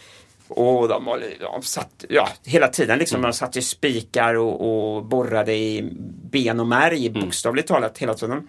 och 0.48 0.88
de, 0.88 1.20
de 1.40 1.62
satt 1.62 2.04
ja, 2.08 2.28
hela 2.44 2.68
tiden 2.68 2.98
liksom. 2.98 3.18
Mm. 3.18 3.30
De 3.30 3.36
satte 3.36 3.58
ju 3.58 3.62
spikar 3.62 4.34
och, 4.34 4.94
och 4.96 5.04
borrade 5.04 5.54
i 5.54 5.90
ben 6.30 6.60
och 6.60 6.66
märg 6.66 7.06
Mm. 7.06 7.20
bokstavligt 7.20 7.68
talat 7.68 7.98
hela 7.98 8.14
tiden. 8.14 8.48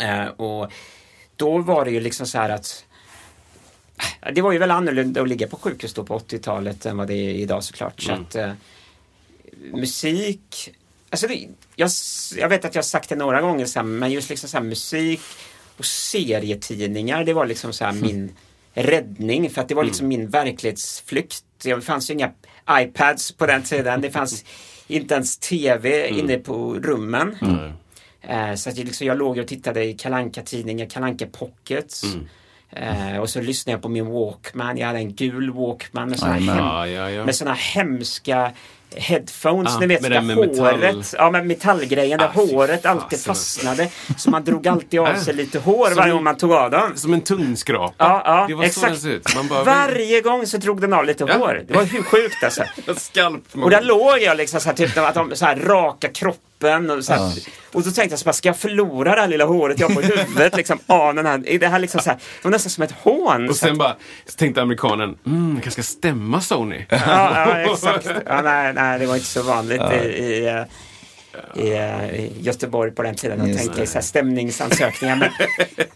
Eh, 0.00 0.26
och 0.26 0.72
då 1.36 1.58
var 1.58 1.84
det 1.84 1.90
ju 1.90 2.00
liksom 2.00 2.26
så 2.26 2.38
här 2.38 2.50
att 2.50 2.84
Ja, 4.20 4.30
Det 4.30 4.42
var 4.42 4.52
ju 4.52 4.58
väl 4.58 4.70
annorlunda 4.70 5.22
att 5.22 5.28
ligga 5.28 5.46
på 5.48 5.56
sjukhus 5.56 5.94
då 5.94 6.04
på 6.04 6.18
80-talet 6.18 6.86
än 6.86 6.96
vad 6.96 7.06
det 7.08 7.14
är 7.14 7.30
idag 7.34 7.64
såklart. 7.64 8.00
Så 8.02 8.10
Mm. 8.12 8.22
att, 8.22 8.34
eh, 8.34 8.52
musik, 9.72 10.74
alltså 11.10 11.26
det, 11.26 11.48
jag, 11.76 11.90
jag 12.36 12.48
vet 12.48 12.64
att 12.64 12.74
jag 12.74 12.82
har 12.82 12.84
sagt 12.86 13.08
det 13.08 13.16
några 13.16 13.40
gånger 13.40 13.76
här, 13.76 13.82
men 13.82 14.10
just 14.12 14.30
liksom 14.30 14.48
så 14.48 14.56
här, 14.56 14.64
musik 14.64 15.20
och 15.76 15.84
serietidningar 15.84 17.24
det 17.24 17.32
var 17.32 17.46
liksom 17.46 17.72
så 17.72 17.84
här 17.84 17.92
min 17.92 18.36
räddning 18.82 19.50
för 19.50 19.60
att 19.60 19.68
det 19.68 19.74
var 19.74 19.84
liksom 19.84 20.08
min 20.08 20.28
verklighetsflykt. 20.28 21.44
Det 21.62 21.80
fanns 21.80 22.10
ju 22.10 22.14
inga 22.14 22.30
iPads 22.70 23.32
på 23.32 23.46
den 23.46 23.62
tiden. 23.62 24.00
Det 24.00 24.10
fanns 24.10 24.44
inte 24.86 25.14
ens 25.14 25.38
TV 25.38 26.08
inne 26.08 26.38
på 26.38 26.74
rummen. 26.74 27.36
Eh, 28.20 28.54
så 28.54 28.70
att 28.70 28.76
jag, 28.76 28.86
liksom, 28.86 29.06
jag 29.06 29.18
låg 29.18 29.38
och 29.38 29.46
tittade 29.46 29.84
i 29.84 29.94
kalanka 29.94 30.42
tidningar 30.42 30.86
kalanka 30.86 31.26
pockets. 31.26 32.02
Eh, 32.70 33.16
och 33.18 33.30
så 33.30 33.40
lyssnade 33.40 33.74
jag 33.74 33.82
på 33.82 33.88
min 33.88 34.06
Walkman. 34.06 34.76
Jag 34.78 34.86
hade 34.86 34.98
en 34.98 35.14
gul 35.14 35.50
Walkman 35.50 36.08
med 36.08 36.18
Jajamän. 36.18 36.48
hem, 36.48 36.58
Ja, 36.58 36.86
ja, 36.88 37.10
ja. 37.10 37.24
med 37.24 37.34
såna 37.34 37.54
hemska 37.54 38.52
headphones. 38.96 39.76
Ah, 39.76 39.78
ni 39.80 39.86
vet, 39.86 40.00
med 40.02 40.10
där 40.10 40.20
med 40.20 40.36
metall. 40.36 40.80
håret, 40.80 41.14
ja, 41.18 41.30
med 41.30 41.46
metallgrejen 41.46 42.18
där 42.18 42.26
Ah, 42.26 42.30
håret 42.40 42.86
alltid 42.86 43.20
fastnade. 43.20 43.88
Så 44.16 44.30
man 44.30 44.44
drog 44.44 44.68
alltid 44.68 45.00
av 45.00 45.14
sig 45.14 45.34
lite 45.34 45.58
hår 45.58 45.90
varje 45.96 46.12
gång 46.12 46.24
man 46.24 46.36
tog 46.36 46.52
av 46.52 46.70
dem. 46.70 46.92
Som 46.96 47.14
en 47.14 47.20
tungskrapa. 47.20 47.94
Ja, 47.98 48.22
ja, 48.24 48.44
det 48.48 48.54
var 48.54 48.64
exakt. 48.64 48.86
så 48.86 49.08
den 49.08 49.22
ser 49.24 49.38
ut. 49.40 49.48
Bara, 49.48 49.64
Varje 49.64 50.20
gång 50.20 50.46
så 50.46 50.56
drog 50.56 50.80
den 50.80 50.92
av 50.92 51.04
lite 51.04 51.24
hår. 51.24 51.64
Det 51.68 51.74
var 51.74 51.84
hur 51.84 52.02
sjukt 52.02 52.44
alltså. 52.44 52.62
Skalp. 52.96 53.42
Och 53.54 53.70
där 53.70 53.82
låg 53.82 54.18
jag 54.20 54.36
liksom 54.36 54.60
så 54.60 54.68
här, 54.68 54.76
typ 54.76 54.98
att 54.98 55.14
de 55.14 55.36
så 55.36 55.44
här 55.44 55.56
raka 55.56 56.08
kroppar 56.08 56.38
kroppen. 56.58 56.90
Och 56.90 57.04
så, 57.04 57.12
här, 57.12 57.32
och 57.72 57.84
så 57.84 57.90
tänkte 57.90 58.12
jag, 58.12 58.18
så 58.18 58.24
bara, 58.24 58.32
ska 58.32 58.48
jag 58.48 58.56
förlora 58.56 59.14
det 59.14 59.20
här 59.20 59.28
lilla 59.28 59.44
håret 59.44 59.80
jag 59.80 59.88
har 59.88 59.94
på 59.94 60.00
huvudet? 60.00 60.56
liksom, 60.56 60.78
av 60.86 61.14
den 61.14 61.26
här, 61.26 61.48
är 61.48 61.58
det, 61.58 61.68
här 61.68 61.78
liksom 61.78 62.00
så 62.00 62.10
här, 62.10 62.16
det 62.16 62.44
var 62.44 62.50
nästan 62.50 62.70
som 62.70 62.84
ett 62.84 62.92
hån. 62.92 63.48
Och 63.48 63.56
sen 63.56 63.78
bara 63.78 63.96
så 64.26 64.36
tänkte 64.36 64.62
amerikanen, 64.62 65.18
mm, 65.26 65.54
jag 65.54 65.62
kanske 65.62 65.82
ska 65.82 65.92
stämma 65.92 66.40
Sony. 66.40 66.86
Ja, 66.88 66.98
ja 67.06 67.72
exakt. 67.72 68.10
Ja, 68.26 68.42
nej, 68.42 68.72
nej, 68.74 68.98
det 68.98 69.06
var 69.06 69.14
inte 69.14 69.26
så 69.26 69.42
vanligt 69.42 69.82
i, 69.92 69.94
i, 69.94 70.46
eh, 70.46 70.62
i, 71.64 71.72
eh, 71.72 72.14
i 72.14 72.32
Göteborg 72.40 72.90
på 72.90 73.02
den 73.02 73.14
tiden 73.14 73.40
att 73.40 73.58
tänka 73.58 73.82
i 73.82 73.86
så 73.86 73.94
här 73.94 74.02
stämningsansökningar. 74.02 75.16
Men, 75.16 75.30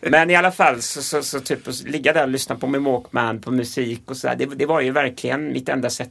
men 0.01 0.31
i 0.31 0.37
alla 0.37 0.53
fall 0.53 0.83
så, 0.83 1.03
så, 1.03 1.23
så 1.23 1.41
typ 1.41 1.69
att 1.69 1.83
ligga 1.83 2.13
där 2.13 2.23
och 2.23 2.29
lyssna 2.29 2.57
på 2.57 2.67
min 2.67 2.85
Walkman, 2.85 3.41
på 3.41 3.51
musik 3.51 4.03
och 4.07 4.17
så 4.17 4.27
där, 4.27 4.37
det, 4.37 4.47
det 4.47 4.67
var 4.67 4.81
ju 4.81 4.91
verkligen 4.91 5.53
mitt 5.53 5.69
enda 5.69 5.91
sätt 5.91 6.11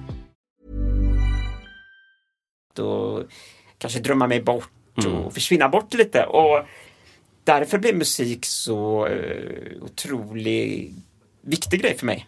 och 2.79 3.23
kanske 3.77 3.99
drömma 3.99 4.27
mig 4.27 4.41
bort 4.41 4.69
och 5.25 5.33
försvinna 5.33 5.69
bort 5.69 5.93
lite. 5.93 6.23
Och 6.23 6.65
därför 7.43 7.77
blev 7.77 7.95
musik 7.95 8.45
så 8.45 9.07
uh, 9.07 9.83
otroligt 9.83 10.91
viktig 11.41 11.81
grej 11.81 11.97
för 11.97 12.05
mig. 12.05 12.27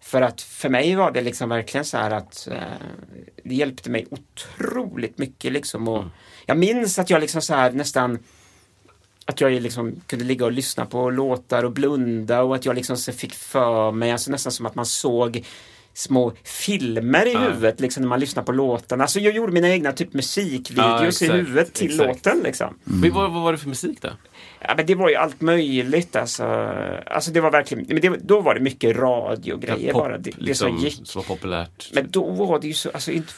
För 0.00 0.22
att 0.22 0.40
för 0.40 0.68
mig 0.68 0.94
var 0.94 1.10
det 1.10 1.20
liksom 1.20 1.48
verkligen 1.48 1.84
så 1.84 1.96
här 1.96 2.10
att 2.10 2.48
uh, 2.50 2.56
det 3.44 3.54
hjälpte 3.54 3.90
mig 3.90 4.06
otroligt 4.10 5.18
mycket 5.18 5.52
liksom. 5.52 5.88
Och 5.88 6.04
Jag 6.46 6.58
minns 6.58 6.98
att 6.98 7.10
jag 7.10 7.20
liksom 7.20 7.42
så 7.42 7.54
här 7.54 7.72
nästan 7.72 8.18
att 9.26 9.40
jag 9.40 9.52
liksom 9.52 10.00
kunde 10.06 10.24
ligga 10.24 10.44
och 10.44 10.52
lyssna 10.52 10.86
på 10.86 11.10
låtar 11.10 11.64
och 11.64 11.72
blunda 11.72 12.42
och 12.42 12.54
att 12.54 12.64
jag 12.64 12.74
liksom 12.74 12.96
fick 12.96 13.34
för 13.34 13.92
mig, 13.92 14.10
alltså 14.10 14.30
nästan 14.30 14.52
som 14.52 14.66
att 14.66 14.74
man 14.74 14.86
såg 14.86 15.44
små 15.94 16.32
filmer 16.44 17.26
i 17.26 17.36
huvudet 17.36 17.80
liksom 17.80 18.00
när 18.00 18.08
man 18.08 18.20
lyssnar 18.20 18.42
på 18.42 18.52
låtarna. 18.52 19.04
Alltså 19.04 19.20
jag 19.20 19.34
gjorde 19.34 19.52
mina 19.52 19.68
egna 19.68 19.92
typ 19.92 20.08
Ja, 20.12 20.16
musikvideos 20.16 21.02
exakt, 21.22 21.22
i 21.22 21.36
huvudet 21.36 21.74
till 21.74 21.86
exakt. 21.90 22.08
låten 22.26 22.40
liksom. 22.42 22.78
Men 22.84 23.12
vad, 23.12 23.32
vad 23.32 23.42
var 23.42 23.52
det 23.52 23.58
för 23.58 23.68
musik 23.68 24.02
då? 24.02 24.08
Ja, 24.60 24.74
men 24.76 24.86
det 24.86 24.94
var 24.94 25.08
ju 25.08 25.14
allt 25.14 25.40
möjligt 25.40 26.16
alltså. 26.16 26.44
Alltså 27.06 27.30
det 27.30 27.40
var 27.40 27.50
verkligen, 27.50 27.86
men 27.88 28.00
det, 28.00 28.20
då 28.22 28.40
var 28.40 28.54
det 28.54 28.60
mycket 28.60 28.96
radiogrejer 28.96 29.92
bara. 29.92 30.18
Det, 30.18 30.30
det 30.46 30.54
som 30.54 30.74
gick. 30.74 30.84
liksom, 30.84 31.04
som 31.04 31.22
var 31.22 31.26
populärt. 31.36 31.90
Men 31.94 32.10
då 32.10 32.30
var 32.30 32.60
det 32.60 32.66
ju 32.66 32.74
så, 32.74 32.90
alltså 32.90 33.10
inte 33.10 33.32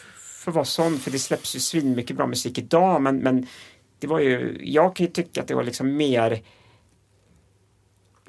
för 0.45 0.51
att 0.51 0.55
vara 0.55 0.65
sån, 0.65 0.99
för 0.99 1.11
det 1.11 1.19
släpps 1.19 1.57
ju 1.57 1.61
svinmycket 1.61 2.17
bra 2.17 2.27
musik 2.27 2.59
idag, 2.59 3.03
men, 3.03 3.19
men 3.19 3.47
det 3.99 4.07
var 4.07 4.21
ju, 4.21 4.61
jag 4.65 4.97
kan 4.97 5.07
ju 5.07 5.13
tycka 5.13 5.41
att 5.41 5.49
det 5.49 5.55
var 5.55 5.63
liksom 5.63 5.97
mer 5.97 6.43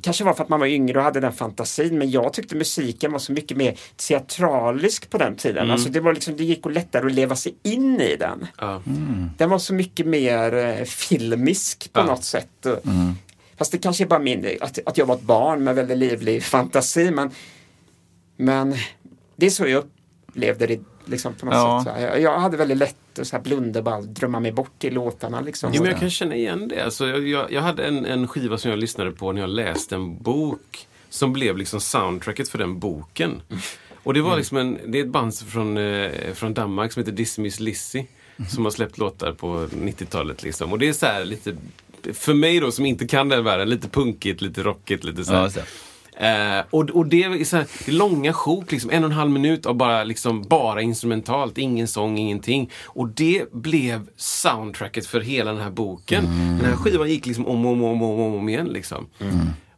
Kanske 0.06 0.24
var 0.24 0.34
för 0.34 0.44
att 0.44 0.50
man 0.50 0.60
var 0.60 0.68
yngre 0.68 0.98
och 0.98 1.04
hade 1.04 1.20
den 1.20 1.34
fantasin, 1.34 1.98
men 1.98 2.12
jag 2.12 2.34
tyckte 2.34 2.56
musiken 2.56 3.12
var 3.12 3.20
så 3.20 3.32
mycket 3.32 3.58
mer 3.58 3.80
teatralisk 3.96 5.10
på 5.10 5.18
den 5.18 5.36
tiden. 5.36 5.72
Alltså 5.72 5.89
det 5.89 6.00
var 6.00 6.13
liksom, 6.13 6.38
det 6.38 6.44
gick 6.44 6.65
och 6.65 6.72
lättare 6.72 7.06
att 7.06 7.13
leva 7.13 7.36
sig 7.36 7.56
in 7.63 8.02
i 8.02 8.15
den. 8.15 8.48
Ja. 8.58 8.82
Den 9.38 9.50
var 9.50 9.60
så 9.60 9.74
mycket 9.74 10.08
mer 10.08 10.54
eh, 10.56 10.84
filmisk 10.84 11.94
på 11.94 12.04
något 12.04 12.24
sätt. 12.24 12.65
Och, 12.65 12.80
Fast 13.58 13.72
det 13.72 13.78
kanske 13.78 14.04
är 14.04 14.08
bara 14.08 14.20
min, 14.20 14.58
att, 14.62 14.80
att 14.86 14.98
jag 14.98 15.06
var 15.06 15.15
ett 15.15 15.22
barn 15.22 15.63
med 15.63 15.76
väldigt 15.76 15.98
livlig 15.98 16.44
fantasi. 16.44 17.12
Men, 17.12 17.32
men 18.38 18.76
det 19.36 19.46
är 19.46 19.50
så 19.50 19.68
jag 19.68 19.84
upplevde 20.28 20.68
det 20.68 20.80
liksom, 21.06 21.34
på 21.34 21.46
något 21.46 21.56
Ja. 21.56 21.84
sätt. 21.86 21.94
Så 21.94 22.00
här. 22.00 22.08
Jag, 22.08 22.22
jag 22.22 22.39
hade 22.39 22.58
väldigt 22.58 22.78
lätt 22.78 23.20
att 23.20 23.28
så 23.28 23.36
här 23.36 23.44
blunda 23.44 23.82
bara 23.82 24.02
drömma 24.02 24.39
mig 24.39 24.52
bort 24.52 24.84
i 24.84 24.89
låtarna. 24.89 25.41
Liksom. 25.41 25.72
Jo, 25.74 25.82
men 25.82 25.91
jag 25.91 26.00
kan 26.00 26.10
känna 26.10 26.36
igen 26.36 26.68
det. 26.68 26.82
Alltså, 26.86 27.08
jag, 27.08 27.28
jag, 27.28 27.52
jag 27.52 27.62
hade 27.62 27.84
en, 27.84 28.06
en 28.06 28.28
skiva 28.28 28.58
som 28.58 28.72
jag 28.72 28.80
lyssnade 28.80 29.12
på 29.12 29.32
när 29.32 29.41
jag 29.41 29.50
läste 29.50 29.96
en 29.96 30.18
bok 30.24 30.88
som 31.10 31.34
blev 31.34 31.58
liksom 31.58 31.82
soundtracket 31.82 32.50
för 32.50 32.58
den 32.58 32.80
boken. 32.80 33.41
Och 34.04 34.13
det 34.13 34.22
var 34.22 34.38
liksom 34.38 34.58
en, 34.58 34.78
det 34.88 35.00
är 35.00 35.04
ett 35.04 35.10
band 35.10 35.36
från, 35.38 35.78
eh, 35.78 36.12
från 36.34 36.54
Danmark 36.54 36.91
som 36.94 37.00
heter 37.00 37.12
Dismiss 37.12 37.60
Lizzy. 37.60 38.06
Som 38.50 38.63
har 38.65 38.72
släppt 38.72 38.98
låtar 38.98 39.32
på 39.34 39.48
90-talet 39.68 40.44
liksom. 40.44 40.72
Och 40.72 40.80
det 40.80 40.88
är 40.88 40.94
så 40.94 41.06
här 41.06 41.26
lite, 41.26 41.56
för 42.13 42.34
mig 42.34 42.60
då 42.60 42.72
som 42.72 42.86
inte 42.86 43.08
kan 43.08 43.30
den 43.30 43.44
världen, 43.44 43.70
lite 43.70 43.89
punkigt, 43.89 44.41
lite 44.41 44.63
rockigt, 44.63 45.04
lite 45.04 45.26
så 45.26 45.34
här. 45.34 45.52
Ja. 45.56 45.62
Eh, 46.17 46.65
och, 46.69 46.89
och 46.89 47.06
det 47.06 47.23
är, 47.23 47.43
så 47.43 47.58
här, 47.58 47.91
långa 47.91 48.34
sjok, 48.34 48.71
liksom, 48.71 48.89
en 48.89 49.04
och 49.04 49.10
en 49.10 49.15
halv 49.15 49.32
minut 49.32 49.65
av 49.65 49.75
bara, 49.75 50.04
liksom, 50.04 50.43
bara 50.43 50.82
instrumentalt, 50.82 51.58
ingen 51.58 51.88
sång, 51.88 52.17
ingenting. 52.17 52.71
Och 52.86 53.08
det 53.08 53.54
blev 53.54 54.10
soundtracket 54.15 55.08
för 55.08 55.21
hela 55.21 55.51
den 55.51 55.62
här 55.62 55.69
boken. 55.69 56.25
Den 56.25 56.65
här 56.65 56.75
skivan 56.75 57.10
gick 57.10 57.25
liksom 57.25 57.47
om 57.47 57.65
och 57.65 57.71
om, 57.71 57.84
om, 57.84 58.01
om, 58.01 58.36
om 58.36 58.49
igen. 58.49 58.67
Liksom. 58.67 59.08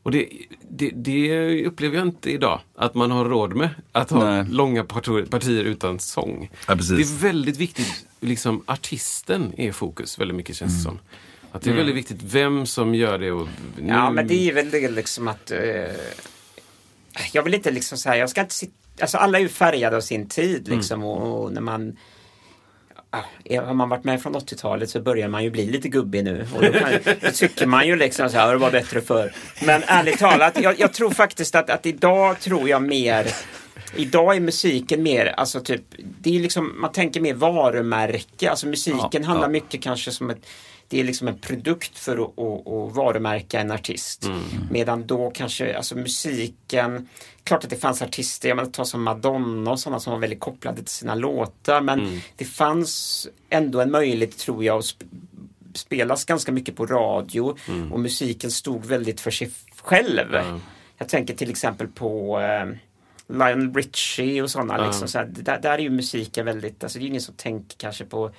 Och 0.03 0.11
det, 0.11 0.29
det, 0.69 0.89
det 0.89 1.65
upplever 1.65 1.97
jag 1.97 2.07
inte 2.07 2.31
idag, 2.31 2.59
att 2.75 2.93
man 2.95 3.11
har 3.11 3.25
råd 3.25 3.55
med. 3.55 3.69
Att 3.91 4.09
ha 4.09 4.23
Nej. 4.23 4.45
långa 4.49 4.83
partier, 4.83 5.25
partier 5.25 5.63
utan 5.63 5.99
sång. 5.99 6.49
Ja. 6.67 6.75
Det 6.75 7.01
är 7.01 7.19
väldigt 7.21 7.57
viktigt, 7.57 8.05
liksom, 8.19 8.63
artisten 8.65 9.53
är 9.57 9.69
i 9.69 9.71
fokus 9.71 10.19
väldigt 10.19 10.37
mycket 10.37 10.55
känns 10.55 10.77
det 10.77 10.83
som. 10.83 10.99
Att 11.57 11.63
det 11.63 11.69
är 11.69 11.75
väldigt 11.75 11.95
viktigt 11.95 12.17
vem 12.23 12.65
som 12.65 12.95
gör 12.95 13.17
det. 13.17 13.31
Och, 13.31 13.47
Ja, 13.87 14.09
nu- 14.09 14.15
men 14.15 14.27
det 14.27 14.49
är 14.49 14.53
väl 14.53 14.69
det 14.69 14.89
liksom 14.89 15.27
att 15.27 15.51
eh, 15.51 15.59
jag 17.33 17.43
vill 17.43 17.53
inte 17.53 17.71
liksom 17.71 17.97
säga, 17.97 18.17
jag 18.17 18.29
ska 18.29 18.41
inte 18.41 18.53
sitta, 18.55 18.73
alltså 19.01 19.17
alla 19.17 19.37
är 19.37 19.41
ju 19.41 19.49
färgade 19.49 19.97
av 19.97 20.01
sin 20.01 20.29
tid 20.29 20.67
liksom 20.67 21.03
och, 21.03 21.43
och 21.43 21.53
när 21.53 21.61
man 21.61 21.97
ja, 23.43 23.65
har 23.65 23.73
man 23.73 23.89
varit 23.89 24.03
med 24.03 24.21
från 24.21 24.35
80-talet 24.35 24.89
så 24.89 25.01
börjar 25.01 25.27
man 25.27 25.43
ju 25.43 25.49
bli 25.49 25.65
lite 25.65 25.89
gubbig 25.89 26.23
nu. 26.23 26.47
Och 26.55 26.61
då, 26.61 26.71
kan, 26.71 26.91
då 27.21 27.31
tycker 27.33 27.65
man 27.65 27.87
ju 27.87 27.95
liksom 27.95 28.29
så 28.29 28.37
här, 28.37 28.51
det 28.51 28.57
var 28.57 28.71
bättre 28.71 29.01
förr. 29.01 29.33
Men 29.65 29.83
ärligt 29.87 30.19
talat, 30.19 30.61
jag, 30.61 30.79
jag 30.79 30.93
tror 30.93 31.11
faktiskt 31.11 31.55
att, 31.55 31.69
att 31.69 31.85
idag 31.85 32.39
tror 32.39 32.69
jag 32.69 32.81
mer 32.83 33.27
Idag 33.95 34.35
är 34.35 34.39
musiken 34.39 35.03
mer, 35.03 35.25
alltså 35.25 35.59
typ, 35.59 35.81
det 35.97 36.35
är 36.35 36.39
liksom, 36.39 36.81
man 36.81 36.91
tänker 36.91 37.21
mer 37.21 37.33
varumärke, 37.33 38.49
alltså 38.49 38.67
musiken 38.67 39.21
Ja, 39.21 39.27
handlar 39.27 39.47
ja. 39.47 39.51
mycket 39.51 39.81
kanske 39.81 40.11
som 40.11 40.29
ett 40.29 40.45
det 40.87 40.99
är 40.99 41.03
liksom 41.03 41.27
en 41.27 41.37
produkt 41.37 41.97
för 41.97 42.17
att, 42.17 42.39
att, 42.39 42.67
att 42.67 42.95
varumärka 42.95 43.59
en 43.59 43.71
artist. 43.71 44.25
Medan 44.71 45.07
då 45.07 45.29
kanske, 45.31 45.77
alltså 45.77 45.95
musiken, 45.95 47.07
klart 47.43 47.63
att 47.63 47.69
det 47.69 47.75
fanns 47.77 48.01
artister, 48.01 48.49
jag 48.49 48.55
menar 48.55 48.69
ta 48.69 48.85
som 48.85 49.03
Madonna 49.03 49.71
och 49.71 49.79
sådana 49.79 49.99
som 49.99 50.13
var 50.13 50.19
väldigt 50.19 50.39
kopplade 50.39 50.77
till 50.77 50.87
sina 50.87 51.15
låtar. 51.15 51.81
Men 51.81 51.99
det 52.35 52.45
fanns 52.45 53.27
ändå 53.49 53.81
en 53.81 53.91
möjlighet 53.91 54.37
tror 54.37 54.63
jag 54.63 54.77
att 54.77 54.85
sp- 54.85 55.03
spelas 55.73 56.25
ganska 56.25 56.51
mycket 56.51 56.75
på 56.75 56.85
radio 56.85 57.57
och 57.91 57.99
musiken 57.99 58.51
stod 58.51 58.85
väldigt 58.85 59.21
för 59.21 59.31
sig 59.31 59.51
själv. 59.81 60.33
Jag 60.97 61.09
tänker 61.09 61.35
till 61.35 61.49
exempel 61.49 61.87
på 61.87 62.39
eh, 62.39 62.65
Lionel 63.29 63.73
Richie 63.73 64.41
och 64.41 64.51
sådana. 64.51 64.85
Liksom, 64.87 65.07
så 65.07 65.17
här, 65.17 65.25
där, 65.25 65.59
där 65.61 65.71
är 65.71 65.79
ju 65.79 65.89
musiken 65.89 66.45
väldigt, 66.45 66.83
alltså 66.83 66.99
det 66.99 67.05
är 67.05 67.07
ingen 67.07 67.21
som 67.21 67.35
tänker 67.35 67.77
kanske 67.77 68.05
på 68.05 68.31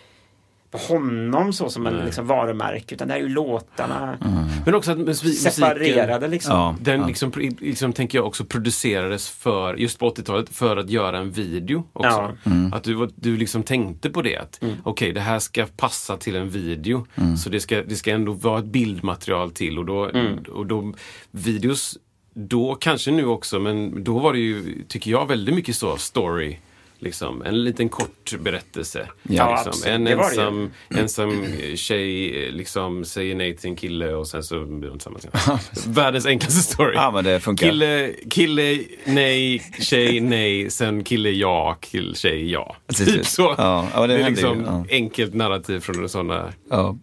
på 0.70 0.78
honom 0.78 1.52
så 1.52 1.70
som 1.70 1.86
en 1.86 2.04
liksom, 2.04 2.26
varumärke 2.26 2.94
utan 2.94 3.08
det 3.08 3.14
är 3.14 3.18
ju 3.18 3.28
låtarna 3.28 4.18
Men 4.64 4.74
också 4.74 4.92
att 4.92 4.98
musik, 4.98 5.24
musiken... 5.24 5.52
separerade 5.52 6.28
liksom. 6.28 6.56
Ja. 6.56 6.76
Den 6.80 7.06
liksom, 7.06 7.32
liksom, 7.60 7.92
tänker 7.92 8.18
jag 8.18 8.26
också 8.26 8.44
producerades 8.44 9.28
för, 9.28 9.74
just 9.74 9.98
på 9.98 10.10
80-talet, 10.10 10.48
för 10.48 10.76
att 10.76 10.90
göra 10.90 11.18
en 11.18 11.30
video 11.30 11.84
också. 11.92 12.36
Ja. 12.44 12.50
Att 12.72 12.84
du, 12.84 13.08
du 13.14 13.36
liksom 13.36 13.62
tänkte 13.62 14.10
på 14.10 14.22
det 14.22 14.36
att 14.36 14.60
okej, 14.82 15.12
det 15.12 15.20
här 15.20 15.38
ska 15.38 15.66
passa 15.76 16.16
till 16.16 16.36
en 16.36 16.48
video. 16.48 17.06
Så 17.38 17.50
det 17.50 17.60
ska, 17.60 17.82
det 17.82 17.96
ska 17.96 18.10
ändå 18.10 18.32
vara 18.32 18.58
ett 18.58 18.64
bildmaterial 18.64 19.50
till 19.50 19.78
och 19.78 19.84
då, 19.84 20.10
och 20.48 20.66
då 20.66 20.94
videos, 21.30 21.98
då 22.34 22.74
kanske 22.74 23.10
nu 23.10 23.26
också, 23.26 23.60
men 23.60 24.04
då 24.04 24.18
var 24.18 24.32
det 24.32 24.38
ju, 24.38 24.84
tycker 24.88 25.10
jag, 25.10 25.26
väldigt 25.26 25.54
mycket 25.54 25.76
så 25.76 25.96
story 25.96 26.58
Liksom, 27.00 27.42
en 27.42 27.64
liten 27.64 27.88
kort 27.88 28.34
berättelse. 28.40 29.08
Ja, 29.22 29.64
liksom. 29.66 29.92
En 29.92 30.06
ensam, 30.06 30.70
ensam 30.90 31.46
tjej 31.74 32.46
eh, 32.46 32.52
liksom, 32.52 33.04
säger 33.04 33.34
nej 33.34 33.56
till 33.56 33.70
en 33.70 33.76
kille 33.76 34.14
och 34.14 34.26
sen 34.26 34.42
så 34.42 34.64
blir 34.64 34.88
de 34.88 34.98
tillsammans. 34.98 35.86
Världens 35.86 36.26
enklaste 36.26 36.60
story. 36.72 36.94
Ja, 36.94 37.10
men 37.10 37.24
det 37.24 37.40
funkar. 37.40 37.66
Kille, 37.66 38.12
kille, 38.30 38.78
nej, 39.04 39.62
tjej, 39.80 40.20
nej, 40.20 40.70
sen 40.70 41.04
kille, 41.04 41.30
ja, 41.30 41.78
kill, 41.80 42.16
tjej, 42.16 42.50
ja. 42.50 42.76
Typ 42.96 43.26
så. 43.26 43.54
Ja, 43.58 43.88
ja, 43.94 44.06
det 44.06 44.16
det 44.18 44.24
är 44.24 44.30
liksom 44.30 44.64
ja. 44.64 44.84
enkelt 44.90 45.34
narrativ 45.34 45.80
från 45.80 46.08
sådana 46.08 46.52
Ja. 46.70 46.96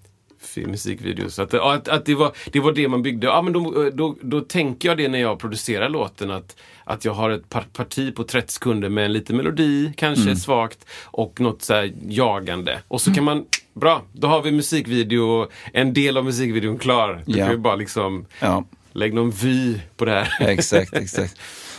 musikvideos. 0.55 1.39
Att, 1.39 1.53
att, 1.53 1.87
att 1.87 2.05
det, 2.05 2.15
var, 2.15 2.31
det 2.51 2.59
var 2.59 2.71
det 2.71 2.87
man 2.87 3.01
byggde. 3.01 3.27
Ja, 3.27 3.41
men 3.41 3.53
då, 3.53 3.89
då, 3.93 4.15
då 4.21 4.41
tänker 4.41 4.89
jag 4.89 4.97
det 4.97 5.07
när 5.07 5.19
jag 5.19 5.39
producerar 5.39 5.89
låten 5.89 6.31
att, 6.31 6.55
att 6.85 7.05
jag 7.05 7.13
har 7.13 7.29
ett 7.29 7.49
par, 7.49 7.61
parti 7.73 8.15
på 8.15 8.23
30 8.23 8.53
sekunder 8.53 8.89
med 8.89 9.05
en 9.05 9.13
liten 9.13 9.37
melodi, 9.37 9.93
kanske 9.97 10.23
Mm. 10.23 10.35
svagt, 10.35 10.85
och 11.03 11.39
något 11.41 11.61
så 11.61 11.73
här 11.73 11.93
jagande. 12.07 12.79
Och 12.87 13.01
så 13.01 13.13
kan 13.13 13.23
man, 13.23 13.45
bra, 13.73 14.01
då 14.13 14.27
har 14.27 14.41
vi 14.41 14.51
musikvideo, 14.51 15.47
en 15.73 15.93
del 15.93 16.17
av 16.17 16.25
musikvideon 16.25 16.77
klar. 16.77 17.23
Då 17.25 17.37
Ja. 17.37 17.45
kan 17.45 17.49
vi 17.49 17.57
bara 17.57 17.75
liksom, 17.75 18.25
Ja. 18.39 18.63
lägg 18.93 19.13
någon 19.13 19.31
vy 19.31 19.79
på 19.97 20.05
det 20.05 20.11
här. 20.11 20.47
exakt, 20.49 20.93
exakt. 20.93 21.35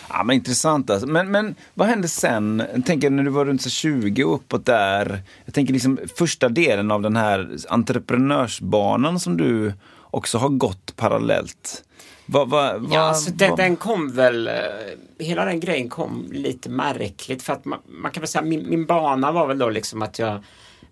Ja, 0.09 0.23
men 0.25 0.37
intressant 0.37 0.91
alltså. 0.91 1.07
Men, 1.07 1.31
men 1.31 1.55
vad 1.75 1.89
hände 1.89 2.09
sen? 2.09 2.63
Jag 2.75 2.87
tänker 2.87 3.11
när 3.11 3.23
du 3.23 3.31
var 3.31 3.45
runt 3.45 3.63
så 3.63 3.71
20 3.71 4.25
och 4.25 4.35
uppåt 4.35 4.67
där. 4.67 5.23
Jag 5.45 5.55
tänker 5.55 5.73
liksom 5.73 5.99
första 6.19 6.49
delen 6.49 6.91
av 6.91 7.03
den 7.03 7.17
här 7.17 7.49
entreprenörsbanan 7.69 9.21
som 9.21 9.37
du 9.37 9.73
också 10.11 10.39
har 10.39 10.49
gått 10.49 10.97
parallellt. 10.97 11.83
Vad, 12.27 12.49
vad, 12.51 12.81
vad, 12.83 12.93
Ja, 12.93 13.01
alltså 13.01 13.31
den, 13.31 13.51
vad- 13.51 13.59
den 13.59 13.77
kom 13.77 14.13
väl, 14.13 14.49
eh, 14.49 14.55
hela 15.19 15.45
den 15.45 15.61
grejen 15.61 15.89
kom 15.89 16.29
lite 16.33 16.69
märkligt 16.69 17.43
för 17.43 17.53
att 17.53 17.65
man, 17.65 17.79
man 17.87 18.11
kan 18.13 18.21
väl 18.21 18.29
säga 18.29 18.43
min, 18.43 18.69
min 18.71 18.87
bana 18.87 19.33
var 19.33 19.47
väl 19.47 19.59
då 19.59 19.71
liksom 19.71 20.03
att 20.03 20.19
jag 20.19 20.45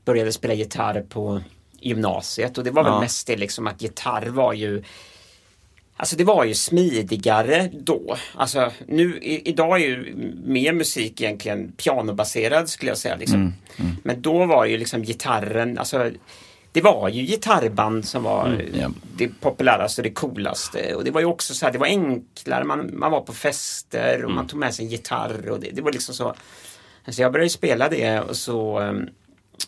började 0.04 0.32
spela 0.32 0.54
gitarr 0.54 1.04
på 1.08 1.40
gymnasiet 1.80 2.58
och 2.58 2.64
det 2.64 2.70
var 2.70 2.84
väl 2.84 2.92
Ja. 2.92 3.00
mest 3.00 3.26
det 3.26 3.36
liksom 3.36 3.66
att 3.66 3.82
gitarr 3.82 4.26
var 4.26 4.52
ju 4.52 4.82
Alltså 5.96 6.16
det 6.16 6.24
var 6.24 6.44
ju 6.44 6.54
smidigare 6.54 7.70
då. 7.72 8.16
Alltså 8.34 8.72
nu, 8.86 9.18
i, 9.18 9.48
idag 9.48 9.80
är 9.82 9.86
ju 9.86 10.14
mer 10.44 10.72
musik 10.72 11.20
egentligen 11.20 11.72
pianobaserad 11.72 12.68
skulle 12.68 12.90
jag 12.90 12.98
säga. 12.98 13.16
Liksom. 13.16 13.54
Men 14.02 14.22
då 14.22 14.46
var 14.46 14.64
ju 14.64 14.78
liksom 14.78 15.02
gitarren, 15.02 15.78
alltså 15.78 16.10
det 16.74 16.80
var 16.80 17.08
ju 17.08 17.22
gitarrband 17.22 18.04
som 18.04 18.22
var 18.22 18.62
ja. 18.72 18.90
det 19.16 19.28
populäraste 19.40 20.00
och 20.00 20.02
det 20.02 20.10
coolaste. 20.10 20.94
Och 20.94 21.04
det 21.04 21.10
var 21.10 21.20
ju 21.20 21.26
också 21.26 21.54
så 21.54 21.66
här, 21.66 21.72
det 21.72 21.78
var 21.78 21.86
enklare, 21.86 22.64
man, 22.64 22.90
man 22.98 23.10
var 23.10 23.20
på 23.20 23.32
fester 23.32 24.24
och 24.24 24.30
man 24.30 24.46
tog 24.46 24.58
med 24.58 24.74
sig 24.74 24.84
en 24.84 24.90
gitarr 24.90 25.48
och 25.48 25.60
det, 25.60 25.70
det 25.70 25.82
var 25.82 25.92
liksom 25.92 26.14
så. 26.14 26.34
Så 27.08 27.22
jag 27.22 27.32
började 27.32 27.50
spela 27.50 27.88
det 27.88 28.20
och 28.20 28.36
så 28.36 28.80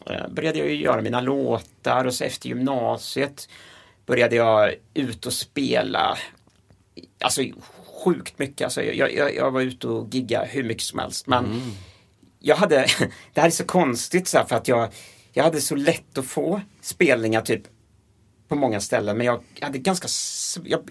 eh, 0.06 0.28
började 0.28 0.58
jag 0.58 0.68
ju 0.68 0.82
göra 0.82 1.02
mina 1.02 1.20
låtar 1.20 2.04
och 2.04 2.14
så 2.14 2.24
efter 2.24 2.48
gymnasiet 2.48 3.48
började 4.06 4.36
jag 4.36 4.74
ut 4.94 5.26
och 5.26 5.32
spela. 5.32 6.18
Alltså 7.20 7.42
sjukt 8.04 8.38
mycket. 8.38 8.64
Alltså, 8.64 8.82
jag, 8.82 9.12
jag, 9.12 9.34
jag 9.34 9.50
var 9.50 9.60
ute 9.60 9.88
och 9.88 10.14
gigga 10.14 10.44
hur 10.44 10.64
mycket 10.64 10.84
som 10.84 10.98
helst. 10.98 11.26
Men 11.26 11.72
jag 12.40 12.56
hade, 12.56 12.86
det 13.34 13.40
här 13.40 13.48
är 13.48 13.50
så 13.50 13.64
konstigt 13.64 14.28
så 14.28 14.38
här, 14.38 14.44
för 14.44 14.56
att 14.56 14.68
jag, 14.68 14.88
jag 15.36 15.44
hade 15.44 15.60
så 15.60 15.74
lätt 15.74 16.18
att 16.18 16.24
få 16.26 16.60
spelningar 16.80 17.40
typ 17.40 17.62
på 18.48 18.54
många 18.54 18.80
ställen 18.80 19.16
men 19.16 19.26
jag 19.26 19.42
hade 19.60 19.78
ganska 19.78 20.08
jag, 20.64 20.90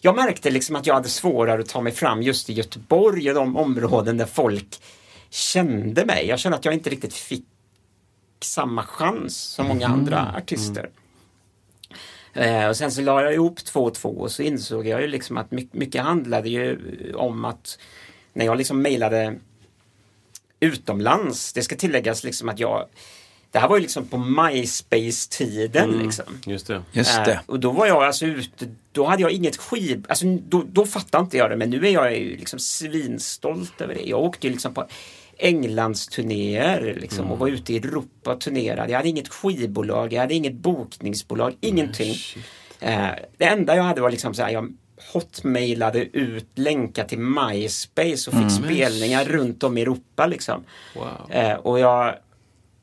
jag- 0.00 0.16
märkte 0.16 0.50
liksom 0.50 0.76
att 0.76 0.86
jag 0.86 0.94
hade 0.94 1.08
svårare 1.08 1.60
att 1.60 1.68
ta 1.68 1.80
mig 1.80 1.92
fram 1.92 2.22
just 2.22 2.50
i 2.50 2.52
Göteborg 2.52 3.28
och 3.28 3.34
de 3.34 3.56
områden 3.56 4.16
där 4.16 4.26
folk 4.26 4.82
kände 5.30 6.04
mig. 6.06 6.26
Jag 6.26 6.38
kände 6.38 6.58
att 6.58 6.64
jag 6.64 6.74
inte 6.74 6.90
riktigt 6.90 7.14
fick 7.14 7.44
samma 8.40 8.82
chans 8.82 9.36
som 9.36 9.66
många 9.66 9.86
andra 9.86 10.34
artister. 10.36 10.90
Eh, 12.32 12.68
och 12.68 12.76
sen 12.76 12.92
så 12.92 13.00
la 13.00 13.22
jag 13.22 13.34
ihop 13.34 13.64
två 13.64 13.84
och 13.84 13.94
två 13.94 14.08
och 14.08 14.30
så 14.32 14.42
insåg 14.42 14.86
jag 14.86 15.00
ju 15.00 15.06
liksom 15.06 15.36
att 15.36 15.50
mycket, 15.50 15.74
mycket 15.74 16.02
handlade 16.02 16.48
ju 16.48 16.78
om 17.14 17.44
att 17.44 17.78
när 18.32 18.44
jag 18.44 18.58
liksom 18.58 18.82
mejlade 18.82 19.34
utomlands, 20.60 21.52
det 21.52 21.62
ska 21.62 21.76
tilläggas 21.76 22.24
liksom 22.24 22.48
att 22.48 22.58
jag 22.58 22.88
det 23.54 23.60
här 23.60 23.68
var 23.68 23.76
ju 23.76 23.82
liksom 23.82 24.06
på 24.06 24.16
MySpace-tiden 24.18 25.90
liksom. 25.98 26.24
Just 26.46 26.66
det. 26.66 26.82
Just 26.92 27.18
Eh, 27.18 27.24
det. 27.24 27.40
och 27.46 27.60
då 27.60 27.70
var 27.70 27.86
jag 27.86 28.02
alltså 28.02 28.26
ute, 28.26 28.66
då 28.92 29.04
hade 29.04 29.22
jag 29.22 29.30
inget 29.30 29.56
skiv, 29.56 30.06
alltså 30.08 30.24
då, 30.26 30.64
då 30.72 30.86
fattade 30.86 31.24
inte 31.24 31.36
jag 31.36 31.50
det 31.50 31.56
men 31.56 31.70
nu 31.70 31.86
är 31.86 31.90
jag 31.90 32.18
ju 32.18 32.36
liksom 32.36 32.58
svinstolt 32.58 33.80
över 33.80 33.94
det. 33.94 34.00
Jag 34.02 34.20
åkte 34.20 34.46
ju 34.46 34.52
liksom 34.52 34.74
på 34.74 34.86
Englandsturnéer 35.38 36.98
liksom 37.00 37.32
och 37.32 37.38
var 37.38 37.48
ute 37.48 37.72
i 37.72 37.76
Europa 37.76 38.32
och 38.32 38.40
turnerade. 38.40 38.90
Jag 38.92 38.96
hade 38.98 39.08
inget 39.08 39.28
skivbolag, 39.28 40.12
jag 40.12 40.20
hade 40.20 40.34
inget 40.34 40.54
bokningsbolag, 40.54 41.54
ingenting. 41.60 42.14
Eh, 42.80 43.08
det 43.38 43.44
enda 43.44 43.76
jag 43.76 43.82
hade 43.82 44.00
var 44.00 44.10
liksom 44.10 44.34
så 44.34 44.42
här, 44.42 44.50
jag 44.50 44.72
hotmailade 45.12 45.98
ut 46.16 46.48
länkar 46.54 47.04
till 47.04 47.18
MySpace 47.18 48.30
och 48.30 48.36
fick 48.38 48.64
spelningar 48.64 49.24
runt 49.24 49.62
om 49.62 49.78
i 49.78 49.82
Europa 49.82 50.26
liksom. 50.26 50.64
Wow. 50.94 51.30
Eh, 51.30 51.54
och 51.54 51.78
jag 51.80 52.14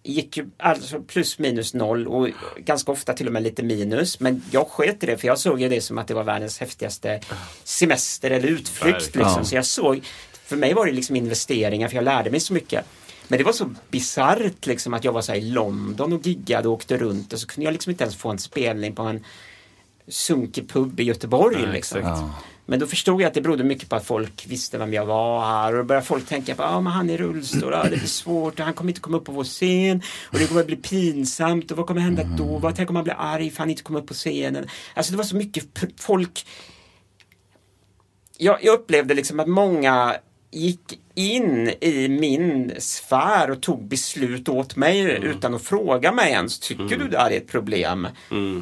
gick 0.04 0.38
ju 0.38 0.50
alltså 0.58 1.02
plus 1.02 1.40
minus 1.40 1.74
noll 1.74 2.08
och 2.08 2.30
ganska 2.58 2.92
ofta 2.92 3.14
till 3.14 3.28
och 3.28 3.34
med 3.34 3.44
lite 3.44 3.64
minus. 3.64 4.20
Men 4.20 4.44
jag 4.52 4.68
sket 4.68 5.04
i 5.04 5.06
det 5.06 5.18
för 5.18 5.28
jag 5.28 5.40
såg 5.40 5.62
ju 5.62 5.70
det 5.70 5.82
som 5.82 5.98
att 5.98 6.08
det 6.08 6.14
var 6.14 6.24
världens 6.24 6.60
häftigaste 6.60 7.22
semester 7.64 8.32
eller 8.32 8.48
utflykt. 8.48 9.16
Liksom. 9.16 9.36
Ja. 9.38 9.44
Så 9.44 9.56
jag 9.56 9.66
såg, 9.66 10.02
för 10.44 10.56
mig 10.56 10.74
var 10.74 10.86
det 10.86 10.92
liksom 10.92 11.16
investeringar 11.16 11.88
för 11.88 11.96
jag 11.96 12.04
lärde 12.04 12.32
mig 12.32 12.40
så 12.40 12.54
mycket. 12.54 12.86
Men 13.28 13.38
det 13.38 13.44
var 13.44 13.54
så 13.54 13.74
bisarrt 13.90 14.66
liksom 14.66 14.94
att 14.94 15.04
jag 15.04 15.12
var 15.12 15.22
så 15.22 15.34
i 15.34 15.42
London 15.42 16.14
och 16.14 16.28
giggade 16.28 16.68
och 16.68 16.74
åkte 16.74 16.98
runt 16.98 17.34
och 17.34 17.40
så 17.40 17.48
kunde 17.48 17.66
jag 17.66 17.72
liksom 17.72 17.92
inte 17.92 18.04
ens 18.04 18.16
få 18.16 18.30
en 18.30 18.40
spelning 18.40 18.96
på 18.96 19.04
en 19.04 19.26
sunkig 20.08 20.70
pub 20.70 21.00
i 21.00 21.04
Göteborg. 21.04 21.58
Nej, 21.62 21.72
liksom. 21.72 22.00
exakt. 22.00 22.18
Ja. 22.22 22.36
Men 22.72 22.80
då 22.80 22.88
förstod 22.88 23.22
jag 23.22 23.28
att 23.28 23.34
det 23.34 23.42
berodde 23.42 23.64
mycket 23.64 23.90
på 23.90 23.96
att 23.96 24.06
folk 24.06 24.46
visste 24.48 24.78
vem 24.78 24.94
jag 24.94 25.06
var 25.06 25.42
här 25.42 25.72
och 25.72 25.78
då 25.78 25.84
började 25.84 26.08
folk 26.08 26.28
tänka 26.28 26.56
på 26.56 26.64
att 26.64 26.72
ah, 26.72 26.80
han 26.80 27.10
är 27.10 27.14
i 27.14 27.18
rullstol, 27.18 27.74
ah, 27.74 27.84
det 27.84 27.98
blir 27.98 28.08
svårt 28.08 28.60
han 28.60 28.74
kommer 28.74 28.92
inte 28.92 29.02
komma 29.02 29.18
upp 29.18 29.26
på 29.26 29.32
vår 29.32 29.44
scen 29.44 30.02
och 30.26 30.40
det 30.40 30.48
kommer 30.48 30.64
bli 30.64 30.76
pinsamt 30.76 31.72
och 31.72 31.78
vad 31.78 31.88
kommer 31.88 32.02
hända 32.02 32.24
då? 32.24 32.58
Vad, 32.58 32.76
tänk 32.76 32.90
om 32.90 32.96
han 32.96 33.04
blir 33.04 33.16
arg 33.18 33.50
för 33.50 33.60
han 33.60 33.70
inte 33.70 33.84
kommer 33.84 34.00
upp 34.00 34.08
på 34.08 34.14
scenen? 34.14 34.68
Alltså 34.94 35.12
det 35.12 35.18
var 35.18 35.24
så 35.24 35.36
mycket 35.36 35.66
folk 35.98 36.46
jag, 38.38 38.64
jag 38.64 38.74
upplevde 38.74 39.14
liksom 39.14 39.40
att 39.40 39.48
många 39.48 40.16
gick 40.52 41.00
in 41.16 41.68
i 41.82 42.08
min 42.10 42.72
sfär 42.80 43.52
och 43.52 43.62
tog 43.62 43.88
beslut 43.88 44.50
åt 44.50 44.76
mig 44.76 45.02
utan 45.24 45.54
att 45.54 45.62
fråga 45.62 46.12
mig 46.12 46.32
ens. 46.32 46.60
Tycker 46.60 46.98
du 46.98 47.08
det 47.08 47.18
här 47.18 47.32
är 47.32 47.38
ett 47.38 47.48
problem? 47.48 48.08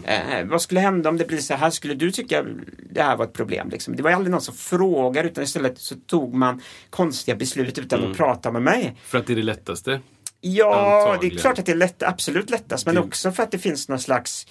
Eh, 0.05 0.45
vad 0.45 0.61
skulle 0.61 0.79
hända 0.79 1.09
om 1.09 1.17
det 1.17 1.27
blir 1.27 1.37
så 1.37 1.53
här? 1.53 1.69
Skulle 1.69 1.93
du 1.93 2.11
tycka 2.11 2.45
det 2.91 3.01
här 3.01 3.15
var 3.15 3.25
ett 3.25 3.33
problem? 3.33 3.69
Liksom? 3.69 3.95
Det 3.95 4.03
var 4.03 4.11
aldrig 4.11 4.31
någon 4.31 4.41
som 4.41 4.55
frågade 4.55 5.29
utan 5.29 5.43
istället 5.43 5.77
så 5.79 5.95
tog 5.95 6.33
man 6.33 6.61
konstiga 6.89 7.35
beslut 7.37 7.77
utan 7.79 8.11
att 8.11 8.17
prata 8.17 8.51
med 8.51 8.61
mig. 8.61 8.95
För 9.05 9.17
att 9.17 9.27
det 9.27 9.33
är 9.33 9.37
det 9.37 9.43
lättaste. 9.43 10.01
Ja, 10.41 10.75
det 10.75 11.09
Antagligen. 11.11 11.37
är 11.37 11.41
klart 11.41 11.59
att 11.59 11.65
det 11.65 11.71
är 11.71 11.75
lätt, 11.75 12.03
absolut 12.03 12.49
lättast 12.49 12.85
men 12.85 12.95
Det- 12.95 13.01
också 13.01 13.31
för 13.31 13.43
att 13.43 13.51
det 13.51 13.57
finns 13.59 13.89
någon 13.89 13.99
slags 13.99 14.47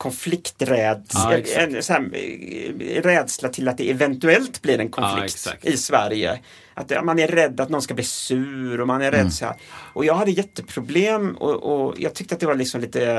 konflikträdsla, 0.00 1.38
Ja, 1.38 1.60
en, 1.62 1.74
här, 1.88 2.10
eh, 2.12 3.02
rädsla 3.02 3.48
till 3.48 3.68
att 3.68 3.78
det 3.78 3.90
eventuellt 3.90 4.62
blir 4.62 4.78
en 4.80 4.90
Ja, 4.96 5.02
konflikt 5.02 5.34
exakt. 5.34 5.64
i 5.64 5.76
Sverige. 5.76 6.40
Att 6.74 6.90
eh, 6.90 7.02
man 7.02 7.18
är 7.18 7.28
rädd 7.28 7.60
att 7.60 7.68
någon 7.68 7.82
ska 7.82 7.94
bli 7.94 8.04
sur 8.04 8.80
och 8.80 8.86
man 8.86 9.02
är 9.02 9.10
rädd 9.10 9.32
så 9.32 9.44
här. 9.44 9.54
Och 9.70 10.04
jag 10.04 10.14
hade 10.14 10.30
jätteproblem 10.30 11.36
och, 11.36 11.54
och 11.62 11.94
jag 11.98 12.14
tyckte 12.14 12.34
att 12.34 12.40
det 12.40 12.46
var 12.46 12.54
liksom 12.54 12.80
lite 12.80 13.12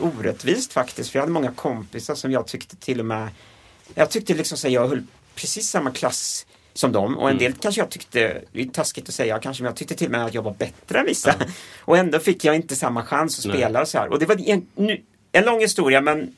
eh, 0.00 0.04
orättvist 0.06 0.72
faktiskt. 0.72 1.10
För 1.10 1.18
jag 1.18 1.22
hade 1.22 1.32
många 1.32 1.52
kompisar 1.52 2.14
som 2.14 2.32
jag 2.32 2.46
tyckte 2.46 2.76
till 2.76 3.00
och 3.00 3.06
med 3.06 3.28
Jag 3.94 4.10
tyckte 4.10 4.34
liksom 4.34 4.58
så 4.58 4.66
här, 4.66 4.74
jag 4.74 4.88
höll 4.88 5.02
precis 5.34 5.68
samma 5.68 5.90
klass 5.90 6.46
som 6.74 6.92
dem 6.92 7.18
och 7.18 7.30
en 7.30 7.38
del 7.38 7.52
kanske 7.52 7.80
jag 7.80 7.90
tyckte, 7.90 8.42
det 8.52 8.60
är 8.60 8.66
taskigt 8.66 9.08
att 9.08 9.14
säga 9.14 9.38
kanske, 9.38 9.62
men 9.62 9.70
jag 9.70 9.76
tyckte 9.76 9.94
till 9.94 10.06
och 10.06 10.12
med 10.12 10.24
att 10.24 10.34
jag 10.34 10.42
var 10.42 10.54
bättre 10.54 10.98
än 10.98 11.06
vissa. 11.06 11.34
Och 11.80 11.96
ändå 11.96 12.18
fick 12.18 12.44
jag 12.44 12.56
inte 12.56 12.76
samma 12.76 13.04
chans 13.04 13.38
att 13.38 13.44
Nej. 13.44 13.56
spela 13.56 13.80
och 13.80 13.88
så 13.88 13.98
här. 13.98 14.08
Och 14.08 14.18
det 14.18 14.26
var 14.26 14.48
en, 14.48 14.66
nu, 14.74 15.02
en 15.32 15.44
lång 15.44 15.60
historia 15.60 16.00
men 16.00 16.36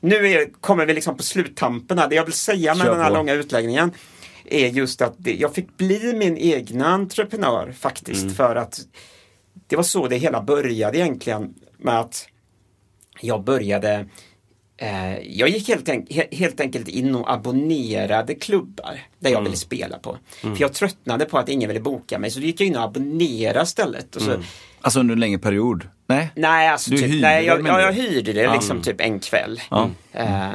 nu 0.00 0.14
är, 0.28 0.48
kommer 0.60 0.86
vi 0.86 0.94
liksom 0.94 1.16
på 1.16 1.22
sluttampen 1.22 1.98
här. 1.98 2.08
Det 2.08 2.14
jag 2.14 2.24
vill 2.24 2.32
säga 2.34 2.74
med 2.74 2.84
Kör 2.86 2.90
den 2.92 3.00
här 3.00 3.08
på. 3.10 3.14
långa 3.14 3.32
utläggningen 3.32 3.90
är 4.44 4.68
just 4.68 5.02
att 5.02 5.14
det, 5.18 5.34
jag 5.34 5.54
fick 5.54 5.76
bli 5.76 6.12
min 6.12 6.36
egna 6.38 6.86
entreprenör 6.86 7.72
faktiskt 7.78 8.22
Mm. 8.22 8.34
för 8.34 8.56
att 8.56 8.80
det 9.66 9.76
var 9.76 9.82
så 9.82 10.08
det 10.08 10.16
hela 10.16 10.42
började 10.42 10.98
egentligen 10.98 11.54
med 11.78 12.00
att 12.00 12.28
jag 13.20 13.44
började 13.44 14.08
eh, 14.76 15.18
jag 15.18 15.48
gick 15.48 15.68
helt, 15.68 15.88
enk- 15.88 16.08
he- 16.08 16.34
helt 16.36 16.60
enkelt 16.60 16.88
in 16.88 17.14
och 17.14 17.32
abonnerade 17.32 18.34
klubbar 18.34 19.00
där 19.18 19.30
jag 19.30 19.42
ville 19.42 19.56
spela 19.56 19.98
på. 19.98 20.18
För 20.40 20.56
jag 20.60 20.72
tröttnade 20.72 21.24
på 21.24 21.38
att 21.38 21.48
ingen 21.48 21.68
ville 21.68 21.80
boka 21.80 22.18
mig 22.18 22.30
så 22.30 22.40
då 22.40 22.46
gick 22.46 22.60
jag 22.60 22.66
in 22.66 22.76
och 22.76 22.82
abonnerade 22.82 23.62
istället. 23.62 24.16
Och 24.16 24.22
så, 24.22 24.42
Alltså 24.84 25.00
under 25.00 25.14
en 25.14 25.20
längre 25.20 25.38
period? 25.38 25.88
Nej? 26.06 26.30
Nej, 26.36 26.68
alltså 26.68 26.90
Du 26.90 26.96
typ, 26.96 27.06
hyrde 27.06 27.20
nej 27.22 27.40
det, 27.40 27.46
jag, 27.46 27.62
menar 27.62 27.80
ja, 27.80 27.90
du? 27.90 27.96
jag 27.98 28.08
hyrde 28.08 28.32
det 28.32 28.52
liksom 28.52 28.82
typ 28.82 29.00
en 29.00 29.20
kväll. 29.20 29.60
Ja. 29.70 29.90
Eh, 30.12 30.48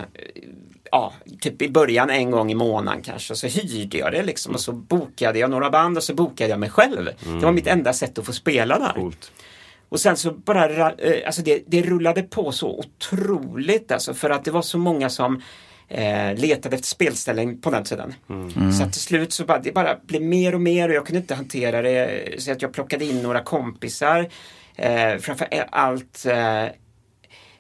ja, 0.92 1.14
typ 1.42 1.62
i 1.62 1.70
början 1.70 2.10
en 2.10 2.32
gång 2.32 2.52
i 2.52 2.56
månaden 2.56 3.02
kanske. 3.02 3.36
Så 3.36 3.48
hyrde 3.48 3.98
jag 3.98 4.12
det 4.12 4.24
liksom 4.24 4.54
och 4.54 4.60
så 4.62 4.72
bokade 4.72 5.40
jag 5.40 5.50
några 5.50 5.70
band 5.70 5.98
och 5.98 6.04
så 6.04 6.14
bokade 6.14 6.50
jag 6.50 6.60
mig 6.60 6.70
själv. 6.70 7.10
Det 7.24 7.46
var 7.46 7.52
mitt 7.52 7.68
enda 7.68 7.94
sätt 7.94 8.18
att 8.18 8.26
få 8.26 8.34
spela 8.34 8.80
där. 8.80 8.94
Coolt. 8.94 9.32
Och 9.90 10.00
sen 10.00 10.18
så 10.18 10.32
bara, 10.32 10.70
ra- 10.70 10.96
eh, 10.98 11.26
alltså 11.26 11.42
det, 11.42 11.64
det 11.68 11.82
rullade 11.82 12.22
på 12.24 12.52
så 12.52 12.80
otroligt 12.80 13.92
alltså 13.92 14.14
för 14.14 14.30
att 14.30 14.46
det 14.46 14.52
var 14.52 14.62
så 14.62 14.78
många 14.78 15.10
som 15.10 15.42
eh, 15.90 16.36
letade 16.36 16.76
efter 16.76 16.88
spelställen 16.88 17.62
på 17.62 17.70
den 17.70 17.84
tiden. 17.84 18.14
Så 18.80 18.86
till 18.86 19.02
slut 19.02 19.34
så 19.34 19.46
bara, 19.46 19.60
det 19.60 19.72
bara 19.72 19.98
blev 20.04 20.22
mer 20.22 20.56
och 20.56 20.62
mer 20.62 20.90
och 20.90 20.96
jag 20.96 21.06
kunde 21.06 21.20
inte 21.20 21.36
hantera 21.36 21.82
det. 21.82 22.36
Så 22.38 22.52
att 22.52 22.62
jag 22.62 22.74
plockade 22.74 23.06
in 23.06 23.22
några 23.22 23.44
kompisar. 23.44 24.30
Eh, 24.76 25.18
framför 25.18 25.48
allt 25.72 26.26
eh, 26.26 26.66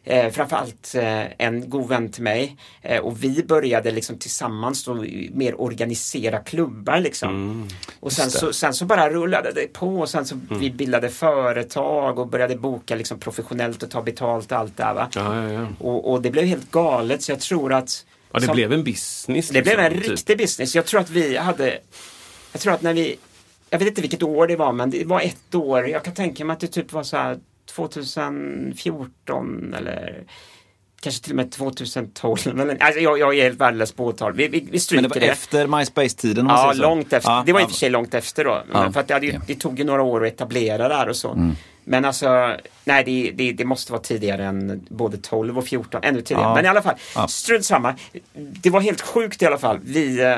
Eh, 0.09 0.31
framförallt 0.31 0.95
eh, 0.95 1.45
en 1.45 1.69
god 1.69 1.89
vän 1.89 2.11
till 2.11 2.23
mig 2.23 2.57
eh, 2.81 3.01
och 3.01 3.23
vi 3.23 3.43
började 3.43 3.91
liksom 3.91 4.17
tillsammans 4.17 4.85
då 4.85 5.05
mer 5.31 5.61
organisera 5.61 6.39
klubbar 6.39 6.99
liksom. 6.99 7.67
Och 7.99 8.11
sen 8.11 8.31
så, 8.31 8.53
sen 8.53 8.73
så 8.73 8.85
bara 8.85 9.09
rullade 9.09 9.51
det 9.51 9.73
på 9.73 9.99
och 9.99 10.09
sen 10.09 10.25
så 10.25 10.39
vi 10.49 10.71
bildade 10.71 11.09
företag 11.09 12.19
och 12.19 12.27
började 12.27 12.55
boka 12.55 12.95
liksom 12.95 13.19
professionellt 13.19 13.83
och 13.83 13.91
ta 13.91 14.01
betalt 14.01 14.51
och 14.51 14.57
allt 14.57 14.77
det 14.77 14.83
här. 14.83 14.95
Ja, 14.95 15.09
ja, 15.15 15.51
ja. 15.51 15.67
Och, 15.79 16.11
och 16.11 16.21
det 16.21 16.31
blev 16.31 16.45
helt 16.45 16.71
galet 16.71 17.21
så 17.21 17.31
jag 17.31 17.39
tror 17.39 17.73
att 17.73 18.05
ja 18.31 18.39
det 18.39 18.45
som- 18.45 18.55
blev 18.55 18.73
en 18.73 18.83
business. 18.83 19.49
det 19.49 19.61
blev 19.61 19.79
en 19.79 19.85
liksom, 19.93 20.01
typ. 20.03 20.11
riktig 20.11 20.37
business. 20.37 20.75
Jag 20.75 20.85
tror 20.85 21.01
att 21.01 21.09
vi 21.09 21.37
hade, 21.37 21.77
jag 22.51 22.61
tror 22.61 22.73
att 22.73 22.81
när 22.81 22.93
vi, 22.93 23.15
jag 23.69 23.79
vet 23.79 23.87
inte 23.87 24.01
vilket 24.01 24.23
år 24.23 24.47
det 24.47 24.55
var 24.55 24.71
men 24.73 24.89
det 24.89 25.05
var 25.05 25.21
ett 25.21 25.55
år, 25.55 25.87
jag 25.87 26.03
kan 26.03 26.13
tänka 26.13 26.45
mig 26.45 26.53
att 26.53 26.59
det 26.59 26.67
typ 26.67 26.91
var 26.93 27.03
så 27.03 27.17
här 27.17 27.37
2014 27.75 29.73
eller 29.77 30.23
kanske 31.01 31.23
till 31.23 31.31
och 31.31 31.35
med 31.35 31.51
2012. 31.51 32.37
Eller, 32.47 32.77
alltså 32.83 32.99
jag, 33.01 33.19
jag 33.19 33.37
är 33.37 33.43
helt 33.43 33.59
värdelös 33.59 33.91
på 33.91 34.05
årtal. 34.05 34.33
Vi, 34.33 34.47
vi, 34.47 34.59
vi 34.59 34.63
Men 34.65 34.71
det 34.71 34.79
stryker 34.79 35.09
var 35.09 35.15
det. 35.19 35.27
efter 35.27 35.67
MySpace-tiden? 35.67 36.45
Ja, 36.49 36.73
långt 36.75 37.13
efter. 37.13 37.31
Ja, 37.31 37.43
det 37.45 37.53
var 37.53 37.61
i 37.61 37.63
och 37.63 37.69
för 37.69 37.77
sig 37.77 37.89
långt 37.89 38.13
efter 38.13 38.45
då. 38.45 38.63
Men 38.71 38.81
Ja, 38.83 38.91
för 38.91 38.99
att 38.99 39.07
det, 39.07 39.13
hade 39.13 39.25
ju, 39.25 39.31
okej. 39.31 39.43
det 39.47 39.55
tog 39.55 39.79
ju 39.79 39.85
några 39.85 40.01
år 40.03 40.25
att 40.25 40.33
etablera 40.33 40.87
det 40.87 40.95
här 40.95 41.09
och 41.09 41.15
så. 41.15 41.53
Men 41.91 42.05
alltså, 42.05 42.57
nej 42.85 43.03
det, 43.03 43.31
det, 43.35 43.51
det 43.51 43.65
måste 43.65 43.91
vara 43.91 44.01
tidigare 44.01 44.45
än 44.45 44.85
både 44.89 45.17
12 45.17 45.57
och 45.57 45.65
14, 45.67 46.01
ännu 46.03 46.21
tidigare. 46.21 46.47
Ja. 46.47 46.55
Men 46.55 46.65
i 46.65 46.67
alla 46.67 46.81
fall, 46.81 46.95
Ja. 47.15 47.27
strunt 47.27 47.65
samma. 47.65 47.95
Det 48.33 48.69
var 48.69 48.81
helt 48.81 49.01
sjukt 49.01 49.41
i 49.41 49.45
alla 49.45 49.57
fall. 49.57 49.79
Vi, 49.83 50.21
eh, 50.21 50.37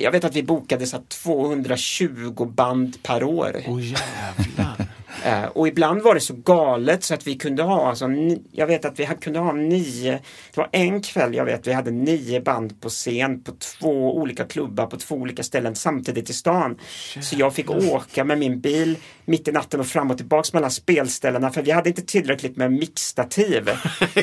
jag 0.00 0.12
vet 0.12 0.24
att 0.24 0.36
vi 0.36 0.42
bokade 0.42 0.86
så 0.86 0.96
här 0.96 1.04
220 1.08 2.44
band 2.44 3.02
per 3.02 3.24
år. 3.24 3.56
Åh 3.66 3.80
jävlar. 3.82 4.86
Eh, 5.26 5.44
och 5.44 5.68
ibland 5.68 6.02
var 6.02 6.14
det 6.14 6.20
så 6.20 6.34
galet 6.34 7.04
så 7.04 7.14
att 7.14 7.26
vi 7.26 7.34
kunde 7.34 7.62
ha, 7.62 7.88
alltså, 7.88 8.08
jag 8.52 8.66
vet 8.66 8.84
att 8.84 9.00
vi 9.00 9.08
kunde 9.20 9.38
ha 9.38 9.52
nio, 9.52 10.12
det 10.12 10.56
var 10.56 10.68
en 10.72 11.02
kväll 11.02 11.34
jag 11.34 11.44
vet 11.44 11.66
vi 11.66 11.72
hade 11.72 11.90
nio 11.90 12.40
band 12.40 12.80
på 12.80 12.88
scen 12.88 13.42
på 13.42 13.52
två 13.52 14.16
olika 14.16 14.44
klubbar 14.44 14.86
på 14.86 14.96
två 14.96 15.14
olika 15.14 15.42
ställen 15.42 15.74
samtidigt 15.74 16.30
i 16.30 16.32
stan. 16.32 16.78
Så 17.20 17.36
jag 17.38 17.54
fick 17.54 17.70
åka 17.70 18.24
med 18.24 18.38
min 18.38 18.60
bil 18.60 18.96
mitt 19.24 19.48
i 19.48 19.52
natten 19.52 19.80
och 19.80 19.86
fram 19.86 20.10
och 20.10 20.16
tillbaks 20.16 20.52
mellan 20.52 20.70
spelställena 20.70 21.50
för 21.50 21.62
vi 21.62 21.70
hade 21.70 21.88
inte 21.88 22.02
tillräckligt 22.02 22.56
med 22.56 22.72
mixstativ. 22.72 23.70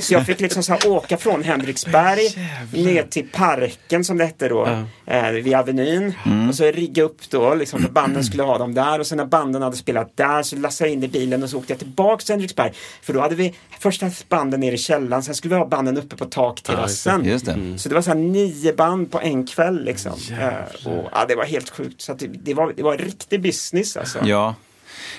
Så 0.02 0.14
jag 0.14 0.26
fick 0.26 0.40
liksom 0.40 0.64
så 0.64 0.78
åka 0.86 1.18
från 1.18 1.44
Henriksberg 1.44 2.30
ner 2.74 3.04
till 3.04 3.28
parken 3.32 4.04
som 4.04 4.18
det 4.18 4.26
hette 4.26 4.50
då, 4.50 4.86
eh, 5.06 5.30
vid 5.30 5.56
Avenyn. 5.56 6.14
Och 6.50 6.56
så 6.56 6.66
rigga 6.66 7.04
upp 7.04 7.30
då, 7.30 7.56
liksom, 7.56 7.82
för 7.82 7.90
banden 7.90 8.24
skulle 8.24 8.44
ha 8.44 8.58
dem 8.58 8.74
där 8.74 9.00
och 9.00 9.08
sen 9.08 9.18
när 9.18 9.26
banden 9.26 9.62
hade 9.62 9.76
spelat 9.76 10.18
där 10.18 10.44
så 10.44 10.56
lastade 10.56 10.90
jag 10.90 10.93
in 10.94 11.04
i 11.04 11.08
bilen 11.08 11.44
och 11.44 11.50
så 11.50 11.58
åkte 11.58 11.74
jag 11.74 11.80
tillbaks 11.80 12.26
till 12.26 12.34
Henriksberg. 12.34 12.74
För 13.02 13.14
då 13.14 13.20
hade 13.20 13.36
vi 13.36 13.54
första 13.80 14.12
banden 14.30 14.60
nere 14.60 14.76
i 14.76 14.78
källaren, 14.78 15.24
sen 15.24 15.36
skulle 15.36 15.56
vi 15.56 15.60
ha 15.60 15.68
banden 15.68 15.98
uppe 15.98 16.16
på 16.16 16.26
takterrassen. 16.26 17.26
Just 17.26 17.46
det. 17.46 17.78
Så 17.78 17.90
det 17.90 17.96
var 17.96 18.02
så 18.02 18.10
här 18.10 18.18
nio 18.18 18.74
band 18.74 19.12
på 19.12 19.20
en 19.20 19.48
kväll 19.48 19.84
liksom. 19.84 20.14
Eh, 20.40 20.88
och, 20.92 21.10
ja, 21.12 21.26
det 21.28 21.36
var 21.36 21.46
helt 21.46 21.70
sjukt. 21.70 22.02
Så 22.02 22.14
det, 22.14 22.28
det, 22.28 22.54
var, 22.54 22.74
det 22.78 22.84
var 22.84 22.98
riktig 22.98 23.42
business 23.42 23.98
alltså. 23.98 24.20
Ja. 24.26 24.56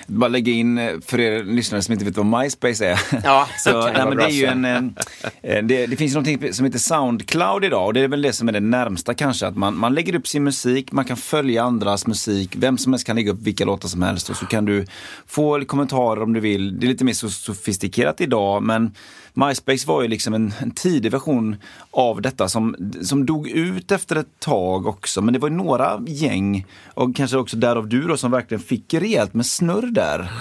Bara 0.07 0.27
lägga 0.27 0.51
in, 0.51 0.77
eh, 0.77 0.91
för 1.05 1.19
er 1.19 1.43
lyssnare 1.43 1.81
som 1.81 1.93
inte 1.93 2.05
vet 2.05 2.17
vad 2.17 2.25
MySpace 2.25 2.85
är. 2.85 2.99
Ja, 3.23 3.47
så, 3.57 3.69
det 3.69 3.91
kan 3.91 3.93
nej, 3.93 4.05
men 4.05 4.17
det 4.17 4.23
är 4.23 4.29
ju 4.29 4.45
en, 4.45 4.65
eh, 4.65 5.63
det, 5.63 5.85
det 5.85 5.95
finns 5.95 6.13
någonting 6.13 6.53
som 6.53 6.65
heter 6.65 6.79
Soundcloud 6.79 7.65
idag 7.65 7.85
och 7.85 7.93
det 7.93 7.99
är 7.99 8.07
väl 8.07 8.21
det 8.21 8.33
som 8.33 8.49
är 8.49 8.53
det 8.53 8.59
närmsta 8.59 9.13
kanske. 9.13 9.47
Att 9.47 9.57
man, 9.57 9.77
man 9.77 9.93
lägger 9.93 10.15
upp 10.15 10.27
sin 10.27 10.43
musik, 10.43 10.91
man 10.91 11.05
kan 11.05 11.17
följa 11.17 11.63
andras 11.63 12.07
musik, 12.07 12.55
vem 12.57 12.77
som 12.77 12.93
helst 12.93 13.05
kan 13.05 13.15
lägga 13.15 13.31
upp 13.31 13.41
vilka 13.41 13.65
låtar 13.65 13.89
som 13.89 14.01
helst 14.01 14.29
och 14.29 14.35
så 14.35 14.45
kan 14.45 14.65
du 14.65 14.85
få 15.27 15.65
kommentarer 15.65 16.23
om 16.23 16.33
du 16.33 16.39
vill. 16.39 16.79
Det 16.79 16.85
är 16.85 16.87
lite 16.87 17.03
mer 17.03 17.13
sofistikerat 17.13 18.21
idag 18.21 18.63
men 18.63 18.91
MySpace 19.35 19.87
var 19.87 20.01
ju 20.01 20.07
liksom 20.07 20.33
en, 20.33 20.53
en 20.59 20.71
tidig 20.71 21.11
version 21.11 21.55
av 21.91 22.21
detta 22.21 22.47
som, 22.47 22.75
som 23.01 23.25
dog 23.25 23.47
ut 23.47 23.91
efter 23.91 24.15
ett 24.15 24.39
tag 24.39 24.87
också. 24.87 25.21
Men 25.21 25.33
det 25.33 25.39
var 25.39 25.49
ju 25.49 25.55
några 25.55 26.01
gäng 26.07 26.65
och 26.93 27.15
kanske 27.15 27.37
också 27.37 27.57
därav 27.57 27.87
du 27.87 28.07
då 28.07 28.17
som 28.17 28.31
verkligen 28.31 28.61
fick 28.63 28.93
rejält 28.93 29.33
med 29.33 29.45
snurr 29.45 29.91
där. 29.95 30.31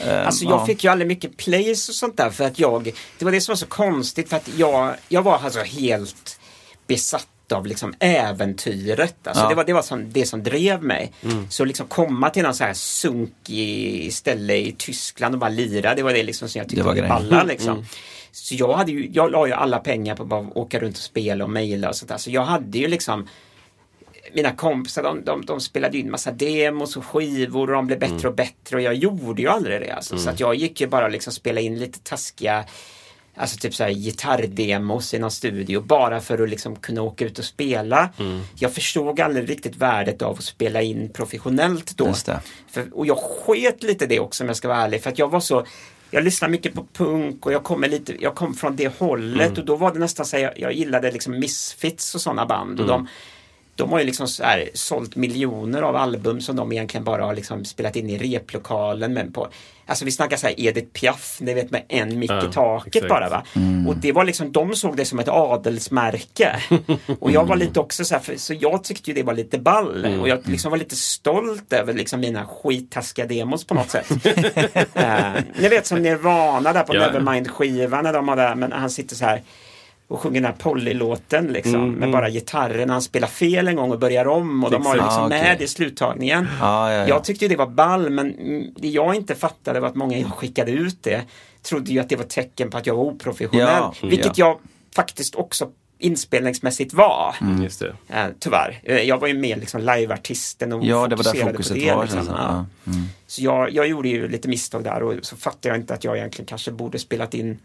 Eh, 0.00 0.26
Alltså 0.26 0.44
jag 0.44 0.60
ja. 0.60 0.66
fick 0.66 0.84
ju 0.84 0.90
aldrig 0.90 1.08
mycket 1.08 1.36
plays 1.36 1.88
och 1.88 1.94
sånt 1.94 2.16
där 2.16 2.30
för 2.30 2.44
att 2.44 2.58
jag, 2.58 2.92
det 3.18 3.24
var 3.24 3.32
det 3.32 3.40
som 3.40 3.52
var 3.52 3.56
så 3.56 3.66
konstigt 3.66 4.28
för 4.28 4.36
att 4.36 4.48
jag, 4.56 4.94
jag 5.08 5.22
var 5.22 5.38
alltså 5.38 5.60
helt 5.60 6.40
besatt 6.86 7.28
av 7.52 7.66
liksom 7.66 7.94
äventyret. 7.98 9.26
Alltså 9.26 9.44
Ja. 9.44 9.48
Det 9.48 9.54
var, 9.54 9.64
det, 9.64 9.72
var 9.72 9.82
som, 9.82 10.12
det 10.12 10.26
som 10.26 10.42
drev 10.42 10.82
mig. 10.82 11.12
Så 11.50 11.64
liksom 11.64 11.86
komma 11.86 12.30
till 12.30 12.42
någon 12.42 12.54
så 12.54 12.64
här 12.64 12.74
sunkig 12.74 14.12
ställe 14.14 14.56
i 14.56 14.74
Tyskland 14.78 15.34
och 15.34 15.38
bara 15.38 15.50
lira, 15.50 15.94
det 15.94 16.02
var 16.02 16.12
det 16.12 16.22
liksom 16.22 16.48
som 16.48 16.58
jag 16.58 16.68
tyckte 16.68 16.82
Det 16.82 17.02
var 17.02 17.08
var 17.08 17.08
balla 17.08 17.42
liksom. 17.42 17.86
Så 18.32 18.54
jag 18.54 18.72
hade 18.72 18.92
ju, 18.92 19.10
jag 19.12 19.30
la 19.30 19.46
ju 19.46 19.52
alla 19.52 19.78
pengar 19.78 20.16
på 20.16 20.22
att 20.22 20.28
bara 20.28 20.40
åka 20.58 20.78
runt 20.80 20.96
och 20.96 21.02
spela 21.02 21.44
och 21.44 21.50
mejla 21.50 21.88
och 21.88 21.96
sånt 21.96 22.08
där. 22.08 22.18
Så 22.18 22.30
jag 22.30 22.44
hade 22.44 22.78
ju 22.78 22.88
liksom 22.88 23.28
mina 24.32 24.52
kompisar 24.52 25.02
de, 25.02 25.24
de, 25.24 25.44
de 25.44 25.60
spelade 25.60 25.98
in 25.98 26.10
massa 26.10 26.30
demos 26.30 26.96
och 26.96 27.04
skivor 27.04 27.68
och 27.68 27.74
de 27.74 27.86
blev 27.86 27.98
bättre 27.98 28.28
och 28.28 28.34
bättre 28.34 28.76
och 28.76 28.82
jag 28.82 28.94
gjorde 28.94 29.42
ju 29.42 29.48
aldrig 29.48 29.80
det. 29.80 29.90
Alltså. 29.90 30.18
Så 30.18 30.30
att 30.30 30.40
jag 30.40 30.54
gick 30.54 30.80
ju 30.80 30.86
bara 30.86 31.08
liksom 31.08 31.32
spela 31.32 31.60
in 31.60 31.78
lite 31.78 31.98
taskiga 31.98 32.64
Alltså 33.36 33.56
typ 33.56 33.74
såhär 33.74 33.90
gitarrdemos 33.90 35.14
i 35.14 35.18
någon 35.18 35.30
studio 35.30 35.80
bara 35.80 36.20
för 36.20 36.42
att 36.42 36.48
liksom 36.48 36.76
kunna 36.76 37.02
åka 37.02 37.24
ut 37.24 37.38
och 37.38 37.44
spela. 37.44 38.10
Jag 38.54 38.72
förstod 38.72 39.20
aldrig 39.20 39.50
riktigt 39.50 39.76
värdet 39.76 40.22
av 40.22 40.36
att 40.38 40.44
spela 40.44 40.82
in 40.82 41.12
professionellt 41.12 41.96
då. 41.96 42.04
För, 42.70 42.86
och 42.92 43.06
jag 43.06 43.18
sket 43.18 43.82
lite 43.82 44.06
det 44.06 44.20
också 44.20 44.44
om 44.44 44.48
jag 44.48 44.56
ska 44.56 44.68
vara 44.68 44.78
ärlig 44.78 45.02
för 45.02 45.10
att 45.10 45.18
jag 45.18 45.30
var 45.30 45.40
så 45.40 45.66
jag 46.10 46.24
lyssnade 46.24 46.50
mycket 46.50 46.74
på 46.74 46.86
punk 46.92 47.46
och 47.46 47.52
jag 47.52 47.64
kom, 47.64 47.80
med 47.80 47.90
lite, 47.90 48.22
jag 48.22 48.34
kom 48.34 48.54
från 48.54 48.76
det 48.76 48.98
hållet 48.98 49.58
och 49.58 49.64
då 49.64 49.76
var 49.76 49.92
det 49.92 49.98
nästan 49.98 50.26
så 50.26 50.36
här, 50.36 50.42
jag, 50.42 50.52
jag 50.58 50.72
gillade 50.72 51.10
liksom 51.10 51.38
Misfits 51.38 52.14
och 52.14 52.20
sådana 52.20 52.46
band. 52.46 52.80
Och 52.80 52.86
de, 52.86 53.08
de 53.76 53.90
har 53.92 53.98
ju 53.98 54.04
liksom 54.04 54.28
så 54.28 54.42
här, 54.44 54.68
sålt 54.74 55.16
miljoner 55.16 55.82
av 55.82 55.96
album 55.96 56.40
som 56.40 56.56
de 56.56 56.72
egentligen 56.72 57.04
bara 57.04 57.24
har 57.24 57.34
liksom 57.34 57.64
spelat 57.64 57.96
in 57.96 58.10
i 58.10 58.18
replokalen. 58.18 59.12
Men 59.12 59.32
på, 59.32 59.48
alltså 59.86 60.04
vi 60.04 60.10
snackar 60.10 60.36
så 60.36 60.46
här 60.46 60.54
Edith 60.60 60.86
Piaf, 61.00 61.38
ni 61.40 61.54
vet 61.54 61.70
med 61.70 61.82
en 61.88 62.18
mick 62.18 62.30
Ja, 62.30 62.48
i 62.48 62.52
taket 62.52 62.96
exakt. 62.96 63.08
bara 63.08 63.28
va. 63.28 63.42
Och 63.88 63.96
det 63.96 64.12
var 64.12 64.24
liksom, 64.24 64.52
de 64.52 64.76
såg 64.76 64.96
det 64.96 65.04
som 65.04 65.18
ett 65.18 65.28
adelsmärke. 65.28 66.56
och 67.20 67.30
jag 67.30 67.44
var 67.44 67.56
lite 67.56 67.80
också 67.80 68.04
så 68.04 68.14
här, 68.14 68.22
för, 68.22 68.36
så 68.36 68.54
jag 68.60 68.84
tyckte 68.84 69.10
ju 69.10 69.14
det 69.14 69.22
var 69.22 69.34
lite 69.34 69.58
ball. 69.58 70.18
Och 70.20 70.28
jag 70.28 70.48
liksom 70.48 70.70
var 70.70 70.78
lite 70.78 70.96
stolt 70.96 71.72
över 71.72 71.92
liksom 71.92 72.20
mina 72.20 72.46
skittaskiga 72.46 73.26
demos 73.26 73.64
på 73.64 73.74
något 73.74 73.90
sätt. 73.90 74.10
uh, 74.10 75.32
ni 75.60 75.68
vet 75.68 75.86
som 75.86 75.98
Nirvana 76.02 76.72
där 76.72 76.82
på 76.82 76.94
Ja. 76.94 77.00
Nevermind-skivan 77.00 78.04
när 78.04 78.12
de 78.12 78.28
har 78.28 78.36
där, 78.36 78.54
men 78.54 78.72
han 78.72 78.90
sitter 78.90 79.16
så 79.16 79.24
här 79.24 79.42
och 80.08 80.20
sjunger 80.20 80.40
den 80.40 80.44
här 80.44 80.58
Polly-låten 80.58 81.46
liksom 81.46 81.74
Mm, 81.74 81.92
med 81.92 82.10
bara 82.10 82.30
gitarren. 82.30 82.90
Han 82.90 83.02
spelar 83.02 83.28
fel 83.28 83.68
en 83.68 83.76
gång 83.76 83.90
och 83.90 83.98
börjar 83.98 84.26
om 84.26 84.64
och 84.64 84.70
de 84.70 84.86
har 84.86 84.94
liksom 84.94 85.22
Ah, 85.22 85.26
okej. 85.26 85.42
med 85.42 85.62
i 85.62 85.66
sluttagningen. 85.66 86.48
Ja, 86.60 86.92
ja, 86.92 86.98
ja. 86.98 87.08
Jag 87.08 87.24
tyckte 87.24 87.44
ju 87.44 87.48
det 87.48 87.56
var 87.56 87.66
ball 87.66 88.10
men 88.10 88.34
mm, 88.38 88.74
det 88.76 88.88
jag 88.88 89.14
inte 89.14 89.34
fattade 89.34 89.80
var 89.80 89.88
att 89.88 89.94
många 89.94 90.18
jag 90.18 90.30
skickade 90.32 90.70
ut 90.72 91.02
det 91.02 91.22
trodde 91.62 91.92
ju 91.92 91.98
att 92.00 92.08
det 92.08 92.16
var 92.16 92.24
tecken 92.24 92.70
på 92.70 92.78
att 92.78 92.86
jag 92.86 92.94
var 92.96 93.04
oprofessionell. 93.04 93.66
Ja, 93.66 93.94
vilket 94.02 94.38
ja. 94.38 94.46
jag 94.46 94.58
faktiskt 94.94 95.34
också 95.34 95.68
inspelningsmässigt 95.98 96.94
var. 96.94 97.34
Mm, 97.40 97.62
just 97.62 97.80
det. 97.80 97.92
Eh, 98.08 98.26
tyvärr. 98.38 98.80
Eh, 98.82 99.00
jag 99.02 99.18
var 99.20 99.28
ju 99.28 99.34
mer 99.34 99.56
liksom 99.56 99.80
liveartisten 99.80 100.72
och 100.72 100.84
Ja, 100.84 101.06
det 101.06 101.16
var 101.16 101.24
där 101.24 101.30
fokuserade 101.30 101.50
på 101.52 101.62
fokuset 101.62 101.76
det, 101.76 101.94
var. 101.94 102.02
liksom. 102.02 102.26
Ja. 102.28 102.66
Ja. 102.84 102.92
Mm. 102.92 103.04
Så 103.26 103.42
jag, 103.42 103.70
jag 103.70 103.86
gjorde 103.88 104.08
ju 104.08 104.28
lite 104.28 104.48
misstag 104.48 104.84
där 104.84 105.02
och 105.02 105.14
så 105.22 105.36
fattade 105.36 105.68
jag 105.68 105.76
inte 105.76 105.94
att 105.94 106.04
jag 106.04 106.16
egentligen 106.16 106.46
kanske 106.46 106.70
borde 106.70 106.98
spelat 106.98 107.34
in 107.34 107.58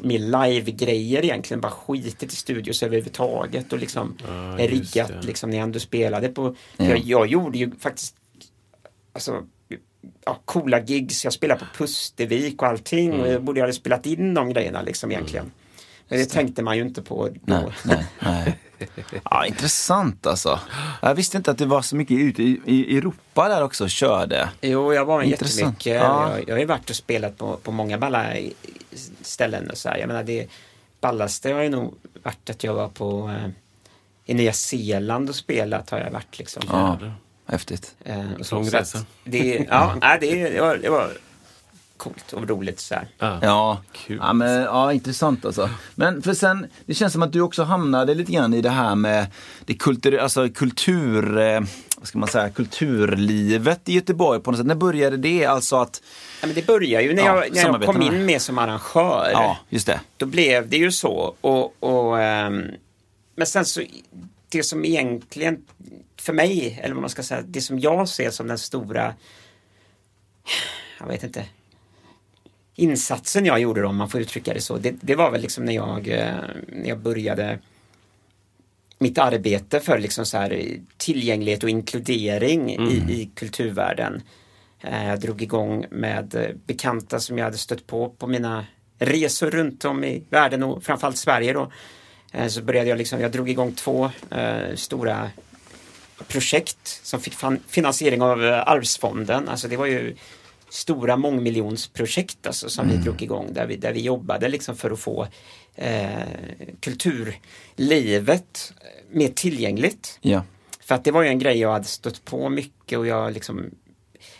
mer 0.00 0.18
live-grejer 0.18 1.24
egentligen, 1.24 1.60
bara 1.60 1.72
skitit 1.72 2.32
i 2.32 2.36
studios 2.36 2.82
överhuvudtaget 2.82 3.72
och 3.72 3.78
liksom 3.78 4.16
just 4.58 4.72
riggat 4.72 5.08
det. 5.08 5.26
liksom 5.26 5.50
när 5.50 5.56
jag 5.56 5.62
ändå 5.64 5.78
spelade 5.78 6.28
på. 6.28 6.56
Ja. 6.76 6.84
Jag, 6.84 6.98
jag 6.98 7.26
gjorde 7.26 7.58
ju 7.58 7.70
faktiskt 7.78 8.16
alltså, 9.12 9.42
ja, 10.24 10.40
coola 10.44 10.80
gigs, 10.80 11.24
jag 11.24 11.32
spelade 11.32 11.60
på 11.60 11.66
Pustervik 11.76 12.62
och 12.62 12.68
allting 12.68 13.12
och 13.12 13.28
jag 13.28 13.42
borde 13.42 13.60
ha 13.60 13.72
spelat 13.72 14.06
in 14.06 14.34
de 14.34 14.52
grejerna 14.52 14.82
liksom 14.82 15.10
egentligen. 15.10 15.50
Men 16.12 16.20
det 16.20 16.26
tänkte 16.26 16.62
man 16.62 16.76
ju 16.76 16.82
inte 16.82 17.02
på 17.02 17.28
då. 17.28 17.34
Nej, 17.44 17.66
nej, 17.84 18.06
nej. 18.20 18.58
Ja, 19.30 19.46
intressant 19.46 20.26
alltså. 20.26 20.60
Jag 21.02 21.14
visste 21.14 21.36
inte 21.36 21.50
att 21.50 21.58
det 21.58 21.66
var 21.66 21.82
så 21.82 21.96
mycket 21.96 22.18
ute 22.18 22.42
i, 22.42 22.96
Europa 22.96 23.48
där 23.48 23.62
också 23.62 23.84
och 23.84 23.90
körde. 23.90 24.48
Jo, 24.60 24.94
jag 24.94 25.04
var 25.04 25.22
Intressant. 25.22 25.58
jättemycket. 25.58 26.02
Ja. 26.02 26.30
Jag, 26.30 26.48
jag 26.48 26.54
har 26.54 26.58
ju 26.60 26.64
varit 26.64 26.90
och 26.90 26.96
spelat 26.96 27.38
på, 27.38 27.56
på 27.56 27.72
många 27.72 27.98
balla 27.98 28.26
ställen 29.20 29.70
och 29.70 29.78
så 29.78 29.88
här. 29.88 29.98
Jag 29.98 30.08
menar 30.08 30.24
det 30.24 30.48
ballaste 31.00 31.52
har 31.52 31.62
ju 31.62 31.68
nog 31.68 31.94
varit 32.22 32.50
att 32.50 32.64
jag 32.64 32.74
var 32.74 32.88
på 32.88 33.28
eh, 33.28 33.50
i 34.24 34.34
Nya 34.34 34.52
Zeeland 34.52 35.28
och 35.28 35.34
spelat 35.34 35.90
har 35.90 35.98
jag 35.98 36.10
varit 36.10 36.38
liksom. 36.38 36.62
Ja, 36.68 36.98
häftigt. 37.46 37.94
Eh, 38.04 38.32
och 38.38 38.46
så, 38.46 38.54
Lång 38.54 38.70
så 38.70 38.76
resa. 38.76 38.98
Det, 39.24 39.66
ja, 39.70 39.94
nej, 40.00 40.18
det, 40.20 40.48
det, 40.48 40.60
var, 40.60 40.76
det 40.76 40.90
var 40.90 41.10
coolt 42.02 42.32
och 42.32 42.48
roligt 42.48 42.80
så 42.80 42.94
här. 42.94 43.06
Ja, 43.42 43.82
Kul. 43.92 44.18
ja, 44.20 44.32
men, 44.32 44.62
ja 44.62 44.92
intressant 44.92 45.44
alltså. 45.44 45.70
Men 45.94 46.22
för 46.22 46.34
sen, 46.34 46.66
det 46.86 46.94
känns 46.94 47.12
som 47.12 47.22
att 47.22 47.32
du 47.32 47.40
också 47.40 47.62
hamnade 47.62 48.14
lite 48.14 48.32
grann 48.32 48.54
i 48.54 48.60
det 48.60 48.70
här 48.70 48.94
med 48.94 49.26
det 49.64 49.74
kultur, 49.74 50.18
alltså 50.18 50.48
kultur, 50.48 51.38
eh, 51.38 51.60
vad 51.98 52.08
ska 52.08 52.18
man 52.18 52.28
säga, 52.28 52.50
kulturlivet 52.50 53.88
i 53.88 53.94
Göteborg 53.94 54.40
på 54.40 54.50
något 54.50 54.58
sätt. 54.58 54.66
När 54.66 54.74
började 54.74 55.16
det? 55.16 55.46
Alltså 55.46 55.76
att, 55.76 56.02
Ja, 56.40 56.46
men 56.46 56.54
det 56.54 56.66
började 56.66 57.04
ju 57.04 57.14
när 57.14 57.22
Ja, 57.22 57.44
jag, 57.44 57.54
när 57.54 57.62
jag 57.62 57.84
kom 57.84 58.02
in 58.02 58.26
med 58.26 58.42
som 58.42 58.58
arrangör. 58.58 59.30
ja, 59.32 59.58
just 59.68 59.86
det. 59.86 60.00
Då 60.16 60.26
blev 60.26 60.68
det 60.68 60.76
ju 60.76 60.92
så. 60.92 61.34
Och, 61.40 61.74
och, 61.82 62.20
ehm, 62.20 62.62
men 63.36 63.46
sen 63.46 63.64
så, 63.64 63.82
det 64.48 64.62
som 64.62 64.84
egentligen 64.84 65.64
för 66.16 66.32
mig, 66.32 66.80
eller 66.82 66.94
vad 66.94 67.00
man 67.00 67.10
ska 67.10 67.22
säga, 67.22 67.42
det 67.46 67.60
som 67.60 67.78
jag 67.78 68.08
ser 68.08 68.30
som 68.30 68.46
den 68.46 68.58
stora, 68.58 69.14
jag 71.00 71.06
vet 71.06 71.24
inte, 71.24 71.44
insatsen 72.76 73.46
jag 73.46 73.60
gjorde 73.60 73.80
då, 73.82 73.88
om 73.88 73.96
man 73.96 74.08
får 74.08 74.20
uttrycka 74.20 74.54
det 74.54 74.60
så, 74.60 74.76
det, 74.78 74.94
det 75.00 75.14
var 75.14 75.30
väl 75.30 75.40
liksom 75.40 75.64
när 75.64 75.72
jag, 75.72 76.08
eh, 76.08 76.34
när 76.68 76.88
jag 76.88 76.98
började 76.98 77.58
mitt 78.98 79.18
arbete 79.18 79.80
för 79.80 79.98
liksom 79.98 80.26
så 80.26 80.38
här 80.38 80.62
tillgänglighet 80.96 81.62
och 81.62 81.70
inkludering 81.70 82.70
i, 82.70 82.94
i 83.12 83.30
kulturvärlden. 83.34 84.22
Eh, 84.80 85.08
Jag 85.08 85.20
drog 85.20 85.42
igång 85.42 85.86
med 85.90 86.34
eh, 86.34 86.50
bekanta 86.66 87.20
som 87.20 87.38
jag 87.38 87.44
hade 87.44 87.58
stött 87.58 87.86
på 87.86 88.08
på 88.08 88.26
mina 88.26 88.66
resor 88.98 89.50
runt 89.50 89.84
om 89.84 90.04
i 90.04 90.22
världen 90.30 90.62
och 90.62 90.84
framförallt 90.84 91.16
Sverige 91.16 91.52
då. 91.52 91.72
Så 92.48 92.62
började 92.62 92.88
jag 92.88 92.98
liksom, 92.98 93.20
jag 93.20 93.32
drog 93.32 93.50
igång 93.50 93.72
två 93.72 94.10
eh, 94.30 94.74
stora 94.74 95.30
projekt 96.28 97.00
som 97.02 97.20
fick 97.20 97.34
finansiering 97.68 98.22
av 98.22 98.40
Arvsfonden. 98.66 99.48
Alltså 99.48 99.68
det 99.68 99.76
var 99.76 99.86
ju 99.86 100.16
stora 100.72 101.16
mångmiljonsprojekt 101.16 102.46
alltså, 102.46 102.68
som 102.68 102.88
vi 102.88 102.96
drog 102.96 103.22
igång 103.22 103.52
där 103.52 103.66
vi, 103.66 103.76
där 103.76 103.92
vi 103.92 104.00
jobbade 104.00 104.48
liksom 104.48 104.76
för 104.76 104.90
att 104.90 105.00
få 105.00 105.26
eh, 105.74 106.22
kulturlivet 106.80 108.72
mer 109.10 109.28
tillgängligt. 109.28 110.18
Ja. 110.20 110.44
För 110.80 110.94
att 110.94 111.04
det 111.04 111.10
var 111.10 111.22
ju 111.22 111.28
en 111.28 111.38
grej 111.38 111.58
jag 111.58 111.72
hade 111.72 111.84
stött 111.84 112.24
på 112.24 112.48
mycket 112.48 112.98
och 112.98 113.06
jag 113.06 113.32
liksom 113.32 113.70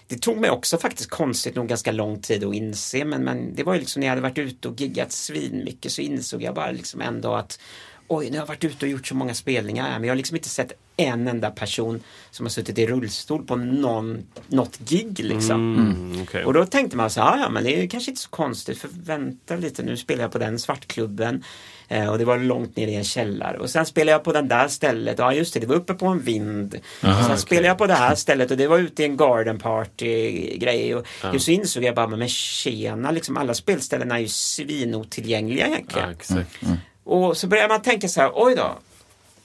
Det 0.07 0.19
tog 0.19 0.37
mig 0.37 0.51
också 0.51 0.79
faktiskt 0.79 1.11
konstigt 1.11 1.55
nog 1.55 1.69
ganska 1.69 1.93
lång 1.93 2.21
tid 2.21 2.45
att 2.45 2.55
inse 2.55 3.05
men, 3.05 3.25
men 3.25 3.55
det 3.55 3.63
var 3.63 3.75
ju 3.75 3.81
liksom 3.81 4.01
när 4.01 4.07
jag 4.07 4.11
hade 4.13 4.23
varit 4.23 4.39
ute 4.39 4.69
och 4.69 4.81
giggat 4.81 5.13
svinmycket 5.13 5.93
så 5.93 6.01
insåg 6.01 6.43
jag 6.43 6.55
bara 6.55 6.71
liksom 6.71 7.01
ändå 7.01 7.35
att 7.35 7.61
Oj, 8.09 8.31
nu 8.31 8.31
har 8.31 8.43
jag 8.43 8.47
varit 8.47 8.65
ute 8.65 8.87
och 8.87 8.93
gjort 8.93 9.07
så 9.07 9.15
många 9.15 9.35
spelningar 9.35 9.85
här, 9.85 9.99
men 9.99 10.05
jag 10.05 10.11
har 10.11 10.17
liksom 10.17 10.37
inte 10.37 10.49
sett 10.49 10.73
en 10.97 11.29
enda 11.29 11.51
person 11.51 12.03
som 12.31 12.47
har 12.47 12.51
suttit 12.51 12.79
i 12.79 12.87
rullstol 12.87 13.47
på 13.47 13.57
någon, 13.57 14.27
något 14.49 14.79
gig 14.79 15.19
liksom. 15.19 15.77
Mm, 15.77 16.23
okej. 16.23 16.45
Och 16.45 16.53
då 16.53 16.67
tänkte 16.67 16.97
man 16.97 17.11
så 17.11 17.21
här, 17.21 17.39
ja 17.39 17.49
men 17.49 17.65
det 17.65 17.83
är 17.83 17.87
kanske 17.87 18.11
inte 18.11 18.23
så 18.23 18.31
konstigt 18.31 18.79
för 18.79 18.89
vänta 18.93 19.57
lite 19.57 19.83
nu 19.83 19.97
spelar 19.97 20.23
jag 20.23 20.33
på 20.33 20.39
den 20.39 20.59
svartklubben 20.59 21.45
eh, 21.89 22.09
och 22.09 22.19
det 22.19 22.25
var 22.25 22.39
långt 22.39 22.77
ner 22.77 22.89
i 22.89 22.95
en 22.95 23.05
källare 23.05 23.59
och 23.59 23.71
sen 23.71 23.87
spelade 23.87 24.13
jag 24.13 24.25
på 24.25 24.33
den 24.33 24.49
där 24.49 24.69
stället, 24.69 25.19
ja 25.19 25.33
just 25.33 25.55
det, 25.55 25.61
det 25.61 25.67
var 25.67 25.77
uppe 25.77 25.95
på 25.95 26.07
en 26.07 26.21
vind. 26.21 26.75
och 27.01 27.25
sen 27.27 27.39
spelade 27.39 27.69
jag 27.69 27.79
på 27.79 27.87
det 27.87 27.95
här 27.95 28.15
stället 28.15 28.51
och 28.51 28.57
det 28.57 28.67
var 28.67 28.79
ute 28.79 29.03
i 29.03 29.07
en 29.07 29.17
garden 29.17 29.59
party 29.59 30.31
grej 30.57 30.95
och 30.95 31.07
just 31.33 31.45
så 31.45 31.51
insåg 31.51 31.85
jag 31.85 31.95
bara, 31.95 32.07
men 32.07 32.29
tjena, 32.29 33.11
liksom 33.11 33.37
alla 33.37 33.55
spelställen 33.55 34.13
är 34.13 34.19
ju 34.19 34.29
svinotillgängliga 34.29 35.67
egentligen. 35.67 36.09
Ja, 36.09 36.13
exakt. 36.13 36.63
Och 37.05 37.37
så 37.37 37.47
börjar 37.47 37.69
man 37.69 37.83
tänka 37.83 38.09
så 38.09 38.21
här, 38.21 38.33
oj 38.35 38.55
då. 38.55 38.79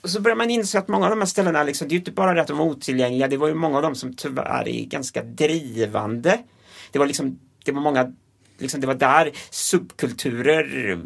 Och 0.00 0.10
så 0.10 0.20
börjar 0.20 0.36
man 0.36 0.50
inse 0.50 0.78
att 0.78 0.88
många 0.88 1.04
av 1.06 1.10
de 1.10 1.18
här 1.18 1.26
ställena, 1.26 1.62
liksom, 1.62 1.88
det 1.88 1.92
är 1.92 1.94
ju 1.94 1.98
inte 1.98 2.10
bara 2.10 2.34
det 2.34 2.40
att 2.40 2.46
de 2.46 2.60
är 2.60 2.64
otillgängliga, 2.64 3.28
det 3.28 3.36
var 3.36 3.48
ju 3.48 3.54
många 3.54 3.76
av 3.76 3.82
dem 3.82 3.94
som 3.94 4.14
tyvärr 4.14 4.68
är 4.68 4.84
ganska 4.84 5.22
drivande. 5.22 6.38
Det 6.92 6.98
var 6.98 7.06
liksom, 7.06 7.38
det 7.64 7.72
var 7.72 7.80
många, 7.80 8.12
liksom, 8.58 8.80
det 8.80 8.86
var 8.86 8.94
där 8.94 9.32
subkulturer 9.50 10.98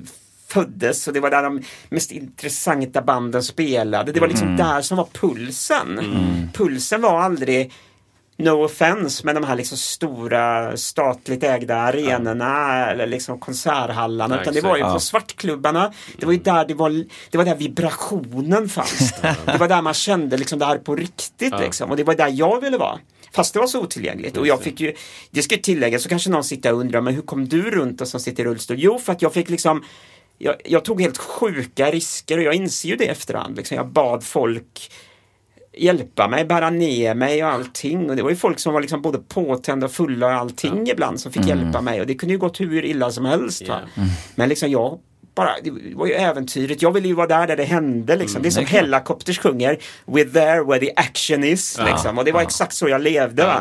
föddes 0.49 1.09
och 1.09 1.15
det 1.15 1.21
var 1.21 1.31
där 1.31 1.43
de 1.43 1.63
mest 1.89 2.13
intressanta 2.13 3.03
banden 3.03 3.43
spelade. 3.43 4.13
Det 4.13 4.21
var 4.21 4.29
liksom 4.29 4.57
där 4.57 4.81
som 4.81 4.97
var 4.97 5.09
pulsen. 5.13 6.01
Pulsen 6.55 7.01
var 7.01 7.21
aldrig 7.21 7.73
No 8.43 8.65
offense, 8.65 9.27
men 9.27 9.35
de 9.35 9.45
här 9.45 9.57
liksom 9.57 9.79
stora 9.79 10.77
statligt 10.77 11.45
ägda 11.45 11.77
arenorna 11.77 12.87
eller 12.91 13.07
liksom 13.07 13.39
konserthallarna. 13.39 14.35
Ja, 14.35 14.43
utan 14.43 14.55
det 14.55 14.61
var 14.61 14.77
ju 14.77 14.81
exakt. 14.81 14.95
på 14.95 15.01
svartklubbarna. 15.01 15.93
Det 16.19 16.27
var 16.27 16.33
ju 16.33 16.39
där 16.39 16.65
det 16.65 16.75
var, 16.75 17.05
det 17.31 17.39
var 17.39 17.45
där 17.45 17.57
vibrationen 17.57 18.69
fanns. 18.69 19.15
det 19.45 19.59
var 19.59 19.69
där 19.69 19.83
man 19.83 19.95
kände 19.95 20.37
liksom 20.37 20.59
det 20.59 20.65
här 20.65 20.79
på 20.79 20.97
riktigt 20.97 21.55
liksom. 21.61 21.91
Och 21.91 21.97
det 21.97 22.05
var 22.05 22.15
där 22.15 22.29
jag 22.33 22.61
ville 22.61 22.79
vara. 22.79 22.99
Fast 23.35 23.55
det 23.55 23.61
var 23.61 23.67
så 23.67 23.81
otillgängligt. 23.81 24.37
Och 24.37 24.47
jag 24.47 24.63
fick 24.63 24.81
ju, 24.81 24.95
det 25.31 25.43
ska 25.43 25.55
ju 25.55 25.61
tilläggas, 25.61 26.03
så 26.03 26.09
kanske 26.09 26.31
någon 26.31 26.45
sitter 26.45 26.73
och 26.73 26.81
undrar, 26.81 27.01
men 27.01 27.15
hur 27.15 27.23
kom 27.23 27.49
du 27.49 27.71
runt 27.71 28.01
och 28.01 28.09
som 28.09 28.21
sitter 28.21 28.43
i 28.43 28.47
rullstol? 28.47 28.77
Jo, 28.81 28.99
för 28.99 29.13
att 29.13 29.23
jag 29.23 29.33
fick 29.33 29.51
liksom 29.51 29.85
jag, 30.39 30.55
jag 30.65 30.85
tog 30.85 31.01
helt 31.01 31.19
sjuka 31.19 31.91
risker 31.91 32.39
och 32.39 32.45
jag 32.45 32.55
inser 32.55 32.89
ju 32.89 32.97
det 32.97 33.07
efterhand. 33.07 33.57
Liksom. 33.57 33.77
Jag 33.77 33.89
bad 33.89 34.25
folk 34.25 34.91
hjälpa 35.77 36.29
mig, 36.29 36.45
bära 36.45 36.71
ner 36.71 37.15
mig 37.15 37.45
och 37.45 37.51
allting. 37.51 38.11
Och 38.11 38.17
det 38.17 38.23
var 38.23 38.31
ju 38.31 38.37
folk 38.37 38.59
som 38.59 38.73
var 38.73 38.81
liksom 38.81 39.03
både 39.03 39.19
påtända 39.19 39.87
och 39.87 39.93
fulla 39.93 40.27
och 40.27 40.33
allting 40.33 40.91
ibland 40.91 41.21
som 41.21 41.33
fick 41.33 41.47
hjälpa 41.47 41.81
mig. 41.81 42.01
Och 42.01 42.07
det 42.07 42.15
kunde 42.15 42.33
ju 42.33 42.39
gått 42.39 42.61
hur 42.61 42.85
illa 42.85 43.11
som 43.11 43.25
helst. 43.25 43.69
Va? 43.69 43.81
Men 44.35 44.49
liksom 44.49 44.71
jag 44.71 44.99
bara, 45.35 45.51
det 45.63 45.71
var 45.95 46.07
ju 46.07 46.13
äventyrligt. 46.13 46.83
Jag 46.83 46.93
ville 46.93 47.09
ju 47.09 47.15
vara 47.15 47.27
där 47.27 47.47
där 47.47 47.57
det 47.57 47.65
hände. 47.65 48.17
Liksom. 48.17 48.43
det 48.43 48.49
är 48.49 48.51
som 48.51 48.65
Hellacopters 48.67 49.39
sjunger 49.39 49.79
We're 50.07 50.33
there 50.33 50.63
where 50.65 50.79
the 50.79 50.93
action 50.97 51.45
is. 51.45 51.79
Liksom. 51.87 52.19
Och 52.19 52.25
det 52.25 52.33
var 52.33 52.43
exakt 52.43 52.75
så 52.75 52.89
jag 52.89 53.01
levde. 53.01 53.45
Va? 53.47 53.61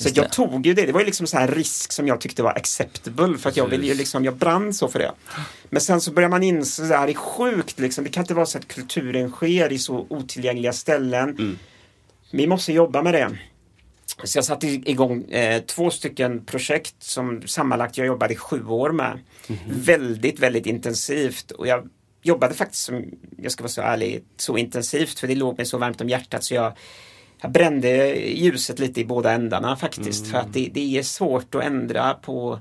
Så 0.00 0.08
jag 0.14 0.32
tog 0.32 0.66
ju 0.66 0.74
det. 0.74 0.86
Det 0.86 0.92
var 0.92 1.00
ju 1.00 1.06
liksom 1.06 1.26
så 1.26 1.38
här 1.38 1.48
risk 1.48 1.92
som 1.92 2.06
jag 2.06 2.20
tyckte 2.20 2.42
var 2.42 2.50
acceptable. 2.50 3.38
För 3.38 3.48
att 3.48 3.56
jag 3.56 3.66
ville 3.66 3.86
ju 3.86 3.94
liksom, 3.94 4.24
jag 4.24 4.36
brann 4.36 4.74
så 4.74 4.88
för 4.88 4.98
det. 4.98 5.12
Men 5.68 5.80
sen 5.80 6.00
så 6.00 6.12
börjar 6.12 6.28
man 6.28 6.42
inse 6.42 6.82
att 6.82 6.88
det 6.88 6.96
här 6.96 7.08
är 7.08 7.14
sjukt 7.14 7.78
liksom. 7.78 8.04
Det 8.04 8.10
kan 8.10 8.22
inte 8.22 8.34
vara 8.34 8.46
så 8.46 8.58
att 8.58 8.68
kulturen 8.68 9.30
sker 9.30 9.72
i 9.72 9.78
så 9.78 10.06
otillgängliga 10.08 10.72
ställen. 10.72 11.58
Vi 12.30 12.46
måste 12.46 12.72
jobba 12.72 13.02
med 13.02 13.14
det. 13.14 13.30
Så 14.24 14.38
jag 14.38 14.44
satte 14.44 14.66
igång 14.66 15.24
eh, 15.24 15.62
två 15.62 15.90
stycken 15.90 16.44
projekt 16.44 16.94
som 16.98 17.42
sammanlagt 17.46 17.98
jag 17.98 18.06
jobbade 18.06 18.36
sju 18.36 18.66
år 18.66 18.90
med. 18.90 19.18
Väldigt, 19.68 20.38
väldigt 20.38 20.66
intensivt. 20.66 21.50
Och 21.50 21.66
jag 21.66 21.88
jobbade 22.22 22.54
faktiskt, 22.54 22.82
som 22.82 23.04
jag 23.36 23.52
ska 23.52 23.62
vara 23.62 23.72
så 23.72 23.80
ärlig, 23.82 24.24
så 24.36 24.56
intensivt 24.56 25.18
för 25.18 25.26
det 25.28 25.34
låg 25.34 25.56
mig 25.56 25.66
så 25.66 25.78
varmt 25.78 26.00
om 26.00 26.08
hjärtat 26.08 26.44
så 26.44 26.54
jag 26.54 26.72
jag 27.42 27.50
brände 27.50 28.14
ljuset 28.16 28.78
lite 28.78 29.00
i 29.00 29.04
båda 29.04 29.32
ändarna 29.32 29.76
faktiskt. 29.76 30.26
För 30.26 30.38
att 30.38 30.52
det, 30.52 30.70
det 30.74 30.98
är 30.98 31.02
svårt 31.02 31.54
att 31.54 31.64
ändra 31.64 32.14
på 32.14 32.60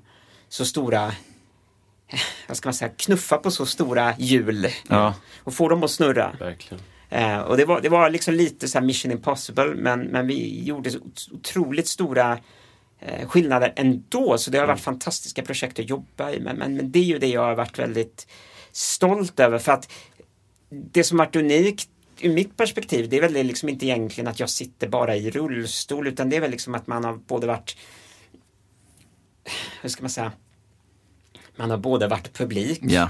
så 0.50 0.66
stora 0.66 1.12
vad 2.48 2.58
ska 2.58 2.68
man 2.68 2.74
säga, 2.74 2.92
knuffa 2.98 3.38
på 3.38 3.52
så 3.52 3.66
stora 3.66 4.14
hjul 4.18 4.68
Ja. 4.90 5.14
och 5.44 5.54
få 5.54 5.70
dem 5.70 5.84
att 5.84 5.92
snurra. 5.92 6.36
Verkligen. 6.40 6.84
Eh, 7.10 7.40
och 7.40 7.58
det 7.58 7.66
var, 7.66 7.82
det 7.82 7.90
var 7.90 8.10
liksom 8.10 8.34
lite 8.34 8.68
så 8.68 8.80
här 8.80 8.86
mission 8.86 9.12
impossible 9.12 9.76
men, 9.76 10.00
men 10.00 10.28
vi 10.28 10.64
gjorde 10.64 10.92
otroligt 11.32 11.88
stora 11.88 12.40
eh, 13.00 13.28
skillnader 13.28 13.74
ändå. 13.76 14.38
Så 14.38 14.52
det 14.52 14.58
har 14.58 14.68
varit 14.68 14.80
fantastiska 14.82 15.42
projekt 15.42 15.80
att 15.80 15.90
jobba 15.90 16.32
i. 16.32 16.40
Men, 16.40 16.56
men, 16.58 16.76
men 16.76 16.92
det 16.92 17.00
är 17.00 17.04
ju 17.04 17.20
det 17.20 17.28
jag 17.28 17.42
har 17.42 17.56
varit 17.56 17.80
väldigt 17.80 18.28
stolt 18.72 19.40
över. 19.40 19.58
För 19.58 19.72
att 19.72 19.92
det 20.70 21.04
som 21.04 21.18
varit 21.18 21.36
unikt 21.36 21.90
ur 22.22 22.34
mitt 22.34 22.58
perspektiv 22.58 23.10
det 23.10 23.18
är 23.18 23.22
väl 23.22 23.34
det 23.34 23.44
liksom 23.44 23.70
inte 23.70 23.86
egentligen 23.86 24.28
att 24.28 24.40
jag 24.40 24.50
sitter 24.50 24.88
bara 24.88 25.16
i 25.16 25.32
rullstol 25.32 26.08
utan 26.08 26.30
det 26.30 26.36
är 26.36 26.42
väl 26.42 26.52
liksom 26.52 26.76
att 26.76 26.88
man 26.88 27.04
har 27.04 27.14
både 27.16 27.48
varit 27.48 27.78
hur 29.82 29.90
ska 29.90 30.02
man 30.04 30.10
säga 30.10 30.32
man 31.56 31.70
har 31.70 31.78
både 31.78 32.08
varit 32.08 32.34
publik 32.34 32.80
Ja. 32.82 33.10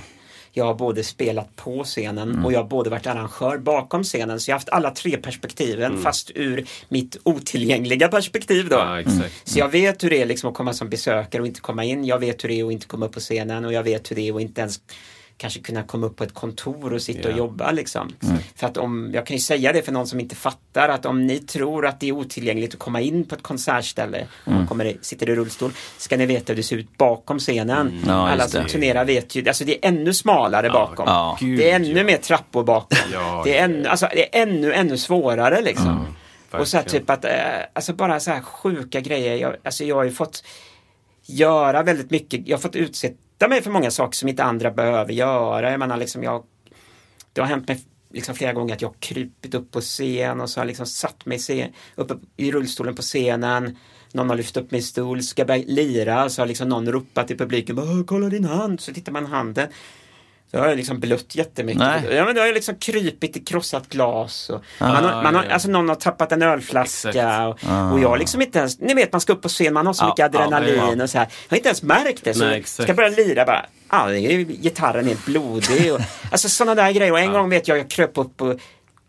jag 0.52 0.66
har 0.66 0.74
både 0.74 1.04
spelat 1.04 1.56
på 1.56 1.84
scenen 1.84 2.46
och 2.46 2.54
jag 2.54 2.60
har 2.60 2.70
både 2.70 2.90
varit 2.90 3.08
arrangör 3.08 3.58
bakom 3.58 4.04
scenen. 4.04 4.40
Så 4.40 4.52
jag 4.52 4.56
har 4.56 4.60
haft 4.60 4.70
alla 4.70 4.92
tre 4.92 5.18
perspektiven 5.18 6.02
fast 6.02 6.32
ur 6.36 6.68
mitt 6.90 7.18
otillgängliga 7.24 8.08
perspektiv 8.08 8.70
då. 8.70 8.76
Ja, 8.76 9.00
exakt. 9.00 9.50
Så 9.50 9.60
jag 9.60 9.70
vet 9.70 10.04
hur 10.04 10.10
det 10.10 10.22
är 10.22 10.26
liksom 10.26 10.50
att 10.50 10.56
komma 10.56 10.74
som 10.74 10.90
besökare 10.90 11.42
och 11.42 11.48
inte 11.48 11.62
komma 11.62 11.84
in. 11.84 12.06
Jag 12.06 12.20
vet 12.20 12.44
hur 12.44 12.50
det 12.50 12.60
är 12.60 12.66
att 12.66 12.72
inte 12.72 12.88
komma 12.88 13.06
upp 13.06 13.14
på 13.14 13.20
scenen 13.20 13.66
och 13.66 13.74
jag 13.74 13.84
vet 13.84 14.12
hur 14.12 14.16
det 14.16 14.28
är 14.28 14.36
att 14.36 14.42
inte 14.42 14.62
ens 14.62 14.82
kanske 15.40 15.60
kunna 15.60 15.84
komma 15.84 16.08
upp 16.08 16.16
på 16.16 16.24
ett 16.24 16.34
kontor 16.34 16.94
och 16.94 17.02
sitta 17.02 17.22
Ja. 17.22 17.32
och 17.32 17.38
jobba 17.38 17.72
liksom. 17.72 18.14
För 18.56 18.68
att 18.68 18.78
om, 18.78 19.12
jag 19.14 19.26
kan 19.26 19.36
ju 19.36 19.42
säga 19.42 19.74
det 19.74 19.82
för 19.82 19.92
någon 19.92 20.08
som 20.08 20.20
inte 20.20 20.36
fattar 20.36 20.90
att 20.90 21.06
om 21.06 21.28
ni 21.28 21.40
tror 21.40 21.86
att 21.86 22.00
det 22.00 22.08
är 22.08 22.12
otillgängligt 22.12 22.74
att 22.74 22.80
komma 22.80 23.02
in 23.02 23.26
på 23.26 23.36
ett 23.36 23.44
konsertställe 23.44 24.28
om 24.46 24.54
man 24.54 24.68
kommer, 24.68 24.98
sitter 25.02 25.30
i 25.30 25.36
rullstol 25.36 25.72
ska 25.98 26.18
ni 26.18 26.26
veta 26.26 26.54
hur 26.54 26.56
det 26.58 26.64
ser 26.64 26.76
ut 26.76 26.98
bakom 26.98 27.40
scenen. 27.40 28.02
Ja, 28.08 28.14
Alla 28.30 28.44
just 28.44 28.52
som 28.54 28.64
det. 28.64 28.70
turnerar 28.70 29.06
vet 29.06 29.36
ju, 29.36 29.48
alltså 29.48 29.66
det 29.66 29.86
är 29.86 29.90
ännu 29.90 30.14
smalare 30.14 30.70
bakom. 30.70 31.06
Ja. 31.08 31.38
Det 31.42 31.72
är 31.72 31.76
ännu 31.76 32.04
mer 32.04 32.18
trappor 32.18 32.64
bakom. 32.64 32.98
Ja, 33.14 33.42
det, 33.46 33.58
är 33.58 33.64
ännu, 33.66 33.88
alltså, 33.88 34.08
det 34.12 34.36
är 34.38 34.42
ännu, 34.42 34.74
ännu 34.74 34.98
svårare 34.98 35.62
liksom. 35.62 36.06
och 36.52 36.68
så 36.68 36.78
här, 36.78 36.84
typ 36.84 37.10
att, 37.10 37.26
eh, 37.26 37.32
alltså 37.74 37.94
bara 37.94 38.20
så 38.20 38.32
här 38.32 38.42
sjuka 38.42 39.00
grejer. 39.00 39.36
Jag, 39.36 39.56
alltså 39.64 39.84
jag 39.84 39.96
har 39.96 40.04
ju 40.04 40.12
fått 40.12 40.44
göra 41.26 41.84
väldigt 41.84 42.12
mycket. 42.12 42.48
Jag 42.48 42.58
har 42.58 42.62
fått 42.62 42.76
utsätta 43.40 43.50
mig 43.50 43.62
för 43.62 43.72
många 43.72 43.92
saker 43.92 44.16
som 44.16 44.30
inte 44.30 44.44
andra 44.44 44.72
behöver 44.72 45.14
göra. 45.14 45.72
Jag 45.72 45.80
menar 45.80 45.98
liksom, 45.98 46.24
jag, 46.24 46.44
det 47.34 47.42
har 47.42 47.48
hänt 47.48 47.68
mig 47.68 47.82
liksom 48.14 48.36
flera 48.36 48.54
gånger 48.54 48.74
att 48.74 48.82
jag 48.82 48.90
har 48.90 48.96
krypit 49.00 49.54
upp 49.54 49.72
på 49.72 49.82
scen 49.82 50.42
och 50.42 50.50
så 50.50 50.60
har 50.60 50.66
jag 50.66 50.68
liksom 50.68 50.86
satt 50.86 51.26
mig 51.26 51.74
uppe 51.96 52.16
i 52.38 52.52
rullstolen 52.52 52.96
på 52.96 53.02
scenen. 53.02 53.78
Någon 54.14 54.30
har 54.30 54.38
lyft 54.38 54.58
upp 54.58 54.72
min 54.72 54.84
stol, 54.84 55.24
ska 55.24 55.42
jag 55.42 55.48
börja 55.48 55.64
lira 55.68 56.30
så 56.30 56.42
har 56.42 56.48
liksom 56.48 56.70
någon 56.70 56.92
ropat 56.92 57.28
till 57.28 57.38
publiken 57.38 58.06
kolla 58.08 58.30
din 58.30 58.46
hand, 58.46 58.82
så 58.82 58.94
tittar 58.94 59.12
man 59.12 59.26
i 59.26 59.28
handen. 59.28 59.68
Så 60.52 60.58
har 60.58 60.68
jag 60.68 60.78
liksom 60.78 61.00
blött 61.00 61.36
jättemycket. 61.36 61.80
Nej. 61.80 62.02
Ja, 62.12 62.26
men 62.26 62.36
det 62.36 62.42
har 62.42 62.48
ju 62.48 62.54
liksom 62.54 62.76
krypit 62.76 63.38
i 63.38 63.40
krossat 63.40 63.90
glas. 63.90 64.50
Och 64.50 64.64
man 64.80 65.06
har, 65.06 65.24
man 65.24 65.36
har, 65.36 65.44
ja. 65.44 65.54
alltså 65.54 65.70
någon 65.70 65.90
har 65.90 65.96
tappat 65.96 66.32
en 66.32 66.42
ölflaska. 66.42 67.48
Och, 67.48 67.60
och 67.94 68.00
jag 68.00 68.10
har 68.10 68.18
liksom 68.18 68.42
inte 68.42 68.60
ens, 68.60 68.80
ni 68.80 68.94
vet 68.94 69.12
man 69.12 69.22
ska 69.22 69.34
upp 69.34 69.42
på 69.42 69.50
scen, 69.50 69.74
man 69.74 69.86
har 69.86 69.94
så 69.94 70.04
Ja, 70.04 70.08
mycket 70.10 70.26
adrenalin 70.26 70.98
ja. 70.98 71.04
och 71.04 71.10
så 71.10 71.18
här. 71.18 71.26
Jag 71.26 71.52
har 71.52 71.58
inte 71.58 71.70
ens 71.70 71.84
märkt 71.84 72.24
det. 72.24 72.34
Så 72.34 72.46
Nej, 72.46 72.64
ska 72.64 72.94
börja 72.94 73.10
lira 73.10 73.46
bara, 73.46 73.66
är 73.90 74.14
ju 74.14 74.44
gitarren 74.44 75.08
helt 75.08 75.26
blodig. 75.26 75.94
Och, 75.94 76.00
alltså 76.32 76.50
sådana 76.50 76.76
där 76.76 76.92
grejer. 76.92 77.12
Och 77.12 77.20
en 77.20 77.32
gång 77.34 77.50
vet 77.50 77.68
jag, 77.68 77.78
jag 77.78 77.90
kröp 77.90 78.18
upp 78.18 78.42
och 78.42 78.56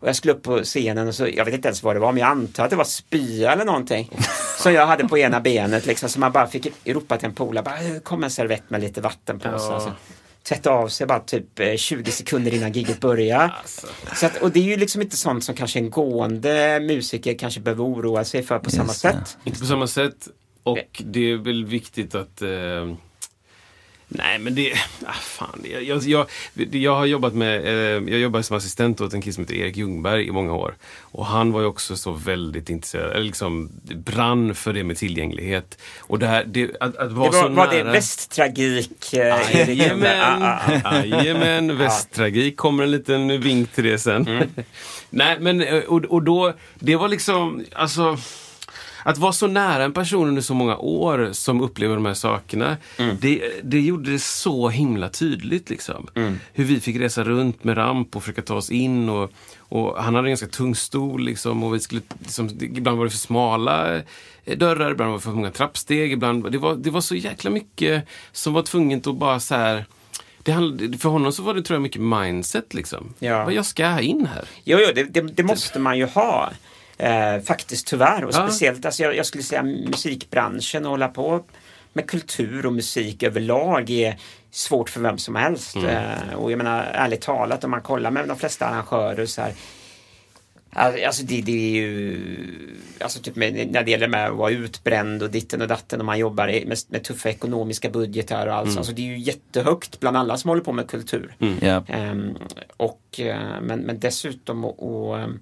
och 0.01 0.07
jag 0.07 0.15
skulle 0.15 0.33
upp 0.33 0.43
på 0.43 0.59
scenen 0.63 1.07
och 1.07 1.15
så, 1.15 1.27
jag 1.27 1.45
vet 1.45 1.53
inte 1.53 1.67
ens 1.67 1.83
vad 1.83 1.95
det 1.95 1.99
var, 1.99 2.11
men 2.11 2.21
jag 2.21 2.29
antar 2.29 2.63
att 2.63 2.69
det 2.69 2.75
var 2.75 2.83
spya 2.83 3.51
eller 3.53 3.65
någonting. 3.65 4.09
Som 4.57 4.73
jag 4.73 4.87
hade 4.87 5.07
på 5.07 5.17
ena 5.17 5.39
benet 5.39 5.85
liksom, 5.85 6.09
så 6.09 6.19
man 6.19 6.31
bara 6.31 6.47
fick 6.47 6.67
ropa 6.85 7.17
till 7.17 7.27
en 7.27 7.35
polare, 7.35 7.63
bara, 7.63 7.75
"Eh, 7.75 7.99
kom 8.03 8.23
en 8.23 8.31
servett 8.31 8.69
med 8.69 8.81
lite 8.81 9.01
vatten 9.01 9.39
på. 9.39 9.59
Så, 9.59 9.65
Ja. 9.65 9.73
alltså, 9.73 9.91
tvätta 10.43 10.69
av 10.71 10.87
sig 10.87 11.07
bara 11.07 11.19
typ 11.19 11.59
eh, 11.59 11.75
20 11.75 12.11
sekunder 12.11 12.53
innan 12.53 12.71
giget 12.71 12.99
börjar. 12.99 13.53
Alltså. 13.59 13.87
Så 14.15 14.25
att, 14.25 14.37
och 14.41 14.51
det 14.51 14.59
är 14.59 14.63
ju 14.63 14.77
liksom 14.77 15.01
inte 15.01 15.17
sånt 15.17 15.43
som 15.43 15.55
kanske 15.55 15.79
en 15.79 15.89
gående 15.89 16.79
musiker 16.79 17.37
kanske 17.37 17.59
behöver 17.59 17.83
oroa 17.83 18.23
sig 18.23 18.43
för 18.43 18.59
på 18.59 18.69
samma 18.69 18.87
Just 18.87 19.03
det. 19.03 19.11
sätt. 19.11 19.37
Inte 19.43 19.59
på 19.59 19.65
samma 19.65 19.87
sätt. 19.87 20.27
Och 20.63 21.01
det 21.05 21.31
är 21.31 21.37
väl 21.37 21.65
viktigt 21.65 22.15
att... 22.15 22.41
Eh, 22.41 22.49
nej 24.13 24.39
men 24.39 24.55
det... 24.55 24.73
Ah, 25.05 25.13
fan, 25.13 25.65
jag, 25.71 25.83
jag, 25.83 26.03
jag, 26.03 26.27
jag 26.71 26.95
har 26.95 27.05
jobbat 27.05 27.33
med... 27.33 27.65
Eh, 27.65 28.11
jag 28.11 28.19
jobbar 28.19 28.41
som 28.41 28.57
assistent 28.57 29.01
åt 29.01 29.13
en 29.13 29.21
kille 29.21 29.33
som 29.33 29.43
heter 29.43 29.55
Erik 29.55 29.77
Ljungberg 29.77 30.27
i 30.27 30.31
många 30.31 30.53
år. 30.53 30.75
Och 31.01 31.25
han 31.25 31.51
var 31.51 31.61
ju 31.61 31.67
också 31.67 31.97
så 31.97 32.11
väldigt 32.11 32.69
intresserad, 32.69 33.11
eller 33.11 33.23
liksom 33.23 33.69
brann 33.83 34.55
för 34.55 34.73
det 34.73 34.83
med 34.83 34.97
tillgänglighet. 34.97 35.77
Och 35.99 36.19
det 36.19 36.27
här, 36.27 36.43
det, 36.47 36.71
att, 36.79 36.95
att 36.95 37.11
vara 37.11 37.31
Det 37.31 37.37
var, 37.37 37.43
så 37.43 37.49
var 37.49 37.67
nära... 37.67 37.83
det 37.83 37.91
västtragik? 37.91 39.13
eh? 39.13 39.35
Ah, 39.35 40.59
ah, 40.65 40.81
ah. 40.83 41.03
Jajamän, 41.03 41.77
västtragik 41.77 42.57
kommer 42.57 42.83
en 42.83 42.91
liten 42.91 43.41
vink 43.41 43.71
till 43.71 43.83
det 43.83 43.99
sen. 43.99 44.27
Mm. 44.27 44.49
Nej, 45.09 45.37
men 45.39 45.61
eh, 45.61 45.79
och, 45.79 46.05
och 46.05 46.23
då, 46.23 46.53
det 46.79 46.95
var 46.95 47.07
liksom, 47.07 47.65
alltså 47.73 48.17
att 49.03 49.17
vara 49.17 49.31
så 49.31 49.47
nära 49.47 49.83
en 49.83 49.93
person 49.93 50.27
under 50.27 50.41
så 50.41 50.53
många 50.53 50.77
år 50.77 51.29
som 51.31 51.61
upplever 51.61 51.95
de 51.95 52.05
här 52.05 52.13
sakerna, 52.13 52.77
Mm. 52.97 53.17
det, 53.21 53.41
det 53.63 53.79
gjorde 53.81 54.11
det 54.11 54.19
så 54.19 54.69
himla 54.69 55.09
tydligt. 55.09 55.69
Liksom. 55.69 56.07
Mm. 56.15 56.39
Hur 56.53 56.63
vi 56.63 56.79
fick 56.79 56.95
resa 56.95 57.23
runt 57.23 57.63
med 57.63 57.77
ramp 57.77 58.15
och 58.15 58.23
försöka 58.23 58.41
ta 58.41 58.55
oss 58.55 58.69
in. 58.71 59.09
Och, 59.09 59.31
och 59.59 60.03
han 60.03 60.15
hade 60.15 60.27
en 60.27 60.31
ganska 60.31 60.47
tung 60.47 60.75
stol 60.75 61.23
liksom, 61.23 61.63
och 61.63 61.75
vi 61.75 61.79
skulle, 61.79 62.01
liksom, 62.19 62.49
ibland 62.61 62.97
var 62.97 63.05
det 63.05 63.11
för 63.11 63.17
smala 63.17 63.95
eh, 64.45 64.57
dörrar, 64.57 64.91
ibland 64.91 65.11
var 65.11 65.17
det 65.17 65.23
för 65.23 65.31
många 65.31 65.51
trappsteg. 65.51 66.11
Ibland, 66.11 66.51
det, 66.51 66.57
var, 66.57 66.75
det 66.75 66.89
var 66.89 67.01
så 67.01 67.15
jäkla 67.15 67.49
mycket 67.51 68.07
som 68.31 68.53
var 68.53 68.63
tvunget 68.63 69.07
att 69.07 69.15
bara 69.15 69.39
så 69.39 69.55
här 69.55 69.85
det 70.43 70.51
handlade, 70.51 70.97
för 70.97 71.09
honom 71.09 71.31
så 71.31 71.43
var 71.43 71.53
det 71.53 71.61
tror 71.61 71.75
jag 71.75 71.81
mycket 71.81 72.01
mindset 72.01 72.73
liksom. 72.73 73.13
Ja. 73.19 73.51
Jag 73.51 73.65
ska 73.65 73.99
in 73.99 74.25
här. 74.33 74.43
Jo, 74.63 74.77
jo 74.81 74.91
det, 74.95 75.03
det, 75.03 75.21
det 75.21 75.43
måste 75.43 75.79
man 75.79 75.97
ju 75.97 76.05
ha. 76.05 76.49
Eh, 77.01 77.41
faktiskt 77.41 77.87
tyvärr. 77.87 78.23
Och 78.25 78.31
Ja. 78.33 78.47
speciellt, 78.47 78.85
alltså, 78.85 79.03
jag, 79.03 79.15
jag 79.15 79.25
skulle 79.25 79.43
säga 79.43 79.63
musikbranschen 79.63 80.85
och 80.85 80.91
hålla 80.91 81.07
på 81.07 81.43
med 81.93 82.07
kultur 82.09 82.65
och 82.65 82.73
musik 82.73 83.23
överlag 83.23 83.89
är 83.89 84.17
svårt 84.51 84.89
för 84.89 85.01
vem 85.01 85.17
som 85.17 85.35
helst. 85.35 85.75
Eh, 85.75 86.33
och 86.35 86.51
jag 86.51 86.57
menar 86.57 86.83
ärligt 86.83 87.21
talat 87.21 87.63
om 87.63 87.71
man 87.71 87.81
kollar 87.81 88.11
med 88.11 88.27
de 88.27 88.37
flesta 88.37 88.65
arrangörer 88.65 89.25
så 89.25 89.41
här 89.41 89.53
Alltså 90.73 91.23
det, 91.23 91.41
det 91.41 91.51
är 91.51 91.71
ju, 91.71 92.19
alltså 92.99 93.19
typ 93.21 93.35
med, 93.35 93.71
när 93.71 93.83
det 93.83 93.91
gäller 93.91 94.07
med 94.07 94.27
att 94.27 94.35
vara 94.35 94.51
utbränd 94.51 95.23
och 95.23 95.29
ditten 95.29 95.61
och 95.61 95.67
datten 95.67 95.99
och 95.99 96.05
man 96.05 96.19
jobbar 96.19 96.47
med, 96.47 96.77
med 96.87 97.03
tuffa 97.03 97.29
ekonomiska 97.29 97.89
budgetar 97.89 98.47
och 98.47 98.53
allt. 98.53 98.77
Alltså 98.77 98.93
det 98.93 99.01
är 99.01 99.05
ju 99.05 99.17
jättehögt 99.17 99.99
bland 99.99 100.17
alla 100.17 100.37
som 100.37 100.49
håller 100.49 100.61
på 100.63 100.71
med 100.71 100.87
kultur. 100.87 101.35
Ja. 101.61 101.83
Ehm, 101.87 102.37
och, 102.77 103.19
eh, 103.19 103.61
men, 103.61 103.79
men 103.79 103.99
dessutom 103.99 104.65
och, 104.65 105.07
och, 105.09 105.19
ehm, 105.19 105.39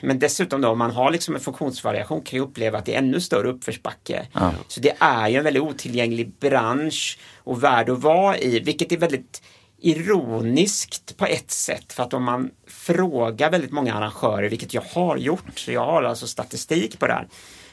men 0.00 0.18
dessutom 0.18 0.60
då 0.60 0.68
om 0.68 0.78
man 0.78 0.90
har 0.90 1.10
liksom 1.10 1.34
en 1.34 1.40
funktionsvariation 1.40 2.22
kan 2.22 2.36
jag 2.36 2.48
uppleva 2.48 2.78
att 2.78 2.84
det 2.84 2.94
är 2.94 2.98
ännu 2.98 3.20
större 3.20 3.48
uppförsbacke. 3.48 4.26
Så 4.68 4.80
det 4.80 4.96
är 4.98 5.28
ju 5.28 5.36
en 5.36 5.44
väldigt 5.44 5.62
otillgänglig 5.62 6.32
bransch 6.40 7.18
och 7.36 7.64
värld 7.64 7.90
att 7.90 7.98
vara 7.98 8.38
i, 8.38 8.60
vilket 8.60 8.92
är 8.92 8.96
väldigt 8.96 9.42
ironiskt 9.78 11.16
på 11.16 11.26
ett 11.26 11.50
sätt. 11.50 11.92
För 11.92 12.02
att 12.02 12.14
om 12.14 12.24
man 12.24 12.50
frågar 12.66 13.50
väldigt 13.50 13.72
många 13.72 13.94
arrangörer, 13.94 14.48
vilket 14.48 14.74
jag 14.74 14.82
har 14.82 15.16
gjort, 15.16 15.58
så 15.58 15.72
jag 15.72 15.86
har 15.86 16.02
alltså 16.02 16.26
statistik 16.26 16.98
på 16.98 17.06
det 17.06 17.12
här. 17.12 17.28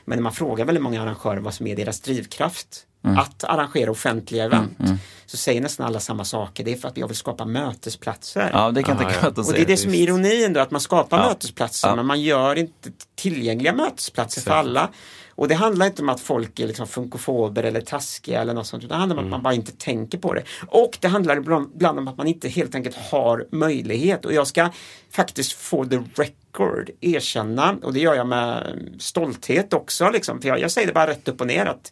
Men 0.06 0.18
när 0.18 0.24
man 0.24 0.34
frågar 0.34 0.66
väldigt 0.66 0.84
många 0.84 1.02
arrangörer 1.02 1.38
vad 1.38 1.54
som 1.54 1.68
är 1.68 1.76
deras 1.76 2.02
drivkraft 2.02 2.88
att 3.18 3.44
arrangera 3.44 3.92
offentliga 3.92 4.44
event 4.44 4.78
så 5.26 5.38
säger 5.38 5.62
nästan 5.62 5.86
alla 5.86 6.00
samma 6.00 6.26
saker. 6.26 6.64
Det 6.64 6.72
är 6.72 6.76
för 6.78 6.88
att 6.88 6.98
jag 6.98 7.08
vill 7.08 7.18
skapa 7.18 7.46
mötesplatser. 7.46 8.50
ja, 8.54 8.72
det 8.72 8.84
kan 8.84 8.96
Ah, 8.98 9.00
tänka 9.00 9.16
ja. 9.22 9.28
Och 9.44 9.54
det 9.54 9.62
är 9.62 9.66
det 9.66 9.78
som 9.78 9.92
är 9.94 9.98
ironin 9.98 10.54
då, 10.54 10.60
att 10.60 10.72
man 10.72 10.82
skapar 10.82 11.18
Ja. 11.20 11.28
mötesplatser 11.28 11.88
Ja. 11.88 11.96
men 11.96 12.06
man 12.06 12.22
gör 12.22 12.56
inte 12.56 12.90
tillgängliga 13.16 13.74
mötesplatser 13.74 14.42
för 14.42 14.52
alla. 14.52 14.90
Och 15.36 15.48
det 15.48 15.56
handlar 15.56 15.86
inte 15.86 16.02
om 16.02 16.10
att 16.10 16.20
folk 16.22 16.60
är 16.60 16.68
liksom 16.68 16.88
funkofober 16.88 17.64
eller 17.64 17.82
taskiga 17.82 18.42
eller 18.42 18.54
något 18.54 18.68
sånt, 18.68 18.84
utan 18.84 18.96
det 18.96 19.00
handlar 19.00 19.16
om 19.16 19.20
Mm. 19.20 19.34
att 19.34 19.38
man 19.38 19.44
bara 19.44 19.54
inte 19.54 19.72
tänker 19.72 20.18
på 20.18 20.34
det. 20.34 20.44
Och 20.68 20.98
det 21.02 21.08
handlar 21.08 21.38
ibland 21.38 21.72
ibland 21.76 22.00
om 22.00 22.08
att 22.08 22.18
man 22.18 22.28
inte 22.28 22.50
helt 22.50 22.76
enkelt 22.76 22.96
har 22.96 23.46
möjlighet. 23.52 24.26
Och 24.26 24.34
jag 24.34 24.48
ska 24.48 24.70
faktiskt 25.12 25.54
få 25.54 25.86
the 25.86 26.00
record 26.16 26.90
erkänna, 27.02 27.76
och 27.84 27.94
det 27.94 28.00
gör 28.00 28.16
jag 28.16 28.28
med 28.28 28.80
stolthet 29.00 29.74
också, 29.74 30.10
liksom, 30.10 30.42
för 30.42 30.48
jag, 30.48 30.60
jag 30.60 30.72
säger 30.72 30.88
det 30.88 30.94
bara 30.94 31.08
rätt 31.08 31.28
upp 31.28 31.42
och 31.42 31.48
ner 31.48 31.66
att 31.66 31.92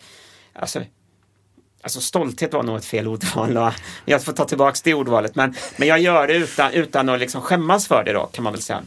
Alltså, 0.60 0.82
Alltså 1.86 2.02
stolthet 2.02 2.54
var 2.54 2.64
nog 2.64 2.78
ett 2.78 2.86
fel 2.86 3.08
ordval. 3.08 3.72
Jag 4.06 4.24
får 4.24 4.34
ta 4.34 4.46
tillbaka 4.46 4.78
det 4.84 4.94
ordvalet. 4.94 5.36
Men, 5.36 5.56
men 5.78 5.88
jag 5.88 6.00
gör 6.00 6.28
det 6.28 6.34
utan, 6.34 6.72
utan 6.72 7.10
att 7.10 7.20
liksom 7.20 7.42
skämmas 7.42 7.88
för 7.88 8.04
det 8.04 8.14
då, 8.14 8.26
kan 8.26 8.44
man 8.44 8.54
väl 8.54 8.62
säga. 8.62 8.84